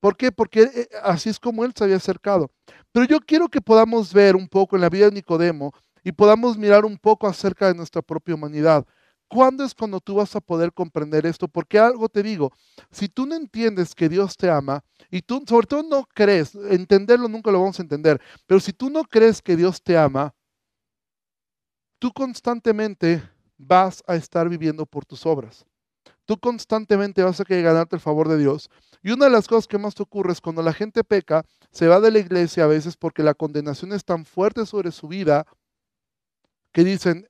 ¿Por 0.00 0.16
qué? 0.16 0.32
Porque 0.32 0.62
eh, 0.62 0.88
así 1.02 1.28
es 1.28 1.38
como 1.38 1.64
él 1.64 1.72
se 1.76 1.84
había 1.84 1.96
acercado. 1.96 2.50
Pero 2.96 3.08
yo 3.08 3.20
quiero 3.20 3.50
que 3.50 3.60
podamos 3.60 4.10
ver 4.14 4.34
un 4.34 4.48
poco 4.48 4.74
en 4.74 4.80
la 4.80 4.88
vida 4.88 5.04
de 5.04 5.12
Nicodemo 5.12 5.70
y 6.02 6.12
podamos 6.12 6.56
mirar 6.56 6.86
un 6.86 6.96
poco 6.96 7.26
acerca 7.26 7.68
de 7.68 7.74
nuestra 7.74 8.00
propia 8.00 8.34
humanidad. 8.34 8.86
¿Cuándo 9.28 9.64
es 9.64 9.74
cuando 9.74 10.00
tú 10.00 10.14
vas 10.14 10.34
a 10.34 10.40
poder 10.40 10.72
comprender 10.72 11.26
esto? 11.26 11.46
Porque 11.46 11.78
algo 11.78 12.08
te 12.08 12.22
digo, 12.22 12.52
si 12.90 13.10
tú 13.10 13.26
no 13.26 13.34
entiendes 13.34 13.94
que 13.94 14.08
Dios 14.08 14.34
te 14.38 14.48
ama 14.48 14.82
y 15.10 15.20
tú 15.20 15.44
sobre 15.46 15.66
todo 15.66 15.82
no 15.82 16.06
crees, 16.06 16.54
entenderlo 16.54 17.28
nunca 17.28 17.50
lo 17.50 17.60
vamos 17.60 17.78
a 17.78 17.82
entender, 17.82 18.18
pero 18.46 18.60
si 18.60 18.72
tú 18.72 18.88
no 18.88 19.04
crees 19.04 19.42
que 19.42 19.56
Dios 19.56 19.82
te 19.82 19.98
ama, 19.98 20.34
tú 21.98 22.10
constantemente 22.14 23.22
vas 23.58 24.02
a 24.06 24.16
estar 24.16 24.48
viviendo 24.48 24.86
por 24.86 25.04
tus 25.04 25.26
obras. 25.26 25.66
Tú 26.26 26.38
constantemente 26.38 27.22
vas 27.22 27.40
a 27.40 27.44
querer 27.44 27.64
ganarte 27.64 27.96
el 27.96 28.00
favor 28.02 28.28
de 28.28 28.36
Dios. 28.36 28.68
Y 29.02 29.12
una 29.12 29.26
de 29.26 29.30
las 29.30 29.46
cosas 29.46 29.68
que 29.68 29.78
más 29.78 29.94
te 29.94 30.02
ocurre 30.02 30.32
es 30.32 30.40
cuando 30.40 30.60
la 30.60 30.72
gente 30.72 31.04
peca, 31.04 31.44
se 31.70 31.86
va 31.86 32.00
de 32.00 32.10
la 32.10 32.18
iglesia 32.18 32.64
a 32.64 32.66
veces 32.66 32.96
porque 32.96 33.22
la 33.22 33.34
condenación 33.34 33.92
es 33.92 34.04
tan 34.04 34.24
fuerte 34.26 34.66
sobre 34.66 34.90
su 34.90 35.06
vida 35.08 35.46
que 36.72 36.84
dicen, 36.84 37.28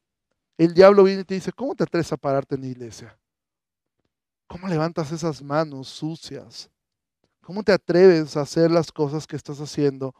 el 0.58 0.72
diablo 0.72 1.04
viene 1.04 1.20
y 1.20 1.24
te 1.24 1.34
dice, 1.34 1.52
¿cómo 1.52 1.74
te 1.74 1.84
atreves 1.84 2.10
a 2.12 2.16
pararte 2.16 2.54
en 2.54 2.62
la 2.62 2.68
iglesia? 2.68 3.18
¿Cómo 4.46 4.66
levantas 4.66 5.12
esas 5.12 5.42
manos 5.42 5.88
sucias? 5.88 6.70
¿Cómo 7.42 7.62
te 7.62 7.72
atreves 7.72 8.36
a 8.36 8.40
hacer 8.40 8.70
las 8.70 8.90
cosas 8.90 9.26
que 9.26 9.36
estás 9.36 9.60
haciendo? 9.60 10.14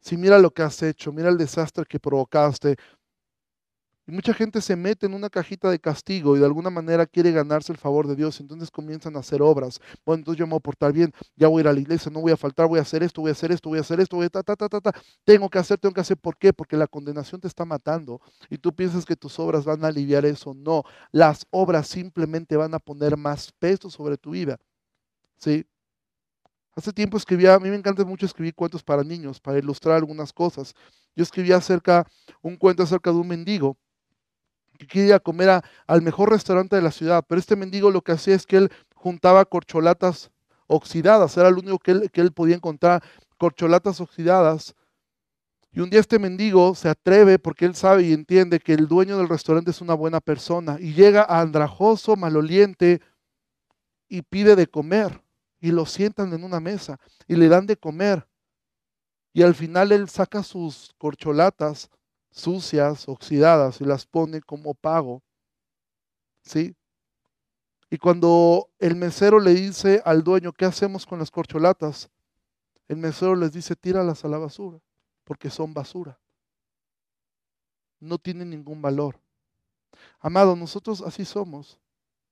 Si 0.00 0.16
mira 0.16 0.38
lo 0.38 0.50
que 0.50 0.62
has 0.62 0.82
hecho, 0.82 1.12
mira 1.12 1.28
el 1.28 1.38
desastre 1.38 1.84
que 1.86 2.00
provocaste, 2.00 2.76
y 4.08 4.10
mucha 4.10 4.32
gente 4.32 4.62
se 4.62 4.74
mete 4.74 5.04
en 5.04 5.12
una 5.12 5.28
cajita 5.28 5.70
de 5.70 5.78
castigo 5.78 6.34
y 6.34 6.40
de 6.40 6.46
alguna 6.46 6.70
manera 6.70 7.04
quiere 7.04 7.30
ganarse 7.30 7.72
el 7.72 7.76
favor 7.76 8.08
de 8.08 8.16
Dios. 8.16 8.40
Entonces 8.40 8.70
comienzan 8.70 9.16
a 9.16 9.18
hacer 9.18 9.42
obras. 9.42 9.80
Bueno, 10.06 10.20
entonces 10.20 10.38
yo 10.38 10.46
me 10.46 10.52
voy 10.52 10.56
a 10.56 10.60
portar 10.60 10.94
bien, 10.94 11.12
ya 11.36 11.46
voy 11.48 11.60
a 11.60 11.64
ir 11.64 11.68
a 11.68 11.72
la 11.74 11.80
iglesia, 11.80 12.10
no 12.10 12.22
voy 12.22 12.32
a 12.32 12.36
faltar, 12.38 12.66
voy 12.68 12.78
a 12.78 12.82
hacer 12.82 13.02
esto, 13.02 13.20
voy 13.20 13.28
a 13.28 13.32
hacer 13.32 13.52
esto, 13.52 13.68
voy 13.68 13.76
a 13.76 13.82
hacer 13.82 14.00
esto, 14.00 14.16
voy 14.16 14.24
a 14.24 14.30
ta, 14.30 14.42
ta, 14.42 14.56
ta, 14.56 14.66
ta, 14.66 14.80
ta. 14.80 14.92
Tengo 15.24 15.50
que 15.50 15.58
hacer, 15.58 15.76
tengo 15.76 15.92
que 15.92 16.00
hacer. 16.00 16.16
¿Por 16.16 16.38
qué? 16.38 16.54
Porque 16.54 16.74
la 16.78 16.86
condenación 16.86 17.38
te 17.38 17.48
está 17.48 17.66
matando. 17.66 18.18
Y 18.48 18.56
tú 18.56 18.74
piensas 18.74 19.04
que 19.04 19.14
tus 19.14 19.38
obras 19.38 19.66
van 19.66 19.84
a 19.84 19.88
aliviar 19.88 20.24
eso. 20.24 20.54
No, 20.54 20.84
las 21.12 21.44
obras 21.50 21.86
simplemente 21.86 22.56
van 22.56 22.72
a 22.72 22.78
poner 22.78 23.14
más 23.18 23.52
peso 23.58 23.90
sobre 23.90 24.16
tu 24.16 24.30
vida. 24.30 24.58
¿Sí? 25.36 25.66
Hace 26.74 26.94
tiempo 26.94 27.18
escribía, 27.18 27.56
a 27.56 27.60
mí 27.60 27.68
me 27.68 27.76
encanta 27.76 28.06
mucho 28.06 28.24
escribir 28.24 28.54
cuentos 28.54 28.82
para 28.82 29.04
niños, 29.04 29.38
para 29.38 29.58
ilustrar 29.58 29.96
algunas 29.96 30.32
cosas. 30.32 30.74
Yo 31.14 31.24
escribía 31.24 31.56
acerca, 31.56 32.06
un 32.40 32.56
cuento 32.56 32.82
acerca 32.82 33.10
de 33.10 33.18
un 33.18 33.28
mendigo 33.28 33.76
que 34.78 34.86
quería 34.86 35.18
comer 35.18 35.62
al 35.86 36.02
mejor 36.02 36.30
restaurante 36.30 36.76
de 36.76 36.82
la 36.82 36.92
ciudad, 36.92 37.24
pero 37.28 37.38
este 37.38 37.56
mendigo 37.56 37.90
lo 37.90 38.02
que 38.02 38.12
hacía 38.12 38.34
es 38.34 38.46
que 38.46 38.56
él 38.56 38.72
juntaba 38.94 39.44
corcholatas 39.44 40.30
oxidadas, 40.66 41.36
era 41.36 41.50
lo 41.50 41.58
único 41.58 41.78
que 41.78 41.90
él, 41.90 42.10
que 42.10 42.20
él 42.20 42.32
podía 42.32 42.56
encontrar, 42.56 43.02
corcholatas 43.36 44.00
oxidadas. 44.00 44.74
Y 45.70 45.80
un 45.80 45.90
día 45.90 46.00
este 46.00 46.18
mendigo 46.18 46.74
se 46.74 46.88
atreve 46.88 47.38
porque 47.38 47.64
él 47.64 47.74
sabe 47.74 48.02
y 48.04 48.12
entiende 48.12 48.58
que 48.58 48.72
el 48.72 48.88
dueño 48.88 49.18
del 49.18 49.28
restaurante 49.28 49.70
es 49.70 49.80
una 49.80 49.94
buena 49.94 50.20
persona 50.20 50.78
y 50.80 50.94
llega 50.94 51.24
andrajoso, 51.24 52.16
maloliente 52.16 53.00
y 54.08 54.22
pide 54.22 54.56
de 54.56 54.66
comer 54.66 55.22
y 55.60 55.72
lo 55.72 55.86
sientan 55.86 56.32
en 56.32 56.44
una 56.44 56.60
mesa 56.60 56.98
y 57.26 57.36
le 57.36 57.48
dan 57.48 57.66
de 57.66 57.76
comer. 57.76 58.26
Y 59.32 59.42
al 59.42 59.54
final 59.54 59.92
él 59.92 60.08
saca 60.08 60.42
sus 60.42 60.94
corcholatas 60.98 61.90
sucias, 62.38 63.08
oxidadas, 63.08 63.80
y 63.80 63.84
las 63.84 64.06
pone 64.06 64.40
como 64.40 64.74
pago. 64.74 65.22
¿Sí? 66.42 66.74
Y 67.90 67.98
cuando 67.98 68.70
el 68.78 68.96
mesero 68.96 69.40
le 69.40 69.54
dice 69.54 70.02
al 70.04 70.22
dueño, 70.22 70.52
¿qué 70.52 70.64
hacemos 70.64 71.06
con 71.06 71.18
las 71.18 71.30
corcholatas? 71.30 72.10
El 72.86 72.98
mesero 72.98 73.34
les 73.34 73.52
dice, 73.52 73.76
tíralas 73.76 74.24
a 74.24 74.28
la 74.28 74.38
basura, 74.38 74.78
porque 75.24 75.50
son 75.50 75.74
basura. 75.74 76.18
No 78.00 78.18
tienen 78.18 78.50
ningún 78.50 78.80
valor. 78.80 79.18
Amado, 80.20 80.54
nosotros 80.54 81.02
así 81.02 81.24
somos 81.24 81.78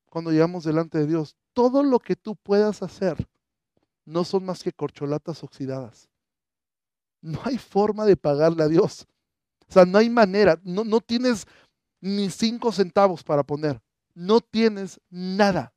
cuando 0.09 0.31
llegamos 0.31 0.63
delante 0.63 0.99
de 0.99 1.07
Dios. 1.07 1.35
Todo 1.53 1.83
lo 1.83 1.99
que 1.99 2.15
tú 2.15 2.35
puedas 2.35 2.81
hacer 2.81 3.27
no 4.05 4.23
son 4.23 4.45
más 4.45 4.63
que 4.63 4.71
corcholatas 4.71 5.43
oxidadas. 5.43 6.07
No 7.21 7.39
hay 7.43 7.57
forma 7.57 8.05
de 8.05 8.15
pagarle 8.15 8.63
a 8.63 8.67
Dios. 8.67 9.05
O 9.69 9.73
sea, 9.73 9.85
no 9.85 9.97
hay 9.97 10.09
manera, 10.09 10.59
no, 10.63 10.83
no 10.83 11.01
tienes 11.01 11.45
ni 11.99 12.29
cinco 12.29 12.71
centavos 12.71 13.23
para 13.23 13.43
poner, 13.43 13.81
no 14.13 14.41
tienes 14.41 14.99
nada. 15.09 15.73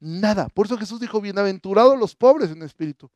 nada. 0.00 0.48
Por 0.48 0.66
eso 0.66 0.78
Jesús 0.78 1.00
dijo, 1.00 1.20
bienaventurados 1.20 1.98
los 1.98 2.16
pobres 2.16 2.50
en 2.50 2.62
espíritu. 2.62 3.10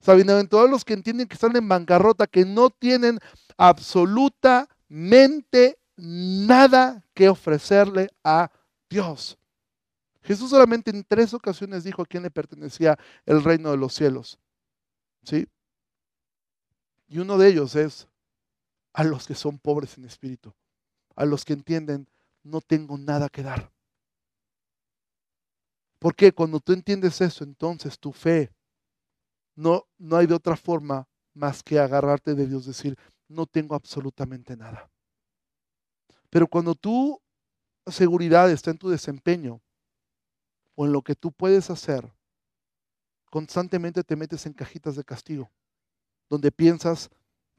O 0.00 0.04
sea, 0.04 0.14
bienaventurados 0.14 0.70
los 0.70 0.84
que 0.84 0.94
entienden 0.94 1.26
que 1.26 1.34
están 1.34 1.56
en 1.56 1.68
bancarrota, 1.68 2.26
que 2.26 2.44
no 2.44 2.70
tienen 2.70 3.18
absolutamente 3.56 5.78
nada 5.96 7.04
que 7.12 7.28
ofrecerle 7.28 8.08
a 8.22 8.50
Dios. 8.88 9.36
Jesús 10.22 10.50
solamente 10.50 10.90
en 10.90 11.04
tres 11.04 11.34
ocasiones 11.34 11.84
dijo 11.84 12.02
a 12.02 12.06
quién 12.06 12.22
le 12.22 12.30
pertenecía 12.30 12.98
el 13.26 13.42
reino 13.42 13.70
de 13.70 13.78
los 13.78 13.94
cielos. 13.94 14.38
¿Sí? 15.24 15.48
Y 17.08 17.18
uno 17.18 17.38
de 17.38 17.48
ellos 17.48 17.74
es 17.74 18.06
a 18.98 19.04
los 19.04 19.28
que 19.28 19.36
son 19.36 19.60
pobres 19.60 19.96
en 19.96 20.04
espíritu, 20.06 20.52
a 21.14 21.24
los 21.24 21.44
que 21.44 21.52
entienden, 21.52 22.08
no 22.42 22.60
tengo 22.60 22.98
nada 22.98 23.28
que 23.28 23.44
dar. 23.44 23.70
Porque 26.00 26.32
cuando 26.32 26.58
tú 26.58 26.72
entiendes 26.72 27.20
eso, 27.20 27.44
entonces 27.44 27.96
tu 28.00 28.12
fe 28.12 28.52
no, 29.54 29.86
no 29.98 30.16
hay 30.16 30.26
de 30.26 30.34
otra 30.34 30.56
forma 30.56 31.06
más 31.32 31.62
que 31.62 31.78
agarrarte 31.78 32.34
de 32.34 32.48
Dios, 32.48 32.66
decir, 32.66 32.98
no 33.28 33.46
tengo 33.46 33.76
absolutamente 33.76 34.56
nada. 34.56 34.90
Pero 36.28 36.48
cuando 36.48 36.74
tu 36.74 37.22
seguridad 37.86 38.50
está 38.50 38.72
en 38.72 38.78
tu 38.78 38.88
desempeño 38.88 39.60
o 40.74 40.86
en 40.86 40.92
lo 40.92 41.02
que 41.02 41.14
tú 41.14 41.30
puedes 41.30 41.70
hacer, 41.70 42.12
constantemente 43.30 44.02
te 44.02 44.16
metes 44.16 44.44
en 44.46 44.54
cajitas 44.54 44.96
de 44.96 45.04
castigo, 45.04 45.52
donde 46.28 46.50
piensas, 46.50 47.08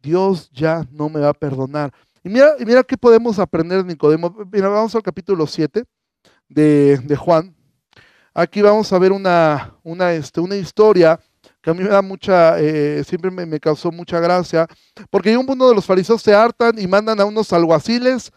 Dios 0.02 0.50
ya 0.52 0.88
no 0.92 1.10
me 1.10 1.20
va 1.20 1.30
a 1.30 1.34
perdonar. 1.34 1.92
Y 2.24 2.30
mira, 2.30 2.54
y 2.60 2.66
mira 2.66 2.84
qué 2.84 2.98
podemos 2.98 3.40
aprender 3.40 3.84
de 3.84 3.94
Nicodemo. 3.94 4.36
Mira, 4.52 4.70
vamos 4.70 4.94
al 4.96 5.04
capítulo 5.04 5.48
7 5.48 5.84
de, 6.48 6.98
de 6.98 7.16
Juan. 7.16 7.56
Aquí 8.34 8.62
vamos 8.62 8.92
a 8.94 9.00
ver 9.00 9.12
una, 9.12 9.76
una, 9.84 10.14
este, 10.14 10.40
una 10.40 10.56
historia 10.56 11.20
que 11.62 11.70
a 11.70 11.74
mí 11.74 11.84
me 11.84 11.90
da 11.90 12.02
mucha, 12.02 12.60
eh, 12.60 13.04
siempre 13.04 13.30
me, 13.32 13.60
causó 13.60 13.92
mucha 13.92 14.20
gracia, 14.20 14.68
porque 15.10 15.36
uno 15.36 15.68
de 15.68 15.76
los 15.76 15.86
fariseos 15.86 16.22
se 16.22 16.34
hartan 16.34 16.80
y 16.80 16.88
mandan 16.88 17.20
a 17.20 17.26
unos 17.26 17.52
alguaciles, 17.52 18.32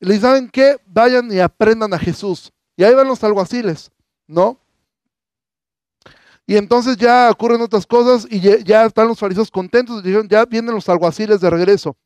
les 0.00 0.20
saben 0.20 0.48
que 0.48 0.76
vayan 0.86 1.32
y 1.32 1.38
aprendan 1.38 1.94
a 1.94 1.98
Jesús. 1.98 2.52
Y 2.76 2.84
ahí 2.84 2.94
van 2.94 3.06
los 3.06 3.22
alguaciles, 3.22 3.90
¿no? 4.26 4.58
Y 6.46 6.56
entonces 6.56 6.96
ya 6.96 7.28
ocurren 7.30 7.60
otras 7.60 7.86
cosas 7.86 8.26
y 8.30 8.40
ya, 8.40 8.84
están 8.84 9.08
los 9.08 9.18
fariseos 9.18 9.50
contentos, 9.50 10.02
dijeron, 10.02 10.28
ya 10.28 10.44
vienen 10.44 10.74
los 10.74 10.88
alguaciles 10.88 11.40
de 11.40 11.50
regreso. 11.50 11.96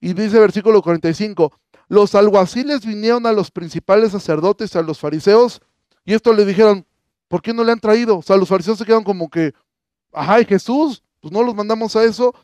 Y 0.00 0.14
dice 0.14 0.38
versículo 0.40 0.80
45, 0.80 1.52
los 1.88 2.14
alguaciles 2.14 2.86
vinieron 2.86 3.26
a 3.26 3.32
los 3.32 3.50
principales 3.50 4.12
sacerdotes, 4.12 4.74
a 4.74 4.82
los 4.82 4.98
fariseos, 4.98 5.60
y 6.04 6.14
esto 6.14 6.32
le 6.32 6.46
dijeron, 6.46 6.86
¿por 7.28 7.42
qué 7.42 7.52
no 7.52 7.62
le 7.62 7.72
han 7.72 7.80
traído? 7.80 8.18
O 8.18 8.22
sea, 8.22 8.36
los 8.36 8.48
fariseos 8.48 8.78
se 8.78 8.86
quedan 8.86 9.04
como 9.04 9.28
que, 9.28 9.52
ajá, 10.12 10.42
Jesús? 10.44 11.02
Pues 11.20 11.32
no 11.32 11.42
los 11.42 11.54
mandamos 11.54 11.94
a 11.96 12.04
eso. 12.04 12.34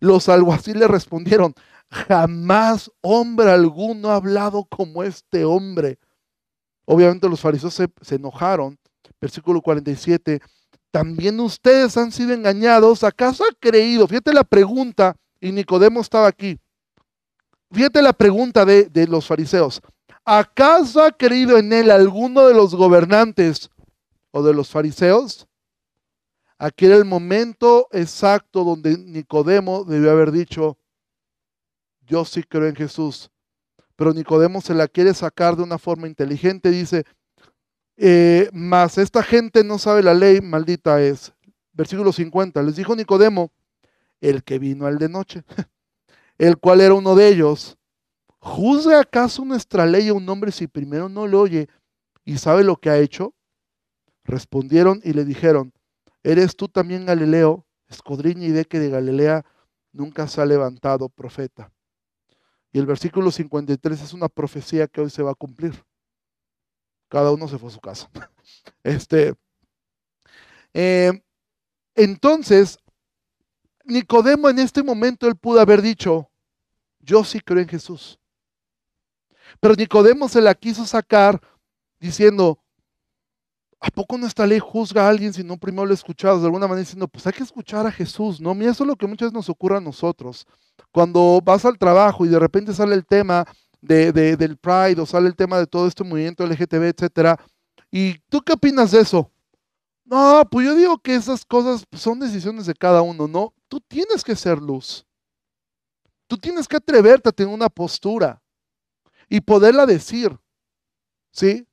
Los 0.00 0.28
alguaciles 0.28 0.88
respondieron, 0.88 1.54
jamás 1.90 2.90
hombre 3.02 3.50
alguno 3.50 4.10
ha 4.10 4.16
hablado 4.16 4.64
como 4.64 5.04
este 5.04 5.44
hombre. 5.44 6.00
Obviamente 6.84 7.28
los 7.28 7.40
fariseos 7.40 7.74
se, 7.74 7.88
se 8.00 8.16
enojaron. 8.16 8.76
Versículo 9.20 9.60
47, 9.60 10.40
también 10.92 11.40
ustedes 11.40 11.96
han 11.96 12.12
sido 12.12 12.32
engañados. 12.32 13.02
¿Acaso 13.02 13.42
ha 13.44 13.54
creído? 13.58 14.06
Fíjate 14.06 14.32
la 14.32 14.44
pregunta, 14.44 15.16
y 15.40 15.50
Nicodemo 15.50 16.00
estaba 16.00 16.28
aquí. 16.28 16.58
Fíjate 17.72 18.00
la 18.02 18.12
pregunta 18.12 18.64
de, 18.64 18.84
de 18.84 19.08
los 19.08 19.26
fariseos. 19.26 19.80
¿Acaso 20.24 21.02
ha 21.02 21.10
creído 21.10 21.58
en 21.58 21.72
él 21.72 21.90
alguno 21.90 22.46
de 22.46 22.54
los 22.54 22.74
gobernantes 22.74 23.70
o 24.30 24.42
de 24.42 24.54
los 24.54 24.70
fariseos? 24.70 25.48
Aquí 26.58 26.86
era 26.86 26.96
el 26.96 27.06
momento 27.06 27.88
exacto 27.90 28.62
donde 28.62 28.96
Nicodemo 28.96 29.84
debió 29.84 30.12
haber 30.12 30.30
dicho, 30.30 30.78
yo 32.02 32.24
sí 32.24 32.42
creo 32.44 32.68
en 32.68 32.76
Jesús. 32.76 33.30
Pero 33.96 34.12
Nicodemo 34.12 34.60
se 34.60 34.74
la 34.74 34.86
quiere 34.86 35.14
sacar 35.14 35.56
de 35.56 35.62
una 35.62 35.78
forma 35.78 36.06
inteligente. 36.06 36.70
Dice, 36.70 37.04
eh, 38.04 38.50
mas 38.52 38.98
esta 38.98 39.22
gente 39.22 39.62
no 39.62 39.78
sabe 39.78 40.02
la 40.02 40.12
ley, 40.12 40.40
maldita 40.40 41.00
es. 41.00 41.32
Versículo 41.72 42.12
50. 42.12 42.60
Les 42.64 42.74
dijo 42.74 42.96
Nicodemo, 42.96 43.52
el 44.20 44.42
que 44.42 44.58
vino 44.58 44.86
al 44.86 44.98
de 44.98 45.08
noche, 45.08 45.44
el 46.38 46.58
cual 46.58 46.80
era 46.80 46.94
uno 46.94 47.14
de 47.14 47.28
ellos. 47.28 47.78
¿Juzga 48.40 48.98
acaso 48.98 49.44
nuestra 49.44 49.86
ley 49.86 50.08
a 50.08 50.14
un 50.14 50.28
hombre 50.28 50.50
si 50.50 50.66
primero 50.66 51.08
no 51.08 51.28
lo 51.28 51.40
oye 51.40 51.68
y 52.24 52.38
sabe 52.38 52.64
lo 52.64 52.76
que 52.76 52.90
ha 52.90 52.98
hecho? 52.98 53.34
Respondieron 54.24 55.00
y 55.04 55.12
le 55.12 55.24
dijeron, 55.24 55.72
¿Eres 56.24 56.56
tú 56.56 56.68
también 56.68 57.06
Galileo? 57.06 57.64
Escudriña 57.88 58.46
y 58.46 58.50
ve 58.50 58.64
que 58.64 58.80
de 58.80 58.90
Galilea 58.90 59.44
nunca 59.92 60.26
se 60.26 60.40
ha 60.40 60.46
levantado 60.46 61.08
profeta. 61.08 61.70
Y 62.72 62.80
el 62.80 62.86
versículo 62.86 63.30
53 63.30 64.02
es 64.02 64.12
una 64.12 64.28
profecía 64.28 64.88
que 64.88 65.02
hoy 65.02 65.10
se 65.10 65.22
va 65.22 65.30
a 65.30 65.36
cumplir. 65.36 65.84
Cada 67.12 67.30
uno 67.30 67.46
se 67.46 67.58
fue 67.58 67.68
a 67.68 67.72
su 67.72 67.80
casa. 67.80 68.08
Este, 68.84 69.34
eh, 70.72 71.12
entonces, 71.94 72.78
Nicodemo 73.84 74.48
en 74.48 74.58
este 74.58 74.82
momento 74.82 75.28
él 75.28 75.36
pudo 75.36 75.60
haber 75.60 75.82
dicho, 75.82 76.30
yo 77.00 77.22
sí 77.22 77.38
creo 77.40 77.60
en 77.60 77.68
Jesús. 77.68 78.18
Pero 79.60 79.74
Nicodemo 79.74 80.28
se 80.28 80.40
la 80.40 80.54
quiso 80.54 80.86
sacar 80.86 81.40
diciendo, 82.00 82.58
¿A 83.78 83.90
poco 83.90 84.16
nuestra 84.16 84.46
ley 84.46 84.60
juzga 84.60 85.04
a 85.04 85.08
alguien 85.08 85.32
si 85.32 85.42
no 85.42 85.56
primero 85.56 85.84
lo 85.84 85.92
escuchado? 85.92 86.38
De 86.38 86.46
alguna 86.46 86.68
manera 86.68 86.84
diciendo, 86.84 87.08
pues 87.08 87.26
hay 87.26 87.32
que 87.32 87.42
escuchar 87.42 87.84
a 87.84 87.90
Jesús, 87.90 88.40
¿no? 88.40 88.54
Mira, 88.54 88.70
eso 88.70 88.84
es 88.84 88.88
lo 88.88 88.94
que 88.94 89.08
muchas 89.08 89.26
veces 89.26 89.34
nos 89.34 89.48
ocurre 89.48 89.76
a 89.76 89.80
nosotros. 89.80 90.46
Cuando 90.92 91.40
vas 91.44 91.64
al 91.64 91.76
trabajo 91.78 92.24
y 92.24 92.28
de 92.28 92.38
repente 92.38 92.72
sale 92.72 92.94
el 92.94 93.04
tema 93.04 93.44
de, 93.82 94.12
del 94.12 94.56
Pride 94.56 95.00
o 95.02 95.06
sale 95.06 95.28
el 95.28 95.36
tema 95.36 95.58
de 95.58 95.66
todo 95.66 95.86
este 95.86 96.02
movimiento 96.02 96.46
LGTB, 96.46 96.84
etcétera. 96.84 97.38
¿Y 97.90 98.18
tú 98.30 98.40
qué 98.40 98.54
opinas 98.54 98.92
de 98.92 99.00
eso? 99.00 99.30
No, 100.04 100.48
pues 100.50 100.66
yo 100.66 100.74
digo 100.74 100.98
que 100.98 101.14
esas 101.14 101.44
cosas 101.44 101.84
son 101.92 102.18
decisiones 102.18 102.64
de 102.64 102.74
cada 102.74 103.02
uno, 103.02 103.28
¿no? 103.28 103.52
Tú 103.68 103.80
tienes 103.80 104.24
que 104.24 104.34
ser 104.34 104.58
luz. 104.58 105.04
Tú 106.26 106.38
tienes 106.38 106.66
que 106.66 106.76
atreverte 106.76 107.28
a 107.28 107.32
tener 107.32 107.52
una 107.52 107.68
postura 107.68 108.40
y 109.28 109.40
poderla 109.40 109.84
decir, 109.84 110.38
¿sí? 111.30 111.66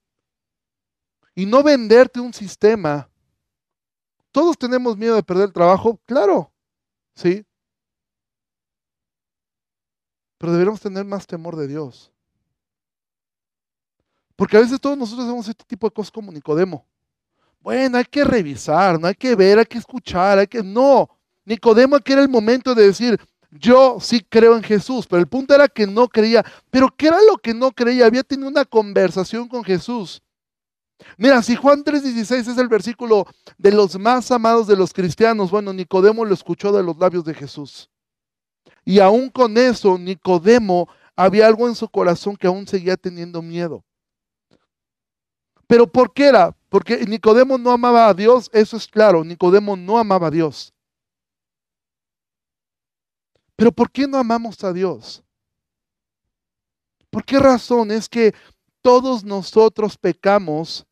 y 1.39 1.45
no 1.45 1.63
venderte 1.63 2.19
un 2.19 2.33
sistema. 2.33 3.09
Todos 4.29 4.57
tenemos 4.57 4.97
miedo 4.97 5.15
de 5.15 5.23
perder 5.23 5.45
el 5.45 5.53
trabajo, 5.53 5.97
claro, 6.05 6.51
sí. 7.15 7.45
Pero 10.39 10.53
deberíamos 10.53 10.81
tener 10.81 11.05
más 11.05 11.27
temor 11.27 11.55
de 11.55 11.67
Dios. 11.67 12.11
Porque 14.35 14.57
a 14.57 14.61
veces 14.61 14.79
todos 14.79 14.97
nosotros 14.97 15.27
hacemos 15.27 15.47
este 15.47 15.65
tipo 15.65 15.85
de 15.85 15.93
cosas 15.93 16.09
como 16.09 16.31
Nicodemo. 16.31 16.85
Bueno, 17.59 17.97
hay 17.97 18.05
que 18.05 18.23
revisar, 18.23 18.99
no 18.99 19.07
hay 19.07 19.15
que 19.15 19.35
ver, 19.35 19.59
hay 19.59 19.65
que 19.65 19.77
escuchar, 19.77 20.39
hay 20.39 20.47
que... 20.47 20.63
No, 20.63 21.09
Nicodemo 21.43 21.97
aquí 21.97 22.13
era 22.13 22.21
el 22.21 22.29
momento 22.29 22.73
de 22.73 22.87
decir, 22.87 23.19
yo 23.51 23.97
sí 23.99 24.25
creo 24.29 24.55
en 24.55 24.63
Jesús, 24.63 25.05
pero 25.07 25.19
el 25.19 25.27
punto 25.27 25.53
era 25.53 25.67
que 25.67 25.85
no 25.85 26.07
creía. 26.07 26.45
Pero 26.69 26.87
¿qué 26.95 27.07
era 27.07 27.21
lo 27.21 27.37
que 27.37 27.53
no 27.53 27.71
creía? 27.71 28.05
Había 28.05 28.23
tenido 28.23 28.47
una 28.47 28.63
conversación 28.63 29.47
con 29.49 29.63
Jesús. 29.63 30.21
Mira, 31.17 31.41
si 31.41 31.55
Juan 31.55 31.83
3:16 31.83 32.47
es 32.47 32.57
el 32.57 32.67
versículo 32.67 33.25
de 33.57 33.71
los 33.71 33.99
más 33.99 34.31
amados 34.31 34.67
de 34.67 34.77
los 34.77 34.93
cristianos, 34.93 35.51
bueno, 35.51 35.73
Nicodemo 35.73 36.23
lo 36.23 36.33
escuchó 36.33 36.71
de 36.71 36.83
los 36.83 36.97
labios 36.97 37.25
de 37.25 37.33
Jesús. 37.33 37.89
Y 38.89 38.99
aún 39.01 39.29
con 39.29 39.55
eso, 39.55 39.99
Nicodemo 39.99 40.89
había 41.15 41.45
algo 41.45 41.67
en 41.67 41.75
su 41.75 41.87
corazón 41.87 42.35
que 42.35 42.47
aún 42.47 42.65
seguía 42.65 42.97
teniendo 42.97 43.39
miedo. 43.39 43.83
Pero 45.67 45.85
¿por 45.85 46.11
qué 46.11 46.29
era? 46.29 46.57
Porque 46.69 47.05
Nicodemo 47.05 47.59
no 47.59 47.69
amaba 47.69 48.07
a 48.07 48.15
Dios, 48.15 48.49
eso 48.51 48.77
es 48.77 48.87
claro, 48.87 49.23
Nicodemo 49.23 49.75
no 49.75 49.99
amaba 49.99 50.25
a 50.25 50.31
Dios. 50.31 50.73
Pero 53.55 53.71
¿por 53.71 53.91
qué 53.91 54.07
no 54.07 54.17
amamos 54.17 54.63
a 54.63 54.73
Dios? 54.73 55.23
¿Por 57.11 57.23
qué 57.23 57.37
razón 57.37 57.91
es 57.91 58.09
que 58.09 58.33
todos 58.81 59.23
nosotros 59.23 59.99
pecamos 59.99 60.87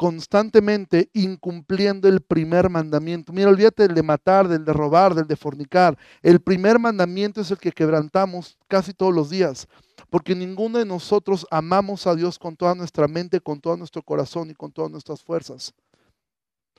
constantemente 0.00 1.10
incumpliendo 1.12 2.08
el 2.08 2.22
primer 2.22 2.70
mandamiento. 2.70 3.34
Mira, 3.34 3.50
olvídate 3.50 3.82
del 3.82 3.94
de 3.94 4.02
matar, 4.02 4.48
del 4.48 4.64
de 4.64 4.72
robar, 4.72 5.14
del 5.14 5.26
de 5.26 5.36
fornicar. 5.36 5.98
El 6.22 6.40
primer 6.40 6.78
mandamiento 6.78 7.42
es 7.42 7.50
el 7.50 7.58
que 7.58 7.70
quebrantamos 7.70 8.56
casi 8.66 8.94
todos 8.94 9.14
los 9.14 9.28
días, 9.28 9.68
porque 10.08 10.34
ninguno 10.34 10.78
de 10.78 10.86
nosotros 10.86 11.46
amamos 11.50 12.06
a 12.06 12.14
Dios 12.14 12.38
con 12.38 12.56
toda 12.56 12.74
nuestra 12.74 13.08
mente, 13.08 13.42
con 13.42 13.60
todo 13.60 13.76
nuestro 13.76 14.02
corazón 14.02 14.48
y 14.48 14.54
con 14.54 14.72
todas 14.72 14.90
nuestras 14.90 15.20
fuerzas. 15.20 15.74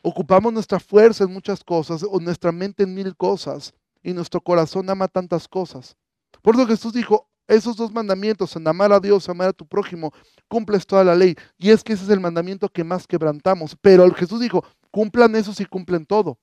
Ocupamos 0.01 0.51
nuestra 0.51 0.79
fuerza 0.79 1.23
en 1.23 1.31
muchas 1.31 1.63
cosas, 1.63 2.03
o 2.03 2.19
nuestra 2.19 2.51
mente 2.51 2.81
en 2.81 2.95
mil 2.95 3.15
cosas, 3.15 3.71
y 4.01 4.13
nuestro 4.13 4.41
corazón 4.41 4.89
ama 4.89 5.07
tantas 5.07 5.47
cosas. 5.47 5.95
Por 6.41 6.55
eso 6.55 6.65
Jesús 6.65 6.91
dijo, 6.91 7.29
Esos 7.51 7.75
dos 7.75 7.91
mandamientos, 7.91 8.55
en 8.55 8.65
amar 8.65 8.93
a 8.93 8.99
Dios, 9.01 9.27
amar 9.27 9.49
a 9.49 9.53
tu 9.53 9.67
prójimo, 9.67 10.13
cumples 10.47 10.87
toda 10.87 11.03
la 11.03 11.13
ley. 11.13 11.35
Y 11.57 11.71
es 11.71 11.83
que 11.83 11.91
ese 11.91 12.05
es 12.05 12.09
el 12.09 12.21
mandamiento 12.21 12.69
que 12.69 12.85
más 12.85 13.05
quebrantamos. 13.05 13.75
Pero 13.81 14.09
Jesús 14.13 14.39
dijo, 14.39 14.63
cumplan 14.89 15.35
esos 15.35 15.59
y 15.59 15.65
cumplen 15.65 16.05
todo. 16.05 16.39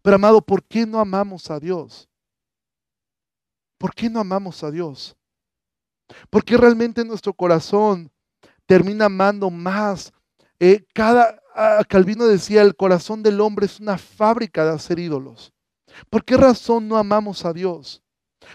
Pero 0.00 0.16
amado, 0.16 0.40
¿por 0.40 0.64
qué 0.64 0.86
no 0.86 0.98
amamos 0.98 1.50
a 1.50 1.60
Dios? 1.60 2.08
¿Por 3.76 3.94
qué 3.94 4.08
no 4.08 4.18
amamos 4.18 4.64
a 4.64 4.70
Dios? 4.70 5.14
¿Por 6.30 6.42
qué 6.42 6.56
realmente 6.56 7.04
nuestro 7.04 7.34
corazón 7.34 8.10
termina 8.64 9.04
amando 9.04 9.50
más? 9.50 10.10
Eh, 10.58 10.86
cada, 10.94 11.38
Calvino 11.86 12.24
decía, 12.24 12.62
el 12.62 12.74
corazón 12.74 13.22
del 13.22 13.42
hombre 13.42 13.66
es 13.66 13.78
una 13.78 13.98
fábrica 13.98 14.64
de 14.64 14.70
hacer 14.70 14.98
ídolos. 14.98 15.52
¿Por 16.08 16.24
qué 16.24 16.38
razón 16.38 16.88
no 16.88 16.96
amamos 16.96 17.44
a 17.44 17.52
Dios? 17.52 18.03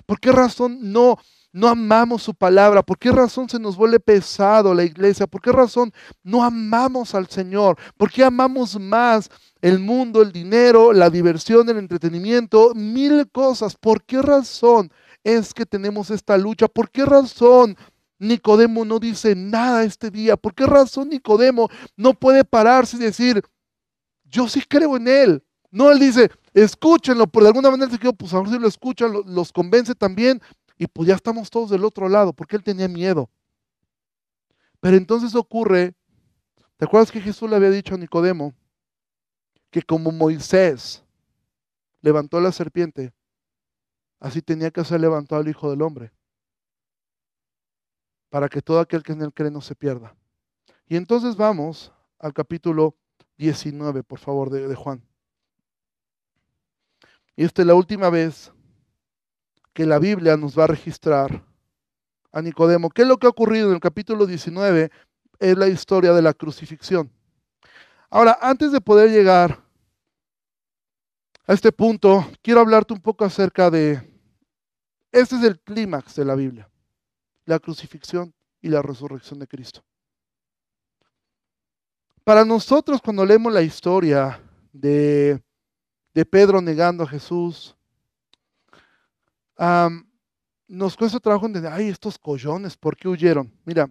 ¿Por 0.06 0.20
qué 0.20 0.32
razón 0.32 0.78
no, 0.92 1.18
no 1.52 1.68
amamos 1.68 2.24
su 2.24 2.34
palabra? 2.34 2.84
¿Por 2.84 2.98
qué 2.98 3.12
razón 3.12 3.50
se 3.50 3.60
nos 3.60 3.76
vuelve 3.76 4.00
pesado 4.00 4.74
la 4.74 4.84
iglesia? 4.84 5.28
¿Por 5.28 5.42
qué 5.42 5.52
razón 5.52 5.92
no 6.24 6.44
amamos 6.44 7.16
al 7.16 7.28
Señor? 7.28 7.78
¿Por 7.98 8.12
qué 8.12 8.24
amamos 8.24 8.80
más 8.80 9.30
el 9.62 9.80
mundo, 9.80 10.22
el 10.22 10.32
dinero, 10.32 10.94
la 10.94 11.10
diversión, 11.10 11.70
el 11.70 11.78
entretenimiento, 11.78 12.74
mil 12.76 13.30
cosas? 13.32 13.76
¿Por 13.76 14.04
qué 14.04 14.22
razón 14.22 14.92
es 15.24 15.54
que 15.54 15.66
tenemos 15.66 16.12
esta 16.12 16.38
lucha? 16.38 16.68
¿Por 16.68 16.90
qué 16.90 17.06
razón 17.06 17.76
Nicodemo 18.20 18.86
no 18.86 19.00
dice 19.00 19.36
nada 19.36 19.84
este 19.84 20.12
día? 20.12 20.38
¿Por 20.38 20.54
qué 20.54 20.66
razón 20.66 21.10
Nicodemo 21.10 21.70
no 21.96 22.14
puede 22.14 22.44
pararse 22.44 22.98
y 22.98 23.00
decir, 23.00 23.42
yo 24.26 24.48
sí 24.48 24.62
creo 24.68 24.98
en 24.98 25.08
Él? 25.08 25.44
No, 25.72 25.92
Él 25.92 26.00
dice, 26.00 26.30
escúchenlo, 26.64 27.28
por 27.28 27.44
de 27.44 27.50
alguna 27.50 27.72
manera 27.72 27.92
se 27.92 28.00
quedó, 28.00 28.14
pues 28.14 28.34
a 28.34 28.40
ver 28.40 28.50
si 28.50 28.60
lo 28.60 28.68
escuchan, 28.68 29.12
los 29.26 29.52
convence 29.52 29.96
también, 29.96 30.42
y 30.78 30.88
pues 30.88 31.08
ya 31.08 31.16
estamos 31.16 31.50
todos 31.50 31.70
del 31.70 31.84
otro 31.84 32.08
lado, 32.10 32.34
porque 32.34 32.56
Él 32.56 32.64
tenía 32.64 32.88
miedo. 32.88 33.30
Pero 34.80 34.98
entonces 34.98 35.36
ocurre, 35.36 35.94
¿te 36.78 36.86
acuerdas 36.86 37.12
que 37.12 37.22
Jesús 37.22 37.50
le 37.50 37.56
había 37.56 37.70
dicho 37.70 37.96
a 37.96 37.98
Nicodemo 37.98 38.54
que 39.70 39.82
como 39.82 40.12
Moisés 40.12 41.04
levantó 42.02 42.40
la 42.40 42.52
serpiente, 42.52 43.14
así 44.20 44.42
tenía 44.42 44.72
que 44.72 44.84
ser 44.84 45.02
levantado 45.02 45.42
el 45.42 45.50
Hijo 45.50 45.70
del 45.70 45.82
Hombre? 45.82 46.12
para 48.30 48.48
que 48.48 48.62
todo 48.62 48.80
aquel 48.80 49.04
que 49.04 49.14
en 49.14 49.22
él 49.22 49.34
cree 49.34 49.52
no 49.52 49.62
se 49.62 49.76
pierda. 49.76 50.16
Y 50.88 50.96
entonces 50.96 51.36
vamos 51.36 51.92
al 52.20 52.34
capítulo 52.34 52.96
19, 53.38 54.04
por 54.04 54.20
favor, 54.20 54.50
de, 54.50 54.74
Juan. 54.76 55.04
Y 57.40 57.46
esta 57.46 57.62
es 57.62 57.70
la 57.70 57.74
última 57.74 58.10
vez 58.10 58.52
que 59.72 59.86
la 59.86 59.98
Biblia 59.98 60.36
nos 60.36 60.60
va 60.60 60.66
a 60.66 60.68
registrar 60.68 61.42
a 62.34 62.42
Nicodemo. 62.42 62.90
¿Qué 62.90 63.04
es 63.04 63.08
lo 63.08 63.16
que 63.16 63.28
ha 63.28 63.30
ocurrido 63.30 63.70
en 63.70 63.76
el 63.76 63.80
capítulo 63.80 64.26
19? 64.26 64.92
Es 65.40 65.58
la 65.58 65.70
historia 65.70 66.12
de 66.12 66.22
la 66.22 66.34
crucifixión. 66.34 67.10
Ahora, 68.10 68.38
antes 68.42 68.74
de 68.74 68.82
poder 68.82 69.10
llegar 69.10 69.58
a 71.48 71.54
este 71.54 71.72
punto, 71.72 72.30
quiero 72.42 72.60
hablarte 72.60 72.94
un 72.94 73.00
poco 73.00 73.24
acerca 73.24 73.72
de, 73.72 74.02
este 75.10 75.38
es 75.38 75.44
el 75.44 75.62
clímax 75.62 76.16
de 76.16 76.26
la 76.26 76.36
Biblia 76.36 76.70
la 77.46 77.58
crucifixión 77.58 78.34
y 78.62 78.68
la 78.68 78.82
resurrección 78.82 79.40
de 79.40 79.48
Cristo. 79.48 79.82
Para 82.26 82.44
nosotros 82.44 83.00
cuando 83.02 83.26
leemos 83.26 83.54
la 83.54 83.62
historia 83.62 84.42
de, 84.74 85.42
Pedro 86.30 86.62
negando 86.62 87.04
a 87.04 87.08
Jesús, 87.08 87.76
nos 90.68 90.96
cuesta 90.96 91.20
trabajo 91.20 91.46
entender, 91.46 91.72
ay, 91.72 91.88
estos 91.88 92.18
collones, 92.18 92.78
¿por 92.78 92.96
qué 92.96 93.08
huyeron? 93.08 93.52
Mira, 93.66 93.90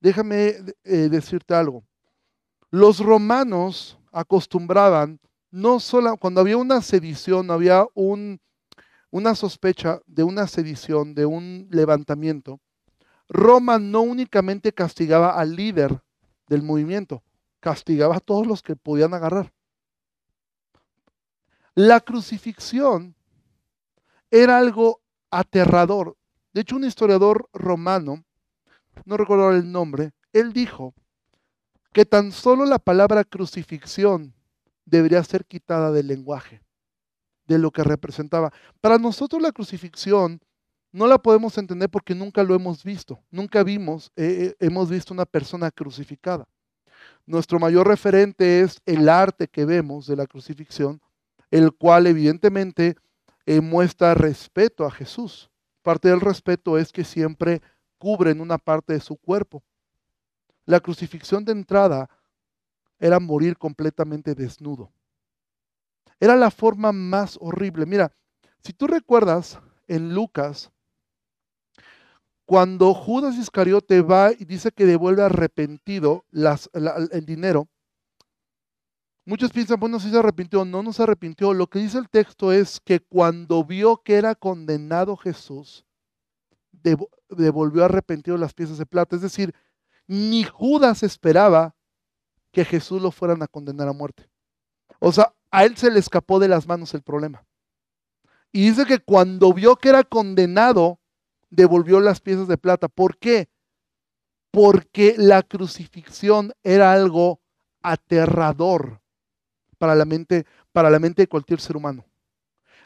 déjame 0.00 0.56
eh, 0.84 1.08
decirte 1.08 1.54
algo. 1.54 1.84
Los 2.70 3.00
romanos 3.00 3.98
acostumbraban, 4.12 5.20
no 5.50 5.80
solo 5.80 6.16
cuando 6.16 6.40
había 6.40 6.56
una 6.56 6.82
sedición, 6.82 7.50
había 7.50 7.86
un, 7.94 8.40
una 9.10 9.34
sospecha 9.34 10.00
de 10.06 10.22
una 10.22 10.46
sedición, 10.46 11.14
de 11.14 11.24
un 11.24 11.68
levantamiento, 11.70 12.60
Roma 13.28 13.78
no 13.78 14.02
únicamente 14.02 14.72
castigaba 14.72 15.38
al 15.38 15.54
líder 15.54 16.02
del 16.48 16.62
movimiento, 16.62 17.22
castigaba 17.60 18.16
a 18.16 18.20
todos 18.20 18.46
los 18.46 18.62
que 18.62 18.74
podían 18.74 19.14
agarrar. 19.14 19.52
La 21.78 22.00
crucifixión 22.00 23.14
era 24.32 24.58
algo 24.58 25.00
aterrador. 25.30 26.16
De 26.52 26.62
hecho, 26.62 26.74
un 26.74 26.82
historiador 26.82 27.48
romano, 27.52 28.24
no 29.04 29.16
recuerdo 29.16 29.52
el 29.52 29.70
nombre, 29.70 30.10
él 30.32 30.52
dijo 30.52 30.92
que 31.92 32.04
tan 32.04 32.32
solo 32.32 32.64
la 32.64 32.80
palabra 32.80 33.22
crucifixión 33.22 34.34
debería 34.86 35.22
ser 35.22 35.44
quitada 35.44 35.92
del 35.92 36.08
lenguaje 36.08 36.64
de 37.46 37.58
lo 37.58 37.70
que 37.70 37.84
representaba. 37.84 38.52
Para 38.80 38.98
nosotros 38.98 39.40
la 39.40 39.52
crucifixión 39.52 40.40
no 40.90 41.06
la 41.06 41.18
podemos 41.18 41.56
entender 41.58 41.88
porque 41.88 42.12
nunca 42.12 42.42
lo 42.42 42.56
hemos 42.56 42.82
visto, 42.82 43.20
nunca 43.30 43.62
vimos, 43.62 44.10
eh, 44.16 44.48
eh, 44.48 44.56
hemos 44.58 44.90
visto 44.90 45.14
una 45.14 45.26
persona 45.26 45.70
crucificada. 45.70 46.48
Nuestro 47.24 47.60
mayor 47.60 47.86
referente 47.86 48.62
es 48.62 48.80
el 48.84 49.08
arte 49.08 49.46
que 49.46 49.64
vemos 49.64 50.08
de 50.08 50.16
la 50.16 50.26
crucifixión, 50.26 51.00
el 51.50 51.72
cual 51.72 52.06
evidentemente 52.06 52.96
eh, 53.46 53.60
muestra 53.60 54.14
respeto 54.14 54.84
a 54.84 54.90
Jesús. 54.90 55.50
Parte 55.82 56.08
del 56.08 56.20
respeto 56.20 56.76
es 56.76 56.92
que 56.92 57.04
siempre 57.04 57.62
cubren 57.98 58.40
una 58.40 58.58
parte 58.58 58.92
de 58.92 59.00
su 59.00 59.16
cuerpo. 59.16 59.62
La 60.64 60.80
crucifixión 60.80 61.44
de 61.44 61.52
entrada 61.52 62.10
era 62.98 63.18
morir 63.18 63.56
completamente 63.56 64.34
desnudo. 64.34 64.92
Era 66.20 66.36
la 66.36 66.50
forma 66.50 66.92
más 66.92 67.38
horrible. 67.40 67.86
Mira, 67.86 68.12
si 68.62 68.72
tú 68.72 68.86
recuerdas 68.86 69.58
en 69.86 70.14
Lucas, 70.14 70.70
cuando 72.44 72.92
Judas 72.94 73.36
Iscariote 73.36 74.02
va 74.02 74.32
y 74.32 74.44
dice 74.44 74.72
que 74.72 74.86
devuelve 74.86 75.22
arrepentido 75.22 76.24
el 76.32 77.24
dinero, 77.24 77.68
muchos 79.28 79.52
piensan, 79.52 79.78
bueno, 79.78 80.00
si 80.00 80.10
se 80.10 80.18
arrepintió, 80.18 80.64
no, 80.64 80.82
no 80.82 80.92
se 80.92 81.02
arrepintió. 81.02 81.52
Lo 81.52 81.66
que 81.66 81.78
dice 81.78 81.98
el 81.98 82.08
texto 82.08 82.50
es 82.50 82.80
que 82.80 83.00
cuando 83.00 83.62
vio 83.62 84.02
que 84.02 84.14
era 84.14 84.34
condenado 84.34 85.16
Jesús, 85.16 85.84
devolvió 86.72 87.84
arrepentido 87.84 88.38
las 88.38 88.54
piezas 88.54 88.78
de 88.78 88.86
plata. 88.86 89.16
Es 89.16 89.22
decir, 89.22 89.54
ni 90.06 90.44
Judas 90.44 91.02
esperaba 91.02 91.76
que 92.52 92.64
Jesús 92.64 93.02
lo 93.02 93.10
fueran 93.10 93.42
a 93.42 93.48
condenar 93.48 93.86
a 93.88 93.92
muerte. 93.92 94.30
O 94.98 95.12
sea, 95.12 95.34
a 95.50 95.64
él 95.66 95.76
se 95.76 95.90
le 95.90 95.98
escapó 95.98 96.38
de 96.38 96.48
las 96.48 96.66
manos 96.66 96.94
el 96.94 97.02
problema. 97.02 97.44
Y 98.50 98.70
dice 98.70 98.86
que 98.86 98.98
cuando 98.98 99.52
vio 99.52 99.76
que 99.76 99.90
era 99.90 100.04
condenado, 100.04 101.00
devolvió 101.50 102.00
las 102.00 102.22
piezas 102.22 102.48
de 102.48 102.56
plata. 102.56 102.88
¿Por 102.88 103.18
qué? 103.18 103.50
Porque 104.50 105.16
la 105.18 105.42
crucifixión 105.42 106.54
era 106.62 106.94
algo 106.94 107.42
aterrador 107.82 109.02
para 109.78 109.94
la 109.94 110.04
mente, 110.04 110.46
para 110.72 110.90
la 110.90 110.98
mente 110.98 111.22
de 111.22 111.28
cualquier 111.28 111.60
ser 111.60 111.76
humano. 111.76 112.04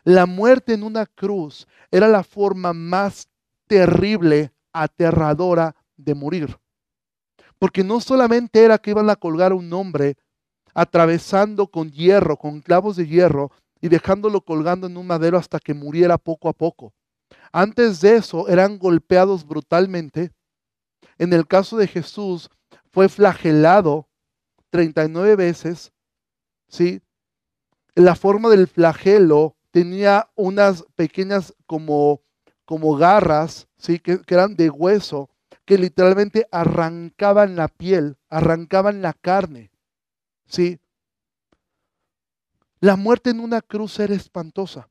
La 0.05 0.27
muerte 0.27 0.75
en 0.75 0.83
una 0.83 1.07
cruz 1.07 1.67
era 1.91 2.09
la 2.09 2.23
forma 2.23 2.73
más 2.73 3.29
terrible, 3.67 4.53
aterradora 4.73 5.75
de 5.97 6.15
morir. 6.15 6.59
Porque 7.59 7.85
no 7.85 8.01
solamente 8.01 8.65
era 8.65 8.79
que 8.79 8.91
iban 8.91 9.09
a 9.11 9.17
colgar 9.17 9.53
a 9.53 9.55
un 9.55 9.73
hombre 9.73 10.17
atravesando 10.75 11.69
con 11.69 11.91
hierro, 11.91 12.37
con 12.37 12.61
clavos 12.61 12.97
de 12.97 13.07
hierro 13.07 13.53
y 13.81 13.89
dejándolo 13.89 14.41
colgando 14.41 14.87
en 14.87 14.97
un 14.97 15.07
madero 15.07 15.39
hasta 15.39 15.59
que 15.59 15.75
muriera 15.75 16.19
poco 16.19 16.49
a 16.49 16.53
poco. 16.53 16.93
Antes 17.53 18.01
de 18.01 18.17
eso 18.17 18.49
eran 18.49 18.79
golpeados 18.79 19.47
brutalmente. 19.47 20.33
En 21.19 21.33
el 21.33 21.47
caso 21.47 21.77
de 21.77 21.87
Jesús 21.87 22.51
fue 22.91 23.09
flagelado 23.09 24.09
39 24.71 25.37
veces, 25.37 25.92
¿sí? 26.73 27.03
La 27.95 28.17
forma 28.17 28.49
del 28.49 28.67
flagelo 28.67 29.55
tenía 29.71 30.31
unas 30.35 30.85
pequeñas 30.97 31.55
como, 31.67 32.23
como 32.65 32.97
garras, 32.97 33.69
¿sí? 33.77 33.99
Que, 34.01 34.21
eran 34.27 34.57
de 34.57 34.71
hueso, 34.71 35.29
que 35.65 35.79
literalmente 35.79 36.49
arrancaban 36.51 37.55
la 37.55 37.69
piel, 37.69 38.17
arrancaban 38.29 39.03
la 39.03 39.13
carne. 39.13 39.71
¿Sí? 40.47 40.81
La 42.81 42.97
muerte 42.97 43.31
en 43.31 43.41
una 43.41 43.61
cruz 43.61 44.01
era 44.01 44.15
espantosa. 44.15 44.89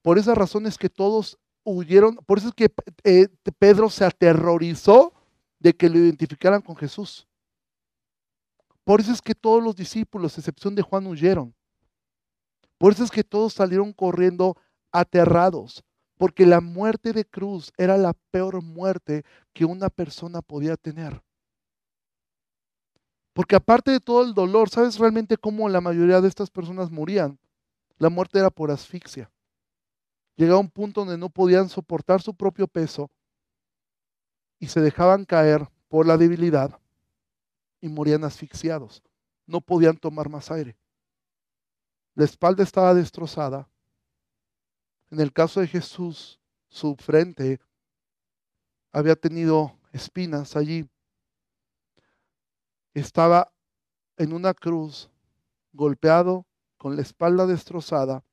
Por 0.00 0.18
esa 0.18 0.34
razón 0.34 0.66
es 0.66 0.78
que 0.78 0.88
todos 0.88 1.38
huyeron, 1.64 2.16
por 2.26 2.38
eso 2.38 2.48
es 2.48 2.54
que 2.54 2.72
eh, 3.04 3.28
Pedro 3.58 3.90
se 3.90 4.04
aterrorizó 4.04 5.12
de 5.58 5.74
que 5.74 5.90
lo 5.90 5.98
identificaran 5.98 6.62
con 6.62 6.76
Jesús. 6.76 7.27
Por 8.88 9.02
eso 9.02 9.12
es 9.12 9.20
que 9.20 9.34
todos 9.34 9.62
los 9.62 9.76
discípulos, 9.76 10.38
excepción 10.38 10.74
de 10.74 10.80
Juan, 10.80 11.06
huyeron. 11.06 11.54
Por 12.78 12.94
eso 12.94 13.04
es 13.04 13.10
que 13.10 13.22
todos 13.22 13.52
salieron 13.52 13.92
corriendo 13.92 14.56
aterrados. 14.90 15.84
porque 16.16 16.46
la 16.46 16.62
muerte 16.62 17.12
de 17.12 17.26
cruz 17.26 17.70
era 17.76 17.98
la 17.98 18.14
peor 18.30 18.62
muerte 18.62 19.24
que 19.52 19.66
una 19.66 19.90
persona 19.90 20.40
podía 20.40 20.76
tener. 20.78 21.22
Porque 23.34 23.56
aparte 23.56 23.90
de 23.90 24.00
todo 24.00 24.24
el 24.24 24.32
dolor, 24.32 24.70
¿sabes 24.70 24.98
realmente 24.98 25.36
cómo 25.36 25.68
la 25.68 25.82
mayoría 25.82 26.22
de 26.22 26.28
estas 26.28 26.48
personas 26.48 26.90
morían? 26.90 27.38
La 27.98 28.08
muerte 28.08 28.38
era 28.38 28.48
por 28.48 28.70
asfixia. 28.70 29.30
Llegaba 30.34 30.60
un 30.60 30.70
punto 30.70 31.02
donde 31.02 31.18
no 31.18 31.28
podían 31.28 31.68
soportar 31.68 32.22
su 32.22 32.34
propio 32.34 32.66
peso 32.66 33.10
y 34.58 34.68
se 34.68 34.80
dejaban 34.80 35.26
caer 35.26 35.68
por 35.88 36.06
la 36.06 36.16
debilidad 36.16 36.80
y 37.80 37.88
morían 37.88 38.24
asfixiados. 38.24 39.02
No 39.46 39.60
podían 39.60 39.96
tomar 39.96 40.28
más 40.28 40.50
aire. 40.50 40.76
La 42.14 42.24
espalda 42.24 42.62
estaba 42.62 42.94
destrozada. 42.94 43.68
En 45.10 45.20
el 45.20 45.32
caso 45.32 45.60
de 45.60 45.68
Jesús, 45.68 46.38
su 46.68 46.96
frente 46.96 47.60
había 48.92 49.16
tenido 49.16 49.78
espinas 49.92 50.56
allí 50.56 50.88
estaba 52.94 53.52
en 54.16 54.32
una 54.32 54.54
cruz, 54.54 55.10
golpeado, 55.72 56.46
con 56.76 56.96
la 56.96 57.02
espalda 57.02 57.46
destrozada, 57.46 58.24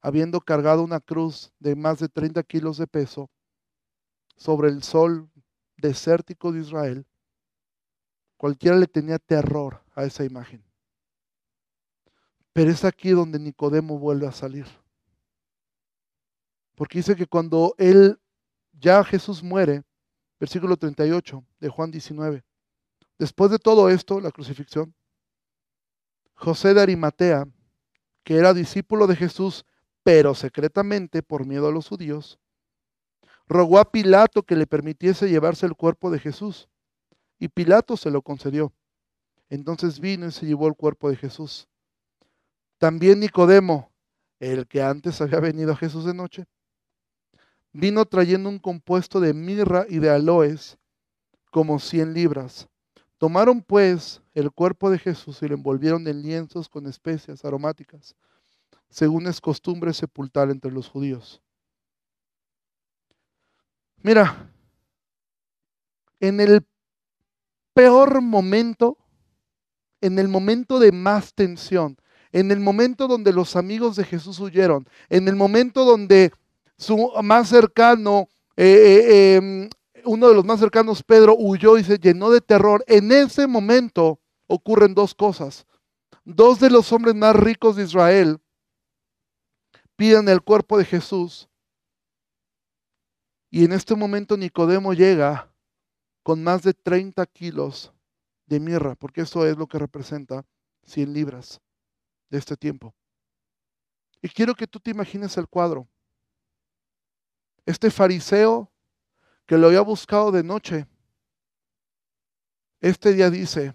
habiendo 0.00 0.40
cargado 0.40 0.82
una 0.82 1.00
cruz 1.00 1.52
de 1.58 1.76
más 1.76 1.98
de 1.98 2.08
30 2.08 2.42
kilos 2.44 2.78
de 2.78 2.86
peso 2.86 3.30
sobre 4.36 4.68
el 4.68 4.82
sol 4.82 5.28
desértico 5.76 6.52
de 6.52 6.60
Israel, 6.60 7.06
cualquiera 8.40 8.78
le 8.78 8.86
tenía 8.86 9.18
terror 9.18 9.84
a 9.94 10.04
esa 10.04 10.24
imagen. 10.24 10.64
Pero 12.54 12.70
es 12.70 12.86
aquí 12.86 13.10
donde 13.10 13.38
Nicodemo 13.38 13.98
vuelve 13.98 14.26
a 14.26 14.32
salir. 14.32 14.64
Porque 16.74 17.00
dice 17.00 17.14
que 17.14 17.26
cuando 17.26 17.74
él, 17.76 18.18
ya 18.72 19.04
Jesús 19.04 19.42
muere, 19.42 19.82
versículo 20.38 20.78
38 20.78 21.44
de 21.60 21.68
Juan 21.68 21.90
19, 21.90 22.42
Después 23.18 23.50
de 23.50 23.58
todo 23.58 23.90
esto, 23.90 24.18
la 24.22 24.30
crucifixión, 24.30 24.94
José 26.32 26.72
de 26.72 26.80
Arimatea, 26.80 27.46
que 28.24 28.36
era 28.38 28.54
discípulo 28.54 29.06
de 29.06 29.16
Jesús, 29.16 29.66
pero 30.02 30.34
secretamente 30.34 31.22
por 31.22 31.44
miedo 31.44 31.68
a 31.68 31.72
los 31.72 31.88
judíos, 31.88 32.38
rogó 33.46 33.78
a 33.78 33.92
Pilato 33.92 34.44
que 34.44 34.56
le 34.56 34.66
permitiese 34.66 35.28
llevarse 35.28 35.66
el 35.66 35.74
cuerpo 35.74 36.10
de 36.10 36.18
Jesús. 36.18 36.70
Y 37.40 37.48
Pilato 37.48 37.96
se 37.96 38.10
lo 38.12 38.22
concedió. 38.22 38.72
Entonces 39.48 39.98
vino 39.98 40.28
y 40.28 40.30
se 40.30 40.46
llevó 40.46 40.68
el 40.68 40.76
cuerpo 40.76 41.10
de 41.10 41.16
Jesús. 41.16 41.66
También 42.78 43.18
Nicodemo, 43.18 43.90
el 44.38 44.68
que 44.68 44.80
antes 44.80 45.20
había 45.20 45.40
venido 45.40 45.72
a 45.72 45.76
Jesús 45.76 46.04
de 46.04 46.14
noche, 46.14 46.46
vino 47.72 48.04
trayendo 48.04 48.48
un 48.48 48.60
compuesto 48.60 49.18
de 49.18 49.34
mirra 49.34 49.86
y 49.88 49.98
de 49.98 50.10
aloes, 50.10 50.78
como 51.50 51.80
cien 51.80 52.14
libras 52.14 52.68
Tomaron 53.20 53.60
pues 53.60 54.22
el 54.32 54.50
cuerpo 54.50 54.88
de 54.88 54.98
Jesús 54.98 55.42
y 55.42 55.48
lo 55.48 55.54
envolvieron 55.54 56.08
en 56.08 56.22
lienzos 56.22 56.70
con 56.70 56.86
especias 56.86 57.44
aromáticas, 57.44 58.16
según 58.88 59.26
es 59.26 59.42
costumbre 59.42 59.92
sepultar 59.92 60.48
entre 60.48 60.72
los 60.72 60.88
judíos. 60.88 61.42
Mira, 63.98 64.50
en 66.18 66.40
el 66.40 66.66
peor 67.74 68.20
momento, 68.20 68.98
en 70.00 70.18
el 70.18 70.28
momento 70.28 70.78
de 70.78 70.92
más 70.92 71.34
tensión, 71.34 71.96
en 72.32 72.50
el 72.50 72.60
momento 72.60 73.08
donde 73.08 73.32
los 73.32 73.56
amigos 73.56 73.96
de 73.96 74.04
Jesús 74.04 74.38
huyeron, 74.40 74.88
en 75.08 75.28
el 75.28 75.36
momento 75.36 75.84
donde 75.84 76.32
su 76.76 77.12
más 77.22 77.48
cercano 77.48 78.28
eh, 78.56 78.64
eh, 78.64 79.36
em, 79.36 79.70
uno 80.04 80.28
de 80.28 80.34
los 80.34 80.44
más 80.44 80.60
cercanos, 80.60 81.02
Pedro, 81.02 81.34
huyó 81.36 81.78
y 81.78 81.84
se 81.84 81.98
llenó 81.98 82.30
de 82.30 82.40
terror. 82.40 82.84
En 82.86 83.12
ese 83.12 83.46
momento 83.46 84.20
ocurren 84.46 84.94
dos 84.94 85.14
cosas. 85.14 85.66
Dos 86.24 86.60
de 86.60 86.70
los 86.70 86.92
hombres 86.92 87.14
más 87.14 87.34
ricos 87.36 87.76
de 87.76 87.84
Israel 87.84 88.38
piden 89.96 90.28
el 90.28 90.42
cuerpo 90.42 90.78
de 90.78 90.84
Jesús. 90.84 91.48
Y 93.50 93.64
en 93.64 93.72
este 93.72 93.94
momento 93.94 94.36
Nicodemo 94.36 94.94
llega 94.94 95.49
con 96.22 96.42
más 96.42 96.62
de 96.62 96.74
30 96.74 97.24
kilos 97.26 97.92
de 98.46 98.60
mirra, 98.60 98.94
porque 98.94 99.22
eso 99.22 99.46
es 99.46 99.56
lo 99.56 99.66
que 99.66 99.78
representa 99.78 100.44
100 100.84 101.12
libras 101.12 101.60
de 102.28 102.38
este 102.38 102.56
tiempo. 102.56 102.94
Y 104.22 104.28
quiero 104.28 104.54
que 104.54 104.66
tú 104.66 104.78
te 104.80 104.90
imagines 104.90 105.36
el 105.36 105.48
cuadro. 105.48 105.88
Este 107.64 107.90
fariseo 107.90 108.70
que 109.46 109.56
lo 109.56 109.68
había 109.68 109.80
buscado 109.80 110.30
de 110.30 110.42
noche, 110.42 110.86
este 112.80 113.12
día 113.12 113.30
dice, 113.30 113.74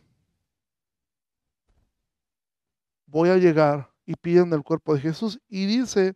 voy 3.05 3.29
a 3.29 3.37
llegar 3.37 3.91
y 4.05 4.15
piden 4.15 4.51
el 4.53 4.63
cuerpo 4.63 4.93
de 4.93 5.01
Jesús. 5.01 5.39
Y 5.47 5.65
dice 5.65 6.15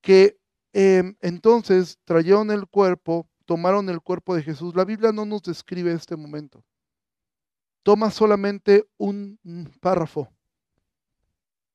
que 0.00 0.38
em, 0.72 1.16
entonces 1.20 1.98
trajeron 2.04 2.50
el 2.50 2.66
cuerpo, 2.66 3.28
tomaron 3.46 3.88
el 3.88 4.00
cuerpo 4.00 4.34
de 4.34 4.42
Jesús. 4.42 4.74
La 4.74 4.84
Biblia 4.84 5.12
no 5.12 5.24
nos 5.24 5.42
describe 5.42 5.92
este 5.92 6.16
momento. 6.16 6.62
Toma 7.82 8.10
solamente 8.10 8.84
un 8.98 9.38
párrafo. 9.80 10.28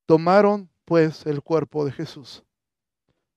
Tomaron 0.06 0.70
pues 0.86 1.26
el 1.26 1.42
cuerpo 1.42 1.86
de 1.86 1.92
Jesús. 1.94 2.44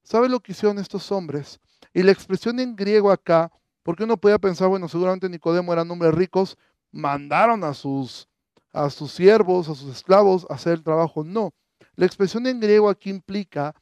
¿Sabe 0.03 0.29
lo 0.29 0.41
que 0.41 0.53
hicieron 0.53 0.79
estos 0.79 1.11
hombres? 1.13 1.61
Y 1.93 2.03
la 2.03 2.11
expresión 2.11 2.59
en 2.59 2.75
griego 2.75 3.11
acá, 3.11 3.51
porque 3.83 4.05
uno 4.05 4.17
podía 4.17 4.39
pensar, 4.39 4.69
bueno, 4.69 4.89
seguramente 4.89 5.29
Nicodemo 5.29 5.73
eran 5.73 5.91
hombres 5.91 6.13
ricos, 6.13 6.59
mandaron 6.91 7.63
a 7.65 7.73
sus, 7.73 8.29
a 8.73 8.91
sus 8.91 9.13
siervos, 9.13 9.69
a 9.69 9.75
sus 9.75 9.95
esclavos 9.95 10.47
a 10.51 10.55
hacer 10.55 10.75
el 10.75 10.83
trabajo. 10.83 11.23
No, 11.23 11.55
la 11.95 12.07
expresión 12.07 12.47
en 12.47 12.61
griego 12.61 12.89
aquí 12.89 13.09
implica 13.09 13.75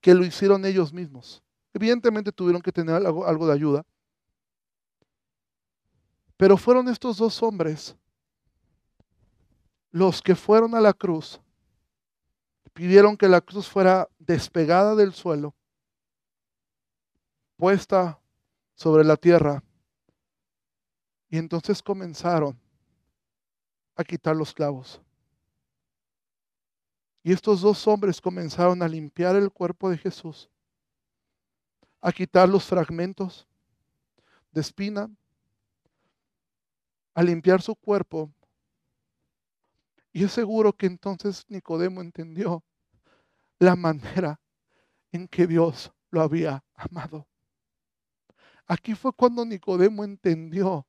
que 0.00 0.14
lo 0.14 0.24
hicieron 0.24 0.64
ellos 0.64 0.92
mismos. 0.92 1.42
Evidentemente 1.72 2.32
tuvieron 2.32 2.62
que 2.62 2.72
tener 2.72 2.96
algo, 2.96 3.26
algo 3.26 3.46
de 3.46 3.52
ayuda. 3.52 3.86
Pero 6.40 6.56
fueron 6.56 6.88
estos 6.88 7.18
dos 7.18 7.42
hombres 7.42 7.94
los 9.90 10.22
que 10.22 10.34
fueron 10.34 10.74
a 10.74 10.80
la 10.80 10.94
cruz, 10.94 11.38
pidieron 12.72 13.14
que 13.14 13.28
la 13.28 13.42
cruz 13.42 13.68
fuera 13.68 14.08
despegada 14.18 14.94
del 14.94 15.12
suelo 15.12 15.54
puesta 17.58 18.18
sobre 18.74 19.04
la 19.04 19.18
tierra. 19.18 19.62
Y 21.28 21.36
entonces 21.36 21.82
comenzaron 21.82 22.58
a 23.94 24.02
quitar 24.02 24.34
los 24.34 24.54
clavos. 24.54 24.98
Y 27.22 27.32
estos 27.32 27.60
dos 27.60 27.86
hombres 27.86 28.18
comenzaron 28.18 28.82
a 28.82 28.88
limpiar 28.88 29.36
el 29.36 29.50
cuerpo 29.50 29.90
de 29.90 29.98
Jesús, 29.98 30.48
a 32.00 32.10
quitar 32.10 32.48
los 32.48 32.64
fragmentos 32.64 33.46
de 34.52 34.62
espina, 34.62 35.10
a 37.14 37.22
limpiar 37.22 37.62
su 37.62 37.74
cuerpo. 37.74 38.32
Y 40.12 40.24
es 40.24 40.32
seguro 40.32 40.72
que 40.72 40.86
entonces 40.86 41.44
Nicodemo 41.48 42.00
entendió 42.00 42.64
la 43.58 43.76
manera 43.76 44.40
en 45.12 45.28
que 45.28 45.46
Dios 45.46 45.92
lo 46.10 46.22
había 46.22 46.64
amado. 46.74 47.26
Aquí 48.66 48.94
fue 48.94 49.12
cuando 49.12 49.44
Nicodemo 49.44 50.04
entendió 50.04 50.86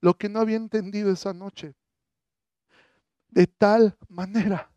lo 0.00 0.14
que 0.14 0.28
no 0.28 0.40
había 0.40 0.56
entendido 0.56 1.10
esa 1.12 1.32
noche. 1.32 1.74
De 3.28 3.46
tal 3.46 3.96
manera. 4.08 4.70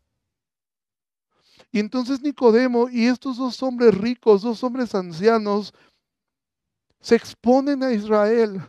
Y 1.70 1.80
entonces 1.80 2.22
Nicodemo 2.22 2.88
y 2.88 3.06
estos 3.06 3.36
dos 3.36 3.62
hombres 3.62 3.94
ricos, 3.96 4.42
dos 4.42 4.62
hombres 4.64 4.94
ancianos, 4.94 5.74
se 7.00 7.16
exponen 7.16 7.82
a 7.82 7.92
Israel. 7.92 8.62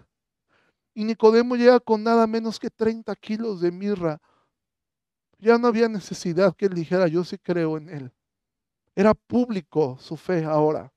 Y 0.98 1.04
Nicodemo 1.04 1.56
llega 1.56 1.80
con 1.80 2.02
nada 2.02 2.26
menos 2.26 2.60
que 2.60 2.72
30 2.72 3.16
kilos 3.18 3.62
de 3.62 3.72
mirra. 3.72 4.20
Ya 5.38 5.60
no 5.60 5.68
había 5.68 5.88
necesidad 5.88 6.56
que 6.56 6.66
él 6.66 6.74
dijera, 6.74 7.08
yo 7.08 7.24
sí 7.24 7.38
creo 7.38 7.78
en 7.78 7.90
él. 7.90 8.12
Era 8.96 9.14
público 9.14 10.00
su 10.00 10.18
fe 10.18 10.44
ahora. 10.44 10.92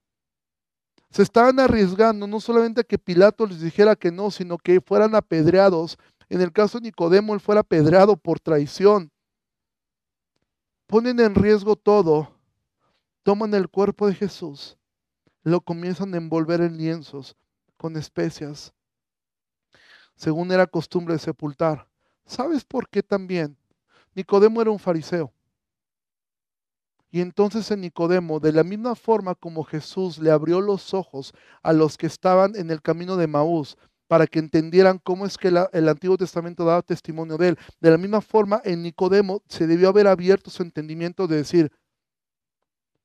Se 1.10 1.22
estaban 1.22 1.60
arriesgando 1.60 2.26
no 2.26 2.40
solamente 2.40 2.80
a 2.80 2.84
que 2.84 2.96
Pilato 2.96 3.44
les 3.44 3.60
dijera 3.60 3.94
que 3.94 4.10
no, 4.10 4.30
sino 4.30 4.56
que 4.56 4.80
fueran 4.80 5.14
apedreados. 5.14 5.98
En 6.30 6.40
el 6.40 6.50
caso 6.50 6.78
de 6.78 6.84
Nicodemo, 6.84 7.34
él 7.34 7.40
fuera 7.40 7.60
apedreado 7.60 8.16
por 8.16 8.40
traición. 8.40 9.12
Ponen 10.86 11.20
en 11.20 11.34
riesgo 11.34 11.76
todo. 11.76 12.34
Toman 13.22 13.52
el 13.52 13.68
cuerpo 13.68 14.06
de 14.06 14.14
Jesús, 14.14 14.78
lo 15.42 15.60
comienzan 15.60 16.14
a 16.14 16.16
envolver 16.16 16.62
en 16.62 16.78
lienzos 16.78 17.36
con 17.76 17.98
especias, 17.98 18.72
según 20.20 20.52
era 20.52 20.66
costumbre 20.66 21.18
sepultar. 21.18 21.88
¿Sabes 22.26 22.62
por 22.62 22.90
qué 22.90 23.02
también? 23.02 23.56
Nicodemo 24.14 24.60
era 24.60 24.70
un 24.70 24.78
fariseo. 24.78 25.32
Y 27.10 27.22
entonces 27.22 27.70
en 27.70 27.80
Nicodemo, 27.80 28.38
de 28.38 28.52
la 28.52 28.62
misma 28.62 28.94
forma 28.94 29.34
como 29.34 29.64
Jesús 29.64 30.18
le 30.18 30.30
abrió 30.30 30.60
los 30.60 30.92
ojos 30.92 31.32
a 31.62 31.72
los 31.72 31.96
que 31.96 32.06
estaban 32.06 32.54
en 32.54 32.70
el 32.70 32.82
camino 32.82 33.16
de 33.16 33.28
Maús, 33.28 33.78
para 34.08 34.26
que 34.26 34.40
entendieran 34.40 34.98
cómo 34.98 35.24
es 35.24 35.38
que 35.38 35.48
el 35.48 35.88
Antiguo 35.88 36.18
Testamento 36.18 36.66
daba 36.66 36.82
testimonio 36.82 37.38
de 37.38 37.48
él. 37.48 37.58
De 37.80 37.90
la 37.90 37.96
misma 37.96 38.20
forma, 38.20 38.60
en 38.64 38.82
Nicodemo 38.82 39.42
se 39.48 39.66
debió 39.66 39.88
haber 39.88 40.06
abierto 40.06 40.50
su 40.50 40.62
entendimiento 40.62 41.28
de 41.28 41.36
decir, 41.36 41.72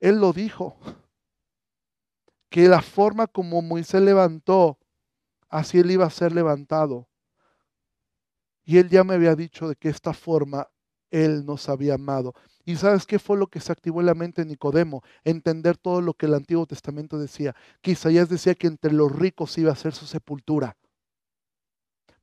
él 0.01 0.20
lo 0.20 0.34
dijo, 0.34 0.78
que 2.49 2.68
la 2.68 2.82
forma 2.82 3.28
como 3.28 3.61
Moisés 3.61 4.01
levantó, 4.01 4.78
así 5.56 5.80
él 5.80 5.91
iba 5.91 6.06
a 6.06 6.10
ser 6.10 6.34
levantado. 6.34 7.08
Y 8.66 8.78
él 8.78 8.89
ya 8.89 9.03
me 9.03 9.14
había 9.14 9.36
dicho 9.36 9.70
de 9.70 9.76
que 9.76 9.89
esta 9.89 10.14
forma 10.14 10.68
él 11.12 11.45
nos 11.45 11.70
había 11.70 11.95
amado. 11.95 12.34
¿Y 12.66 12.76
sabes 12.76 13.06
qué 13.06 13.20
fue 13.20 13.38
lo 13.38 13.47
que 13.47 13.60
se 13.60 13.72
activó 13.72 13.99
en 13.99 14.08
la 14.08 14.16
mente 14.16 14.41
de 14.43 14.49
Nicodemo? 14.49 15.03
Entender 15.24 15.78
todo 15.78 16.01
lo 16.01 16.14
que 16.16 16.26
el 16.26 16.34
Antiguo 16.34 16.66
Testamento 16.66 17.20
decía. 17.20 17.56
Que 17.82 17.91
Isaías 17.91 18.28
decía 18.28 18.56
que 18.56 18.68
entre 18.68 18.91
los 18.91 19.12
ricos 19.12 19.58
iba 19.58 19.72
a 19.72 19.76
ser 19.76 19.93
su 19.93 20.08
sepultura. 20.08 20.76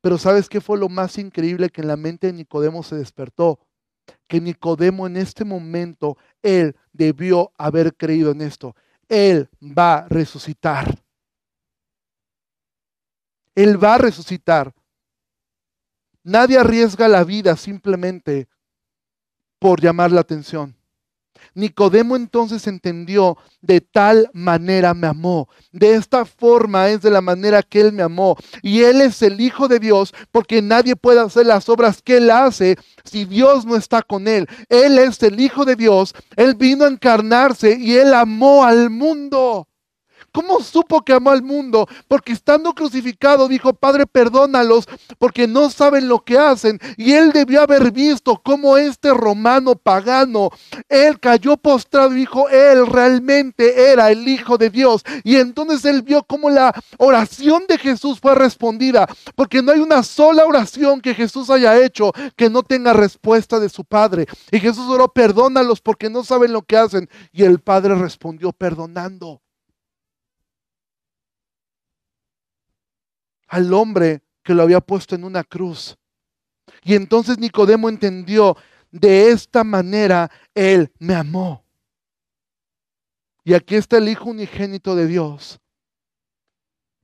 Pero 0.01 0.19
¿sabes 0.19 0.49
qué 0.49 0.61
fue 0.61 0.79
lo 0.79 0.89
más 0.89 1.17
increíble 1.17 1.71
que 1.71 1.81
en 1.81 1.87
la 1.87 1.97
mente 1.97 2.27
de 2.27 2.33
Nicodemo 2.33 2.83
se 2.83 2.97
despertó? 2.97 3.61
Que 4.27 4.41
Nicodemo 4.41 5.07
en 5.07 5.17
este 5.17 5.45
momento, 5.45 6.19
él 6.43 6.77
debió 6.93 7.53
haber 7.57 7.95
creído 7.95 8.33
en 8.33 8.43
esto. 8.43 8.75
Él 9.09 9.49
va 9.61 9.99
a 9.99 10.09
resucitar. 10.09 11.02
Él 13.55 13.83
va 13.83 13.95
a 13.95 13.99
resucitar. 13.99 14.73
Nadie 16.25 16.59
arriesga 16.59 17.09
la 17.09 17.25
vida 17.25 17.57
simplemente 17.57 18.49
por 19.59 19.81
llamar 19.81 20.13
la 20.13 20.21
atención. 20.21 20.77
Nicodemo 21.55 22.17
entonces 22.17 22.67
entendió, 22.67 23.37
de 23.61 23.81
tal 23.81 24.31
manera 24.33 24.95
me 24.95 25.07
amó. 25.07 25.49
De 25.71 25.95
esta 25.95 26.25
forma 26.25 26.89
es 26.89 27.03
de 27.03 27.11
la 27.11 27.21
manera 27.21 27.63
que 27.63 27.81
Él 27.81 27.93
me 27.93 28.03
amó. 28.03 28.37
Y 28.63 28.83
Él 28.83 29.01
es 29.01 29.21
el 29.23 29.41
Hijo 29.41 29.69
de 29.69 29.79
Dios 29.79 30.15
porque 30.31 30.63
nadie 30.63 30.97
puede 30.97 31.21
hacer 31.21 31.47
las 31.47 31.69
obras 31.69 32.01
que 32.01 32.19
Él 32.19 32.31
hace 32.31 32.77
si 33.05 33.25
Dios 33.25 33.67
no 33.67 33.77
está 33.77 34.03
con 34.03 34.29
Él. 34.29 34.47
Él 34.69 34.99
es 34.99 35.23
el 35.23 35.41
Hijo 35.41 35.65
de 35.65 35.77
Dios. 35.77 36.15
Él 36.37 36.55
vino 36.55 36.85
a 36.85 36.89
encarnarse 36.89 37.77
y 37.79 37.97
Él 37.97 38.15
amó 38.15 38.65
al 38.65 38.91
mundo. 38.91 39.69
¿Cómo 40.33 40.61
supo 40.61 41.03
que 41.03 41.13
amó 41.13 41.31
al 41.31 41.43
mundo? 41.43 41.87
Porque 42.09 42.33
estando 42.33 42.73
crucificado 42.73 43.49
dijo, 43.49 43.75
Padre, 43.75 44.07
perdónalos 44.07 44.87
porque 45.19 45.47
no 45.47 45.69
saben 45.69 46.09
lo 46.09 46.25
que 46.25 46.39
hacen. 46.39 46.81
Y 46.97 47.13
él 47.13 47.33
debió 47.33 47.63
haber 47.63 47.93
visto 47.93 48.41
cómo 48.43 48.79
este 48.79 49.13
romano 49.13 49.77
pagano, 49.77 50.51
él 50.89 51.21
cayó 51.21 51.59
postrado 51.59 52.13
y 52.13 52.21
dijo, 52.21 52.49
él 52.49 52.87
realmente 52.87 53.91
era 53.93 54.11
el 54.11 54.27
Hijo 54.27 54.57
de 54.57 54.71
Dios. 54.71 55.03
Y 55.23 55.37
entonces 55.37 55.85
él 55.85 56.01
vio 56.01 56.23
cómo 56.23 56.49
la 56.49 56.75
oración 56.97 57.65
de 57.69 57.77
Jesús 57.77 58.19
fue 58.19 58.35
respondida. 58.35 59.07
Porque 59.35 59.61
no 59.61 59.73
hay 59.73 59.81
una 59.81 60.03
sola 60.03 60.47
oración 60.47 61.01
que 61.03 61.15
Jesús 61.15 61.51
haya 61.51 61.79
hecho 61.79 62.13
que 62.37 62.49
no 62.49 62.63
tenga 62.63 62.95
respuesta 62.95 63.61
de 63.61 63.69
su 63.69 63.85
Padre. 63.85 64.27
Y 64.51 64.61
Jesús 64.61 64.89
oró, 64.89 65.09
perdónalos 65.09 65.83
porque 65.83 66.09
no 66.09 66.25
saben 66.25 66.53
lo 66.53 66.63
que 66.63 66.79
hacen. 66.79 67.11
Y 67.33 67.45
el 67.45 67.61
Padre 67.61 67.95
respondió, 67.97 68.53
perdonando. 68.53 69.43
Al 73.53 73.75
hombre 73.75 74.23
que 74.43 74.55
lo 74.55 74.63
había 74.63 74.81
puesto 74.81 75.15
en 75.15 75.25
una 75.25 75.45
cruz. 75.45 75.99
Y 76.83 76.95
entonces 76.95 77.39
Nicodemo 77.39 77.91
entendió, 77.91 78.57
de 78.91 79.31
esta 79.31 79.63
manera 79.63 80.31
Él 80.55 80.91
me 80.99 81.15
amó. 81.15 81.63
Y 83.45 83.53
aquí 83.53 83.75
está 83.77 83.99
el 83.99 84.09
Hijo 84.09 84.31
unigénito 84.31 84.97
de 84.97 85.07
Dios, 85.07 85.61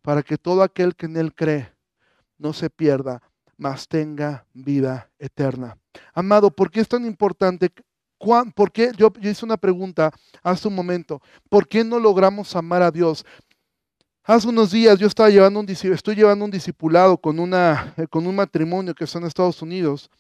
para 0.01 0.23
que 0.23 0.39
todo 0.39 0.63
aquel 0.63 0.97
que 0.97 1.05
en 1.05 1.19
Él 1.19 1.35
cree 1.35 1.71
no 2.39 2.55
se 2.55 2.71
pierda, 2.71 3.23
mas 3.59 3.87
tenga 3.87 4.47
vida 4.55 5.11
eterna. 5.19 5.77
Amado, 6.15 6.51
¿por 6.51 6.71
qué 6.71 6.81
es 6.81 6.89
tan 6.89 7.05
importante? 7.05 7.71
¿Por 8.55 8.73
qué? 8.73 8.93
Yo, 8.97 9.13
yo 9.21 9.31
hice 9.31 9.45
una 9.45 9.59
pregunta 9.59 10.13
hace 10.43 10.67
un 10.67 10.75
momento. 10.75 11.21
¿Por 11.51 11.69
qué 11.69 11.85
no 11.85 11.99
logramos 11.99 12.57
amar 12.57 12.81
a 12.83 12.91
Dios? 12.91 13.27
Hace 14.29 14.47
unos 14.47 14.71
días 14.71 14.99
yo 14.99 15.07
estaba 15.07 15.31
llevando 15.31 15.59
un, 15.59 15.67
estoy 15.71 16.15
llevando 16.15 16.45
un 16.45 16.51
discipulado 16.51 17.17
con, 17.17 17.39
una, 17.39 17.95
eh, 17.97 18.07
con 18.07 18.27
un 18.27 18.37
matrimonio 18.37 18.95
que 18.95 19.05
está 19.05 19.19
en 19.19 19.25
Estados 19.25 19.63
Unidos. 19.63 20.11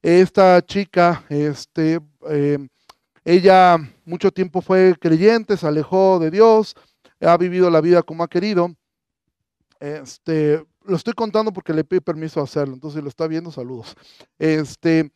Esta 0.00 0.64
chica, 0.64 1.24
este, 1.28 1.98
em, 2.28 2.68
ella 3.24 3.76
mucho 4.04 4.30
tiempo 4.30 4.60
fue 4.60 4.94
creyente, 5.00 5.56
se 5.56 5.66
alejó 5.66 6.20
de 6.20 6.30
Dios, 6.30 6.76
ha 7.20 7.36
vivido 7.36 7.68
la 7.68 7.80
vida 7.80 8.04
como 8.04 8.22
ha 8.22 8.28
querido. 8.28 8.72
Este, 9.80 10.64
lo 10.84 10.94
estoy 10.94 11.14
contando 11.14 11.52
porque 11.52 11.72
le 11.72 11.82
pedí 11.82 11.98
permiso 11.98 12.38
a 12.38 12.44
hacerlo, 12.44 12.74
entonces 12.74 13.02
lo 13.02 13.08
está 13.08 13.26
viendo, 13.26 13.50
saludos. 13.50 13.96
Este, 14.38 15.10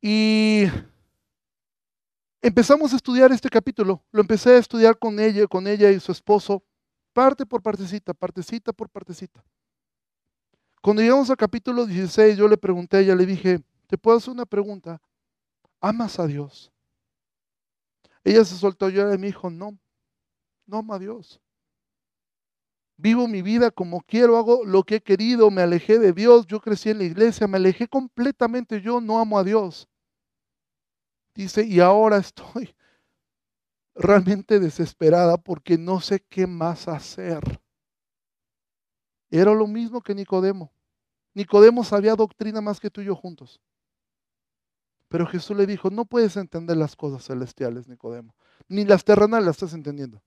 y 0.00 0.64
empezamos 2.40 2.94
a 2.94 2.96
estudiar 2.96 3.30
este 3.30 3.50
capítulo. 3.50 4.02
Lo 4.10 4.22
empecé 4.22 4.54
a 4.54 4.58
estudiar 4.58 4.98
con 4.98 5.20
ella, 5.20 5.46
con 5.46 5.66
ella 5.66 5.90
y 5.90 6.00
su 6.00 6.12
esposo 6.12 6.62
parte 7.16 7.46
por 7.46 7.62
partecita, 7.62 8.12
partecita 8.12 8.74
por 8.74 8.90
partecita. 8.90 9.42
Cuando 10.82 11.00
llegamos 11.00 11.30
al 11.30 11.38
capítulo 11.38 11.86
16, 11.86 12.36
yo 12.36 12.46
le 12.46 12.58
pregunté 12.58 12.98
a 12.98 13.00
ella, 13.00 13.14
le 13.14 13.24
dije, 13.24 13.62
¿te 13.86 13.96
puedo 13.96 14.18
hacer 14.18 14.34
una 14.34 14.44
pregunta? 14.44 15.00
¿Amas 15.80 16.18
a 16.18 16.26
Dios? 16.26 16.70
Ella 18.22 18.44
se 18.44 18.54
soltó 18.54 18.90
yo 18.90 19.10
y 19.14 19.16
me 19.16 19.28
dijo, 19.28 19.48
no, 19.48 19.78
no 20.66 20.76
amo 20.76 20.92
a 20.92 20.98
Dios. 20.98 21.40
Vivo 22.98 23.26
mi 23.26 23.40
vida 23.40 23.70
como 23.70 24.02
quiero, 24.02 24.36
hago 24.36 24.66
lo 24.66 24.82
que 24.82 24.96
he 24.96 25.00
querido, 25.00 25.50
me 25.50 25.62
alejé 25.62 25.98
de 25.98 26.12
Dios, 26.12 26.46
yo 26.46 26.60
crecí 26.60 26.90
en 26.90 26.98
la 26.98 27.04
iglesia, 27.04 27.48
me 27.48 27.56
alejé 27.56 27.88
completamente, 27.88 28.82
yo 28.82 29.00
no 29.00 29.18
amo 29.18 29.38
a 29.38 29.44
Dios. 29.44 29.88
Dice, 31.34 31.64
y 31.64 31.80
ahora 31.80 32.18
estoy 32.18 32.74
realmente 33.96 34.60
desesperada 34.60 35.36
porque 35.36 35.78
no 35.78 36.00
sé 36.00 36.20
qué 36.20 36.46
más 36.46 36.86
hacer. 36.86 37.60
Era 39.30 39.52
lo 39.52 39.66
mismo 39.66 40.00
que 40.00 40.14
Nicodemo. 40.14 40.70
Nicodemo 41.34 41.82
sabía 41.82 42.14
doctrina 42.14 42.60
más 42.60 42.78
que 42.78 42.90
tú 42.90 43.00
y 43.00 43.06
yo 43.06 43.16
juntos. 43.16 43.60
Pero 45.08 45.26
Jesús 45.26 45.56
le 45.56 45.66
dijo, 45.66 45.90
no 45.90 46.04
puedes 46.04 46.36
entender 46.36 46.76
las 46.76 46.96
cosas 46.96 47.24
celestiales, 47.24 47.88
Nicodemo. 47.88 48.34
Ni 48.68 48.84
las 48.84 49.04
terrenales 49.04 49.46
las 49.46 49.56
estás 49.56 49.72
entendiendo. 49.72 50.22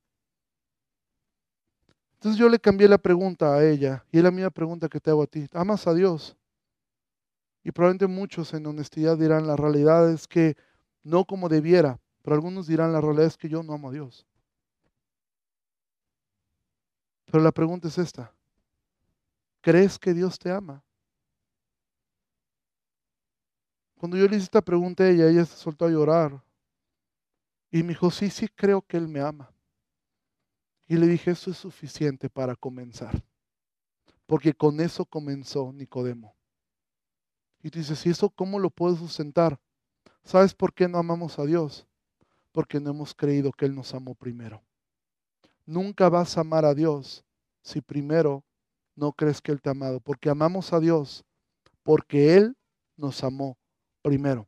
Entonces 2.14 2.40
yo 2.40 2.50
le 2.50 2.60
cambié 2.60 2.88
la 2.88 2.98
pregunta 2.98 3.54
a 3.54 3.66
ella 3.66 4.04
y 4.12 4.18
es 4.18 4.24
la 4.24 4.32
misma 4.32 4.50
pregunta 4.50 4.90
que 4.90 5.00
te 5.00 5.10
hago 5.10 5.24
a 5.24 5.28
ti. 5.28 5.48
¿Amas 5.54 5.88
a 5.88 5.94
Dios? 5.94 6.36
Y 7.64 7.72
probablemente 7.72 8.08
muchos 8.08 8.54
en 8.54 8.66
honestidad 8.66 9.18
dirán, 9.18 9.48
la 9.48 9.56
realidad 9.56 10.12
es 10.12 10.28
que 10.28 10.58
no 11.04 11.26
como 11.26 11.50
debiera, 11.50 12.00
pero 12.22 12.36
algunos 12.36 12.68
dirán, 12.68 12.92
la 12.92 13.02
realidad 13.02 13.28
es 13.28 13.38
que 13.38 13.50
yo 13.50 13.64
no 13.64 13.74
amo 13.74 13.90
a 13.90 13.94
Dios. 13.94 14.26
Pero 17.26 17.44
la 17.44 17.52
pregunta 17.52 17.88
es 17.88 17.98
esta. 17.98 18.34
¿Crees 19.62 20.00
que 20.00 20.14
Dios 20.14 20.40
te 20.40 20.52
ama? 20.52 20.84
Cuando 24.00 24.18
yo 24.18 24.28
le 24.28 24.38
hice 24.38 24.46
esta 24.46 24.62
pregunta 24.62 25.04
a 25.04 25.10
ella, 25.10 25.28
ella 25.28 25.46
se 25.46 25.58
soltó 25.58 25.86
a 25.86 25.90
llorar. 25.90 26.42
Y 27.70 27.84
me 27.84 27.90
dijo, 27.90 28.10
sí, 28.10 28.30
sí 28.30 28.48
creo 28.48 28.82
que 28.82 28.98
Él 28.98 29.08
me 29.08 29.20
ama. 29.20 29.52
Y 30.88 30.96
le 30.96 31.06
dije, 31.06 31.32
eso 31.32 31.52
es 31.52 31.58
suficiente 31.58 32.30
para 32.30 32.56
comenzar. 32.56 33.22
Porque 34.26 34.54
con 34.54 34.80
eso 34.80 35.06
comenzó 35.06 35.72
Nicodemo. 35.74 36.36
Y 37.62 37.70
tú 37.70 37.80
dices, 37.80 38.06
¿y 38.06 38.10
eso 38.10 38.30
cómo 38.30 38.58
lo 38.58 38.70
puedo 38.70 38.96
sustentar? 38.96 39.60
¿Sabes 40.24 40.54
por 40.56 40.74
qué 40.74 40.88
no 40.88 40.98
amamos 40.98 41.38
a 41.38 41.46
Dios? 41.46 41.86
Porque 42.52 42.80
no 42.80 42.92
hemos 42.92 43.14
creído 43.14 43.52
que 43.52 43.66
Él 43.66 43.76
nos 43.76 43.94
amó 43.94 44.16
primero. 44.16 44.64
Nunca 45.66 46.10
vas 46.10 46.38
a 46.38 46.42
amar 46.42 46.66
a 46.66 46.74
Dios 46.74 47.24
si 47.62 47.82
primero 47.82 48.44
no 48.96 49.14
crees 49.14 49.42
que 49.42 49.52
Él 49.52 49.62
te 49.62 49.70
ha 49.70 49.72
amado, 49.72 50.00
porque 50.00 50.30
amamos 50.30 50.74
a 50.74 50.80
Dios 50.80 51.24
porque 51.84 52.36
Él 52.36 52.58
nos 52.98 53.24
amó 53.24 53.58
primero. 54.02 54.48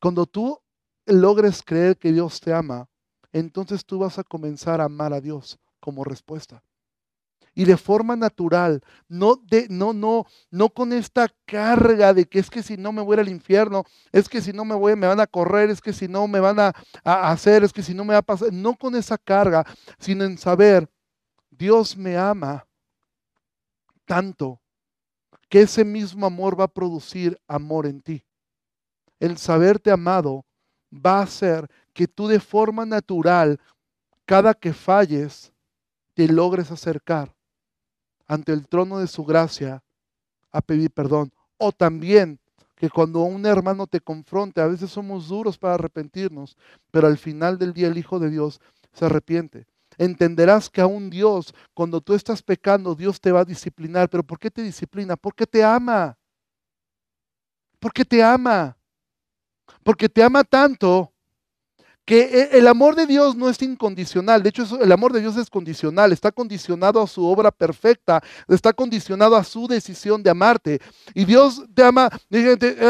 Cuando 0.00 0.26
tú 0.26 0.60
logres 1.06 1.62
creer 1.62 1.96
que 1.96 2.12
Dios 2.12 2.40
te 2.40 2.52
ama, 2.52 2.88
entonces 3.32 3.84
tú 3.84 3.98
vas 3.98 4.18
a 4.18 4.24
comenzar 4.24 4.80
a 4.80 4.84
amar 4.84 5.12
a 5.12 5.20
Dios 5.20 5.58
como 5.80 6.04
respuesta 6.04 6.62
y 7.54 7.64
de 7.64 7.76
forma 7.76 8.16
natural, 8.16 8.82
no, 9.08 9.36
de, 9.36 9.66
no, 9.68 9.92
no, 9.92 10.26
no 10.50 10.70
con 10.70 10.92
esta 10.92 11.28
carga 11.44 12.14
de 12.14 12.26
que 12.26 12.38
es 12.38 12.48
que 12.48 12.62
si 12.62 12.76
no 12.76 12.92
me 12.92 13.02
voy 13.02 13.18
al 13.18 13.28
infierno, 13.28 13.84
es 14.10 14.28
que 14.28 14.40
si 14.40 14.52
no 14.52 14.64
me 14.64 14.74
voy 14.74 14.96
me 14.96 15.06
van 15.06 15.20
a 15.20 15.26
correr, 15.26 15.68
es 15.70 15.80
que 15.80 15.92
si 15.92 16.08
no 16.08 16.26
me 16.26 16.40
van 16.40 16.58
a, 16.58 16.72
a 17.04 17.30
hacer, 17.30 17.62
es 17.62 17.72
que 17.72 17.82
si 17.82 17.94
no 17.94 18.04
me 18.04 18.14
va 18.14 18.20
a 18.20 18.22
pasar, 18.22 18.52
no 18.52 18.74
con 18.74 18.94
esa 18.94 19.18
carga, 19.18 19.66
sino 19.98 20.24
en 20.24 20.38
saber, 20.38 20.88
Dios 21.50 21.96
me 21.96 22.16
ama 22.16 22.66
tanto 24.06 24.60
que 25.48 25.62
ese 25.62 25.84
mismo 25.84 26.24
amor 26.24 26.58
va 26.58 26.64
a 26.64 26.68
producir 26.68 27.38
amor 27.46 27.86
en 27.86 28.00
ti. 28.00 28.24
El 29.20 29.36
saberte 29.36 29.90
amado 29.90 30.46
va 30.90 31.18
a 31.18 31.24
hacer 31.24 31.68
que 31.92 32.08
tú 32.08 32.28
de 32.28 32.40
forma 32.40 32.86
natural, 32.86 33.60
cada 34.24 34.54
que 34.54 34.72
falles, 34.72 35.52
te 36.14 36.26
logres 36.28 36.70
acercar 36.70 37.34
ante 38.32 38.52
el 38.54 38.66
trono 38.66 38.98
de 38.98 39.08
su 39.08 39.24
gracia 39.24 39.82
a 40.52 40.62
pedir 40.62 40.90
perdón. 40.90 41.30
O 41.58 41.70
también 41.70 42.40
que 42.76 42.88
cuando 42.88 43.20
un 43.20 43.44
hermano 43.44 43.86
te 43.86 44.00
confronte, 44.00 44.62
a 44.62 44.66
veces 44.66 44.90
somos 44.90 45.28
duros 45.28 45.58
para 45.58 45.74
arrepentirnos, 45.74 46.56
pero 46.90 47.08
al 47.08 47.18
final 47.18 47.58
del 47.58 47.74
día 47.74 47.88
el 47.88 47.98
Hijo 47.98 48.18
de 48.18 48.30
Dios 48.30 48.58
se 48.94 49.04
arrepiente. 49.04 49.66
Entenderás 49.98 50.70
que 50.70 50.80
aún 50.80 51.10
Dios, 51.10 51.54
cuando 51.74 52.00
tú 52.00 52.14
estás 52.14 52.42
pecando, 52.42 52.94
Dios 52.94 53.20
te 53.20 53.32
va 53.32 53.40
a 53.40 53.44
disciplinar. 53.44 54.08
¿Pero 54.08 54.22
por 54.22 54.38
qué 54.38 54.50
te 54.50 54.62
disciplina? 54.62 55.14
Porque 55.14 55.46
te 55.46 55.62
ama. 55.62 56.16
Porque 57.78 58.02
te 58.02 58.22
ama. 58.22 58.78
Porque 59.84 60.08
te 60.08 60.22
ama 60.22 60.42
tanto 60.42 61.11
que 62.04 62.20
e, 62.22 62.58
el 62.58 62.66
amor 62.66 62.96
de 62.96 63.06
Dios 63.06 63.36
no 63.36 63.48
es 63.48 63.60
incondicional, 63.62 64.42
de 64.42 64.48
hecho 64.48 64.64
el 64.80 64.90
amor 64.92 65.12
de 65.12 65.20
Dios 65.20 65.36
es 65.36 65.48
condicional, 65.48 66.12
está 66.12 66.32
condicionado 66.32 67.00
a 67.00 67.06
su 67.06 67.24
obra 67.24 67.50
perfecta, 67.50 68.22
está 68.48 68.72
condicionado 68.72 69.36
a 69.36 69.44
su 69.44 69.68
decisión 69.68 70.22
de 70.22 70.30
amarte. 70.30 70.80
Y 71.14 71.24
Dios 71.24 71.62
te 71.74 71.82
ama, 71.84 72.10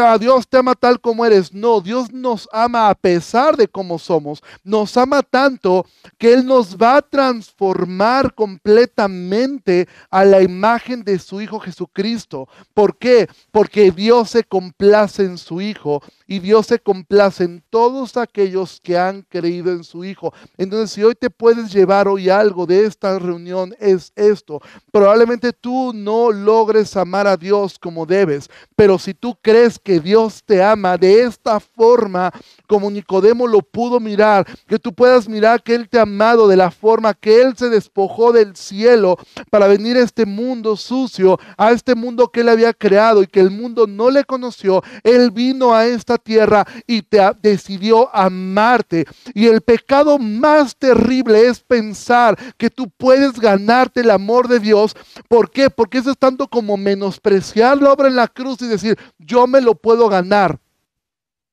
a 0.04 0.18
Dios 0.18 0.48
te 0.48 0.56
ama 0.56 0.74
tal 0.74 1.00
como 1.00 1.24
eres. 1.26 1.52
No, 1.52 1.80
Dios 1.80 2.12
nos 2.12 2.48
ama 2.52 2.88
a 2.88 2.94
pesar 2.94 3.56
de 3.56 3.68
cómo 3.68 3.98
somos. 3.98 4.42
Nos 4.64 4.96
ama 4.96 5.22
tanto 5.22 5.86
que 6.18 6.32
Él 6.32 6.46
nos 6.46 6.76
va 6.76 6.96
a 6.96 7.02
transformar 7.02 8.34
completamente 8.34 9.88
a 10.10 10.24
la 10.24 10.42
imagen 10.42 11.04
de 11.04 11.18
su 11.18 11.40
Hijo 11.40 11.60
Jesucristo. 11.60 12.48
¿Por 12.74 12.96
qué? 12.96 13.28
Porque 13.50 13.90
Dios 13.90 14.30
se 14.30 14.44
complace 14.44 15.24
en 15.24 15.38
su 15.38 15.60
Hijo 15.60 16.02
y 16.26 16.38
Dios 16.38 16.66
se 16.66 16.78
complace 16.78 17.44
en 17.44 17.62
todos 17.70 18.16
aquellos 18.16 18.80
que 18.80 18.96
han 19.08 19.22
creído 19.22 19.72
en 19.72 19.84
su 19.84 20.04
Hijo. 20.04 20.32
Entonces, 20.56 20.90
si 20.90 21.02
hoy 21.02 21.14
te 21.14 21.30
puedes 21.30 21.72
llevar 21.72 22.08
hoy 22.08 22.28
algo 22.28 22.66
de 22.66 22.86
esta 22.86 23.18
reunión, 23.18 23.74
es 23.78 24.12
esto. 24.16 24.60
Probablemente 24.90 25.52
tú 25.52 25.92
no 25.94 26.30
logres 26.30 26.96
amar 26.96 27.26
a 27.26 27.36
Dios 27.36 27.78
como 27.78 28.06
debes, 28.06 28.48
pero 28.76 28.98
si 28.98 29.14
tú 29.14 29.36
crees 29.40 29.78
que 29.78 30.00
Dios 30.00 30.42
te 30.44 30.62
ama 30.62 30.96
de 30.96 31.22
esta 31.22 31.60
forma, 31.60 32.32
como 32.66 32.90
Nicodemo 32.90 33.46
lo 33.46 33.60
pudo 33.60 34.00
mirar, 34.00 34.46
que 34.66 34.78
tú 34.78 34.92
puedas 34.92 35.28
mirar 35.28 35.62
que 35.62 35.74
Él 35.74 35.88
te 35.88 35.98
ha 35.98 36.02
amado 36.02 36.48
de 36.48 36.56
la 36.56 36.70
forma 36.70 37.14
que 37.14 37.40
Él 37.40 37.56
se 37.56 37.68
despojó 37.68 38.32
del 38.32 38.56
cielo 38.56 39.18
para 39.50 39.66
venir 39.66 39.96
a 39.96 40.02
este 40.02 40.26
mundo 40.26 40.76
sucio, 40.76 41.38
a 41.56 41.72
este 41.72 41.94
mundo 41.94 42.28
que 42.28 42.40
Él 42.40 42.48
había 42.48 42.72
creado 42.72 43.22
y 43.22 43.26
que 43.26 43.40
el 43.40 43.50
mundo 43.50 43.86
no 43.86 44.10
le 44.10 44.24
conoció. 44.24 44.82
Él 45.02 45.30
vino 45.30 45.74
a 45.74 45.86
esta 45.86 46.18
tierra 46.18 46.66
y 46.86 47.02
te 47.02 47.20
decidió 47.40 48.14
amarte. 48.14 48.91
Y 49.34 49.46
el 49.46 49.60
pecado 49.60 50.18
más 50.18 50.76
terrible 50.76 51.46
es 51.46 51.60
pensar 51.60 52.38
que 52.56 52.70
tú 52.70 52.90
puedes 52.90 53.38
ganarte 53.38 54.00
el 54.00 54.10
amor 54.10 54.48
de 54.48 54.60
Dios. 54.60 54.94
¿Por 55.28 55.50
qué? 55.50 55.70
Porque 55.70 55.98
eso 55.98 56.10
es 56.10 56.18
tanto 56.18 56.48
como 56.48 56.76
menospreciar 56.76 57.80
la 57.80 57.92
obra 57.92 58.08
en 58.08 58.16
la 58.16 58.28
cruz 58.28 58.60
y 58.62 58.68
decir, 58.68 58.98
yo 59.18 59.46
me 59.46 59.60
lo 59.60 59.74
puedo 59.74 60.08
ganar. 60.08 60.60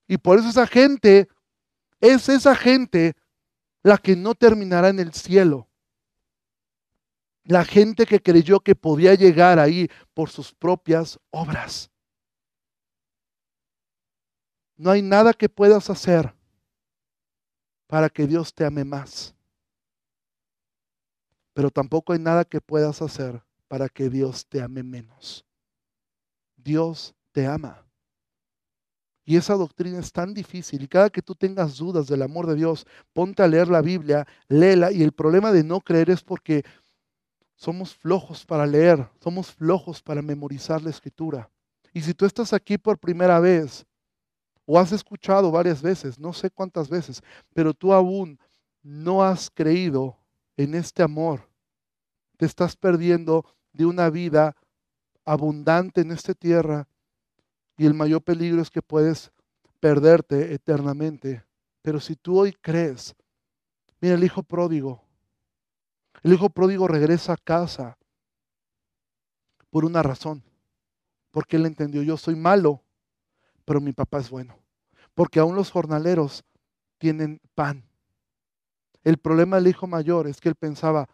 Y 0.07 0.17
por 0.17 0.39
eso 0.39 0.49
esa 0.49 0.67
gente, 0.67 1.27
es 2.01 2.29
esa 2.29 2.55
gente 2.55 3.15
la 3.83 3.97
que 3.97 4.15
no 4.15 4.35
terminará 4.35 4.89
en 4.89 4.99
el 4.99 5.13
cielo. 5.13 5.67
La 7.43 7.63
gente 7.63 8.05
que 8.05 8.21
creyó 8.21 8.59
que 8.59 8.75
podía 8.75 9.15
llegar 9.15 9.59
ahí 9.59 9.89
por 10.13 10.29
sus 10.29 10.53
propias 10.53 11.19
obras. 11.31 11.89
No 14.77 14.91
hay 14.91 15.01
nada 15.01 15.33
que 15.33 15.49
puedas 15.49 15.89
hacer 15.89 16.38
para 17.89 18.07
que 18.07 18.27
Dios 18.27 18.53
te 18.53 18.63
ame 18.63 18.85
más. 18.85 19.33
Pero 21.53 21.71
tampoco 21.71 22.13
hay 22.13 22.19
nada 22.19 22.45
que 22.45 22.61
puedas 22.61 23.01
hacer 23.01 23.41
para 23.67 23.89
que 23.89 24.11
Dios 24.11 24.45
te 24.45 24.61
ame 24.61 24.83
menos. 24.83 25.43
Dios 26.55 27.15
te 27.31 27.47
ama. 27.47 27.83
Y 29.25 29.37
esa 29.37 29.55
doctrina 29.55 29.97
es 29.97 30.11
tan 30.11 30.35
difícil. 30.35 30.83
Y 30.83 30.87
cada 30.87 31.09
que 31.09 31.23
tú 31.23 31.33
tengas 31.33 31.77
dudas 31.77 32.05
del 32.05 32.21
amor 32.21 32.45
de 32.45 32.55
Dios, 32.55 32.85
ponte 33.11 33.41
a 33.41 33.47
leer 33.47 33.67
la 33.67 33.81
Biblia, 33.81 34.27
léela. 34.47 34.91
Y 34.91 35.01
el 35.01 35.11
problema 35.11 35.51
de 35.51 35.63
no 35.63 35.81
creer 35.81 36.11
es 36.11 36.21
porque 36.21 36.63
somos 37.55 37.95
flojos 37.95 38.45
para 38.45 38.67
leer, 38.67 39.09
somos 39.19 39.51
flojos 39.51 40.03
para 40.03 40.21
memorizar 40.21 40.83
la 40.83 40.91
escritura. 40.91 41.49
Y 41.91 42.01
si 42.01 42.13
tú 42.13 42.25
estás 42.25 42.53
aquí 42.53 42.77
por 42.77 42.99
primera 42.99 43.39
vez, 43.39 43.83
o 44.72 44.78
has 44.78 44.91
escuchado 44.91 45.49
varias 45.49 45.82
veces, 45.82 46.20
no 46.20 46.32
sé 46.32 46.51
cuántas 46.51 46.89
veces, 46.89 47.24
pero 47.55 47.74
tú 47.74 47.91
aún 47.91 48.39
no 48.84 49.24
has 49.24 49.49
creído 49.49 50.15
en 50.57 50.76
este 50.76 51.01
amor, 51.01 51.49
te 52.38 52.45
estás 52.45 52.76
perdiendo 52.76 53.43
de 53.74 53.88
una 53.88 54.11
vida 54.11 54.55
abundante 55.26 56.01
en 56.01 56.11
esta 56.11 56.36
tierra 56.36 56.88
y 57.78 57.88
el 57.88 57.95
mayor 57.95 58.22
peligro 58.22 58.61
es 58.61 58.70
que 58.70 58.84
puedes 58.84 59.32
perderte 59.80 60.53
eternamente. 60.53 61.43
Pero 61.82 61.99
si 61.99 62.15
tú 62.15 62.38
hoy 62.38 62.53
crees, 62.53 63.15
mira 63.99 64.13
el 64.13 64.24
hijo 64.24 64.43
pródigo, 64.43 65.01
el 66.22 66.34
hijo 66.34 66.47
pródigo 66.47 66.88
regresa 66.88 67.34
a 67.34 67.38
casa 67.38 67.97
por 69.72 69.84
una 69.84 70.03
razón, 70.03 70.43
porque 71.32 71.55
él 71.55 71.65
entendió, 71.65 72.03
yo 72.03 72.17
soy 72.17 72.36
malo, 72.36 72.84
pero 73.65 73.82
mi 73.82 73.93
papá 73.93 74.20
es 74.20 74.30
bueno, 74.30 74.59
porque 75.20 75.41
aún 75.41 75.53
los 75.53 75.70
jornaleros 75.70 76.45
tienen 76.97 77.41
pan. 77.53 77.84
El 79.03 79.17
problema 79.17 79.57
del 79.57 79.67
hijo 79.67 79.86
mayor 79.86 80.28
es 80.28 80.39
que 80.39 80.47
él 80.47 80.55
pensaba, 80.55 81.09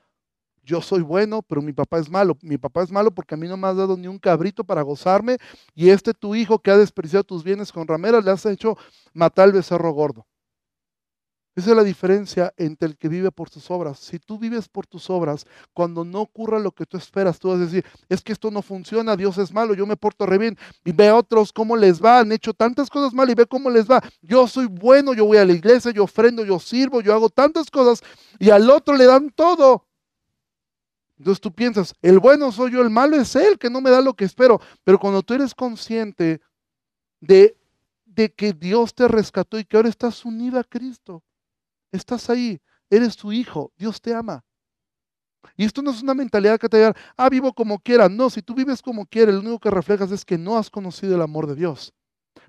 yo 0.61 0.79
soy 0.79 1.01
bueno, 1.01 1.41
pero 1.41 1.59
mi 1.63 1.73
papá 1.73 1.97
es 1.97 2.07
malo. 2.07 2.37
Mi 2.43 2.59
papá 2.59 2.83
es 2.83 2.91
malo 2.91 3.09
porque 3.09 3.33
a 3.33 3.37
mí 3.39 3.47
no 3.47 3.57
me 3.57 3.67
has 3.67 3.77
dado 3.77 3.97
ni 3.97 4.07
un 4.07 4.19
cabrito 4.19 4.63
para 4.63 4.83
gozarme 4.83 5.37
y 5.73 5.89
este 5.89 6.13
tu 6.13 6.35
hijo 6.35 6.59
que 6.59 6.69
ha 6.69 6.77
despreciado 6.77 7.23
tus 7.23 7.43
bienes 7.43 7.71
con 7.71 7.87
rameras 7.87 8.23
le 8.23 8.29
has 8.29 8.45
hecho 8.45 8.77
matar 9.11 9.45
al 9.45 9.53
becerro 9.53 9.91
gordo. 9.91 10.27
Esa 11.55 11.69
es 11.69 11.77
la 11.77 11.85
diferencia 11.85 12.53
entre 12.57 12.89
el 12.89 12.97
que 12.97 13.07
vive 13.07 13.31
por 13.31 13.49
tus 13.49 13.71
obras. 13.71 13.99
Si 13.99 14.19
tú 14.19 14.37
vives 14.37 14.67
por 14.67 14.85
tus 14.85 15.09
obras, 15.09 15.45
cuando 15.73 16.03
no 16.03 16.19
ocurra 16.19 16.59
lo 16.59 16.71
que 16.71 16.85
tú 16.85 16.97
esperas, 16.97 17.39
tú 17.39 17.47
vas 17.47 17.57
a 17.57 17.63
decir, 17.63 17.85
es 18.09 18.21
que 18.21 18.33
esto 18.33 18.51
no 18.51 18.61
funciona, 18.61 19.15
Dios 19.15 19.37
es 19.37 19.53
malo, 19.53 19.73
yo 19.73 19.85
me 19.85 19.95
porto 19.95 20.25
re 20.25 20.37
bien. 20.37 20.57
Y 20.83 20.91
ve 20.91 21.07
a 21.07 21.15
otros 21.15 21.53
cómo 21.53 21.77
les 21.77 22.03
va, 22.03 22.19
han 22.19 22.33
hecho 22.33 22.53
tantas 22.53 22.89
cosas 22.89 23.13
mal 23.13 23.29
y 23.29 23.35
ve 23.35 23.45
cómo 23.45 23.69
les 23.69 23.89
va. 23.89 24.03
Yo 24.21 24.47
soy 24.47 24.65
bueno, 24.65 25.13
yo 25.13 25.25
voy 25.25 25.37
a 25.37 25.45
la 25.45 25.53
iglesia, 25.53 25.91
yo 25.91 26.03
ofrendo, 26.03 26.43
yo 26.43 26.59
sirvo, 26.59 26.99
yo 26.99 27.13
hago 27.13 27.29
tantas 27.29 27.71
cosas 27.71 28.03
y 28.37 28.49
al 28.49 28.69
otro 28.69 28.97
le 28.97 29.05
dan 29.05 29.29
todo. 29.29 29.85
Entonces 31.17 31.39
tú 31.39 31.53
piensas, 31.53 31.93
el 32.01 32.19
bueno 32.19 32.51
soy 32.51 32.71
yo, 32.71 32.81
el 32.81 32.89
malo 32.89 33.15
es 33.15 33.33
él, 33.37 33.57
que 33.57 33.69
no 33.69 33.79
me 33.79 33.91
da 33.91 34.01
lo 34.01 34.13
que 34.13 34.25
espero. 34.25 34.59
Pero 34.83 34.99
cuando 34.99 35.23
tú 35.23 35.33
eres 35.33 35.55
consciente 35.55 36.41
de, 37.21 37.57
de 38.03 38.33
que 38.33 38.51
Dios 38.51 38.93
te 38.93 39.07
rescató 39.07 39.57
y 39.57 39.63
que 39.63 39.77
ahora 39.77 39.87
estás 39.87 40.25
unido 40.25 40.59
a 40.59 40.65
Cristo, 40.65 41.23
estás 41.95 42.29
ahí, 42.29 42.61
eres 42.89 43.13
su 43.13 43.31
hijo, 43.31 43.71
Dios 43.77 44.01
te 44.01 44.13
ama. 44.13 44.43
Y 45.55 45.65
esto 45.65 45.81
no 45.81 45.91
es 45.91 46.01
una 46.01 46.13
mentalidad 46.13 46.59
que 46.59 46.69
te 46.69 46.77
diga, 46.77 46.95
ah, 47.15 47.29
vivo 47.29 47.53
como 47.53 47.79
quiera. 47.79 48.09
No, 48.09 48.29
si 48.29 48.41
tú 48.41 48.55
vives 48.55 48.81
como 48.81 49.05
quieras, 49.05 49.35
lo 49.35 49.41
único 49.41 49.59
que 49.59 49.69
reflejas 49.69 50.11
es 50.11 50.25
que 50.25 50.37
no 50.37 50.57
has 50.57 50.69
conocido 50.69 51.15
el 51.15 51.21
amor 51.21 51.47
de 51.47 51.55
Dios. 51.55 51.93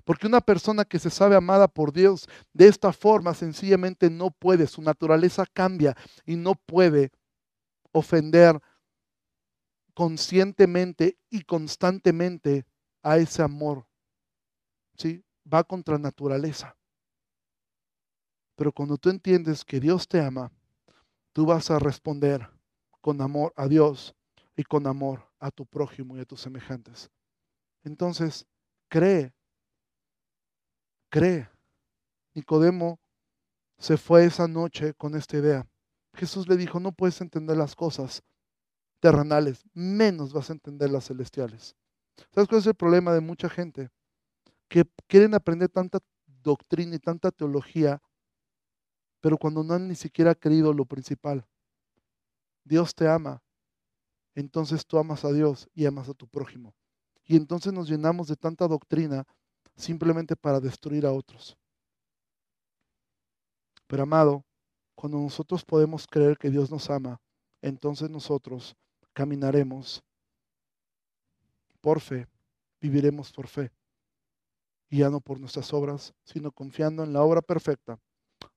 Porque 0.03 0.27
una 0.27 0.41
persona 0.41 0.85
que 0.85 0.99
se 0.99 1.09
sabe 1.09 1.35
amada 1.35 1.67
por 1.67 1.93
Dios 1.93 2.27
de 2.53 2.67
esta 2.67 2.91
forma 2.91 3.33
sencillamente 3.33 4.09
no 4.09 4.31
puede, 4.31 4.67
su 4.67 4.81
naturaleza 4.81 5.45
cambia 5.53 5.95
y 6.25 6.35
no 6.35 6.55
puede 6.55 7.11
ofender 7.91 8.59
conscientemente 9.93 11.17
y 11.29 11.41
constantemente 11.41 12.65
a 13.03 13.17
ese 13.17 13.41
amor. 13.41 13.87
¿Sí? 14.97 15.23
Va 15.51 15.63
contra 15.63 15.97
naturaleza. 15.97 16.75
Pero 18.57 18.71
cuando 18.71 18.97
tú 18.97 19.09
entiendes 19.09 19.63
que 19.63 19.79
Dios 19.79 20.07
te 20.07 20.19
ama, 20.19 20.51
tú 21.31 21.45
vas 21.45 21.69
a 21.69 21.77
responder 21.77 22.49
con 22.99 23.21
amor 23.21 23.53
a 23.55 23.67
Dios 23.67 24.15
y 24.55 24.63
con 24.63 24.87
amor 24.87 25.31
a 25.39 25.51
tu 25.51 25.65
prójimo 25.67 26.17
y 26.17 26.21
a 26.21 26.25
tus 26.25 26.41
semejantes. 26.41 27.11
Entonces, 27.83 28.47
cree, 28.89 29.31
cree. 31.09 31.47
Nicodemo 32.33 32.99
se 33.77 33.95
fue 33.95 34.25
esa 34.25 34.47
noche 34.47 34.95
con 34.95 35.15
esta 35.15 35.37
idea. 35.37 35.67
Jesús 36.15 36.47
le 36.47 36.57
dijo, 36.57 36.79
no 36.79 36.91
puedes 36.91 37.21
entender 37.21 37.57
las 37.57 37.75
cosas 37.75 38.23
terrenales, 38.99 39.63
menos 39.75 40.33
vas 40.33 40.49
a 40.49 40.53
entender 40.53 40.89
las 40.89 41.05
celestiales. 41.05 41.75
¿Sabes 42.33 42.49
cuál 42.49 42.61
es 42.61 42.65
el 42.65 42.73
problema 42.73 43.13
de 43.13 43.21
mucha 43.21 43.49
gente? 43.49 43.89
Que 44.67 44.83
quieren 45.05 45.35
aprender 45.35 45.69
tanta 45.69 45.99
doctrina 46.25 46.95
y 46.95 46.99
tanta 46.99 47.29
teología, 47.29 48.01
pero 49.21 49.37
cuando 49.37 49.63
no 49.63 49.73
han 49.73 49.87
ni 49.87 49.95
siquiera 49.95 50.35
creído 50.35 50.73
lo 50.73 50.85
principal. 50.85 51.45
Dios 52.63 52.93
te 52.93 53.07
ama, 53.07 53.41
entonces 54.35 54.85
tú 54.85 54.97
amas 54.97 55.25
a 55.25 55.31
Dios 55.31 55.67
y 55.73 55.85
amas 55.85 56.09
a 56.09 56.13
tu 56.13 56.27
prójimo. 56.27 56.75
Y 57.25 57.35
entonces 57.35 57.73
nos 57.73 57.89
llenamos 57.89 58.27
de 58.27 58.35
tanta 58.35 58.67
doctrina 58.67 59.25
simplemente 59.75 60.35
para 60.35 60.59
destruir 60.59 61.05
a 61.05 61.11
otros. 61.11 61.57
Pero 63.87 64.03
amado, 64.03 64.43
cuando 64.95 65.17
nosotros 65.17 65.63
podemos 65.63 66.07
creer 66.07 66.37
que 66.37 66.49
Dios 66.49 66.69
nos 66.69 66.89
ama, 66.89 67.19
entonces 67.61 68.09
nosotros 68.09 68.75
caminaremos 69.13 70.03
por 71.81 72.01
fe, 72.01 72.27
viviremos 72.81 73.31
por 73.31 73.47
fe, 73.47 73.71
y 74.89 74.99
ya 74.99 75.09
no 75.09 75.19
por 75.19 75.39
nuestras 75.39 75.73
obras, 75.73 76.13
sino 76.23 76.51
confiando 76.51 77.03
en 77.03 77.13
la 77.13 77.21
obra 77.23 77.41
perfecta 77.41 77.99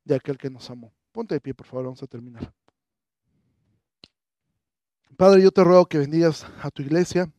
de 0.05 0.15
aquel 0.15 0.39
que 0.39 0.51
nos 0.51 0.71
amó. 0.71 0.93
Ponte 1.13 1.35
de 1.35 1.41
pie, 1.41 1.55
por 1.55 1.67
favor, 1.67 1.85
vamos 1.85 2.03
a 2.03 2.07
terminar. 2.07 2.53
Padre, 5.17 5.43
yo 5.43 5.51
te 5.51 5.63
ruego 5.63 5.87
que 5.87 5.99
bendigas 5.99 6.47
a 6.63 6.71
tu 6.71 6.83
iglesia. 6.83 7.31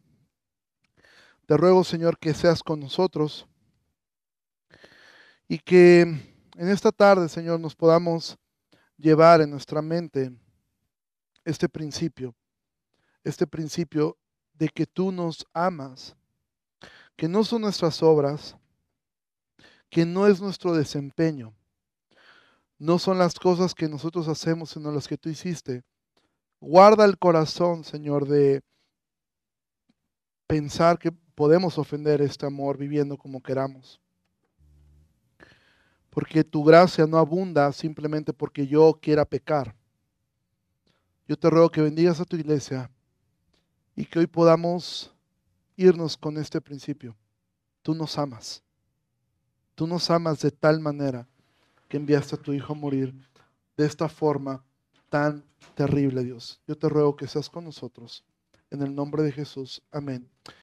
Te 1.46 1.58
ruego, 1.58 1.84
Señor, 1.84 2.18
que 2.18 2.34
seas 2.34 2.62
con 2.62 2.80
nosotros 2.80 3.48
y 5.48 5.60
que 5.60 6.02
en 6.02 6.70
esta 6.70 6.92
tarde, 6.92 7.28
Señor, 7.28 7.60
nos 7.60 7.76
podamos 7.76 8.38
llevar 8.98 9.42
en 9.42 9.50
nuestra 9.50 9.82
mente 9.82 10.32
este 11.44 11.68
principio, 11.68 12.34
este 13.24 13.48
principio 13.48 14.18
de 14.54 14.70
que 14.70 14.86
tú 14.86 15.12
nos 15.12 15.46
amas, 15.54 16.16
que 17.16 17.28
no 17.28 17.44
son 17.44 17.64
nuestras 17.64 18.02
obras, 18.02 18.56
que 19.90 20.06
no 20.06 20.28
es 20.28 20.40
nuestro 20.40 20.74
desempeño, 20.74 21.54
no 22.82 22.98
son 22.98 23.20
las 23.20 23.36
cosas 23.36 23.76
que 23.76 23.88
nosotros 23.88 24.28
hacemos, 24.28 24.72
sino 24.72 24.92
las 24.92 25.08
que 25.08 25.16
tú 25.16 25.30
hiciste. 25.30 25.84
Guarda 26.60 27.06
el 27.06 27.16
corazón, 27.20 27.84
Señor, 27.84 28.28
de 28.28 28.64
pensar 30.48 30.98
que 30.98 31.12
podemos 31.12 31.78
ofender 31.78 32.24
este 32.24 32.48
amor 32.48 32.80
viviendo 32.80 33.20
como 33.20 33.40
queramos. 33.40 34.02
Porque 36.10 36.44
tu 36.44 36.64
gracia 36.64 37.06
no 37.06 37.20
abunda 37.20 37.72
simplemente 37.72 38.34
porque 38.34 38.66
yo 38.66 38.98
quiera 39.00 39.26
pecar. 39.26 39.76
Yo 41.28 41.38
te 41.38 41.52
ruego 41.52 41.70
que 41.70 41.82
bendigas 41.82 42.20
a 42.20 42.26
tu 42.26 42.36
iglesia 42.36 42.90
y 43.96 44.06
que 44.06 44.18
hoy 44.18 44.26
podamos 44.26 45.14
irnos 45.76 46.18
con 46.18 46.36
este 46.40 46.60
principio. 46.60 47.16
Tú 47.84 47.94
nos 47.94 48.18
amas. 48.18 48.64
Tú 49.76 49.86
nos 49.86 50.10
amas 50.10 50.42
de 50.42 50.50
tal 50.50 50.80
manera 50.80 51.28
que 51.92 51.98
enviaste 51.98 52.36
a 52.36 52.42
tu 52.42 52.54
Hijo 52.54 52.72
a 52.72 52.76
morir 52.76 53.14
de 53.76 53.86
esta 53.86 54.08
forma 54.08 54.64
tan 55.10 55.44
terrible, 55.76 56.24
Dios. 56.24 56.62
Yo 56.66 56.78
te 56.78 56.88
ruego 56.88 57.18
que 57.18 57.28
seas 57.28 57.50
con 57.50 57.66
nosotros. 57.66 58.24
En 58.70 58.82
el 58.82 58.96
nombre 58.96 59.24
de 59.24 59.34
Jesús. 59.34 59.84
Amén. 59.92 60.26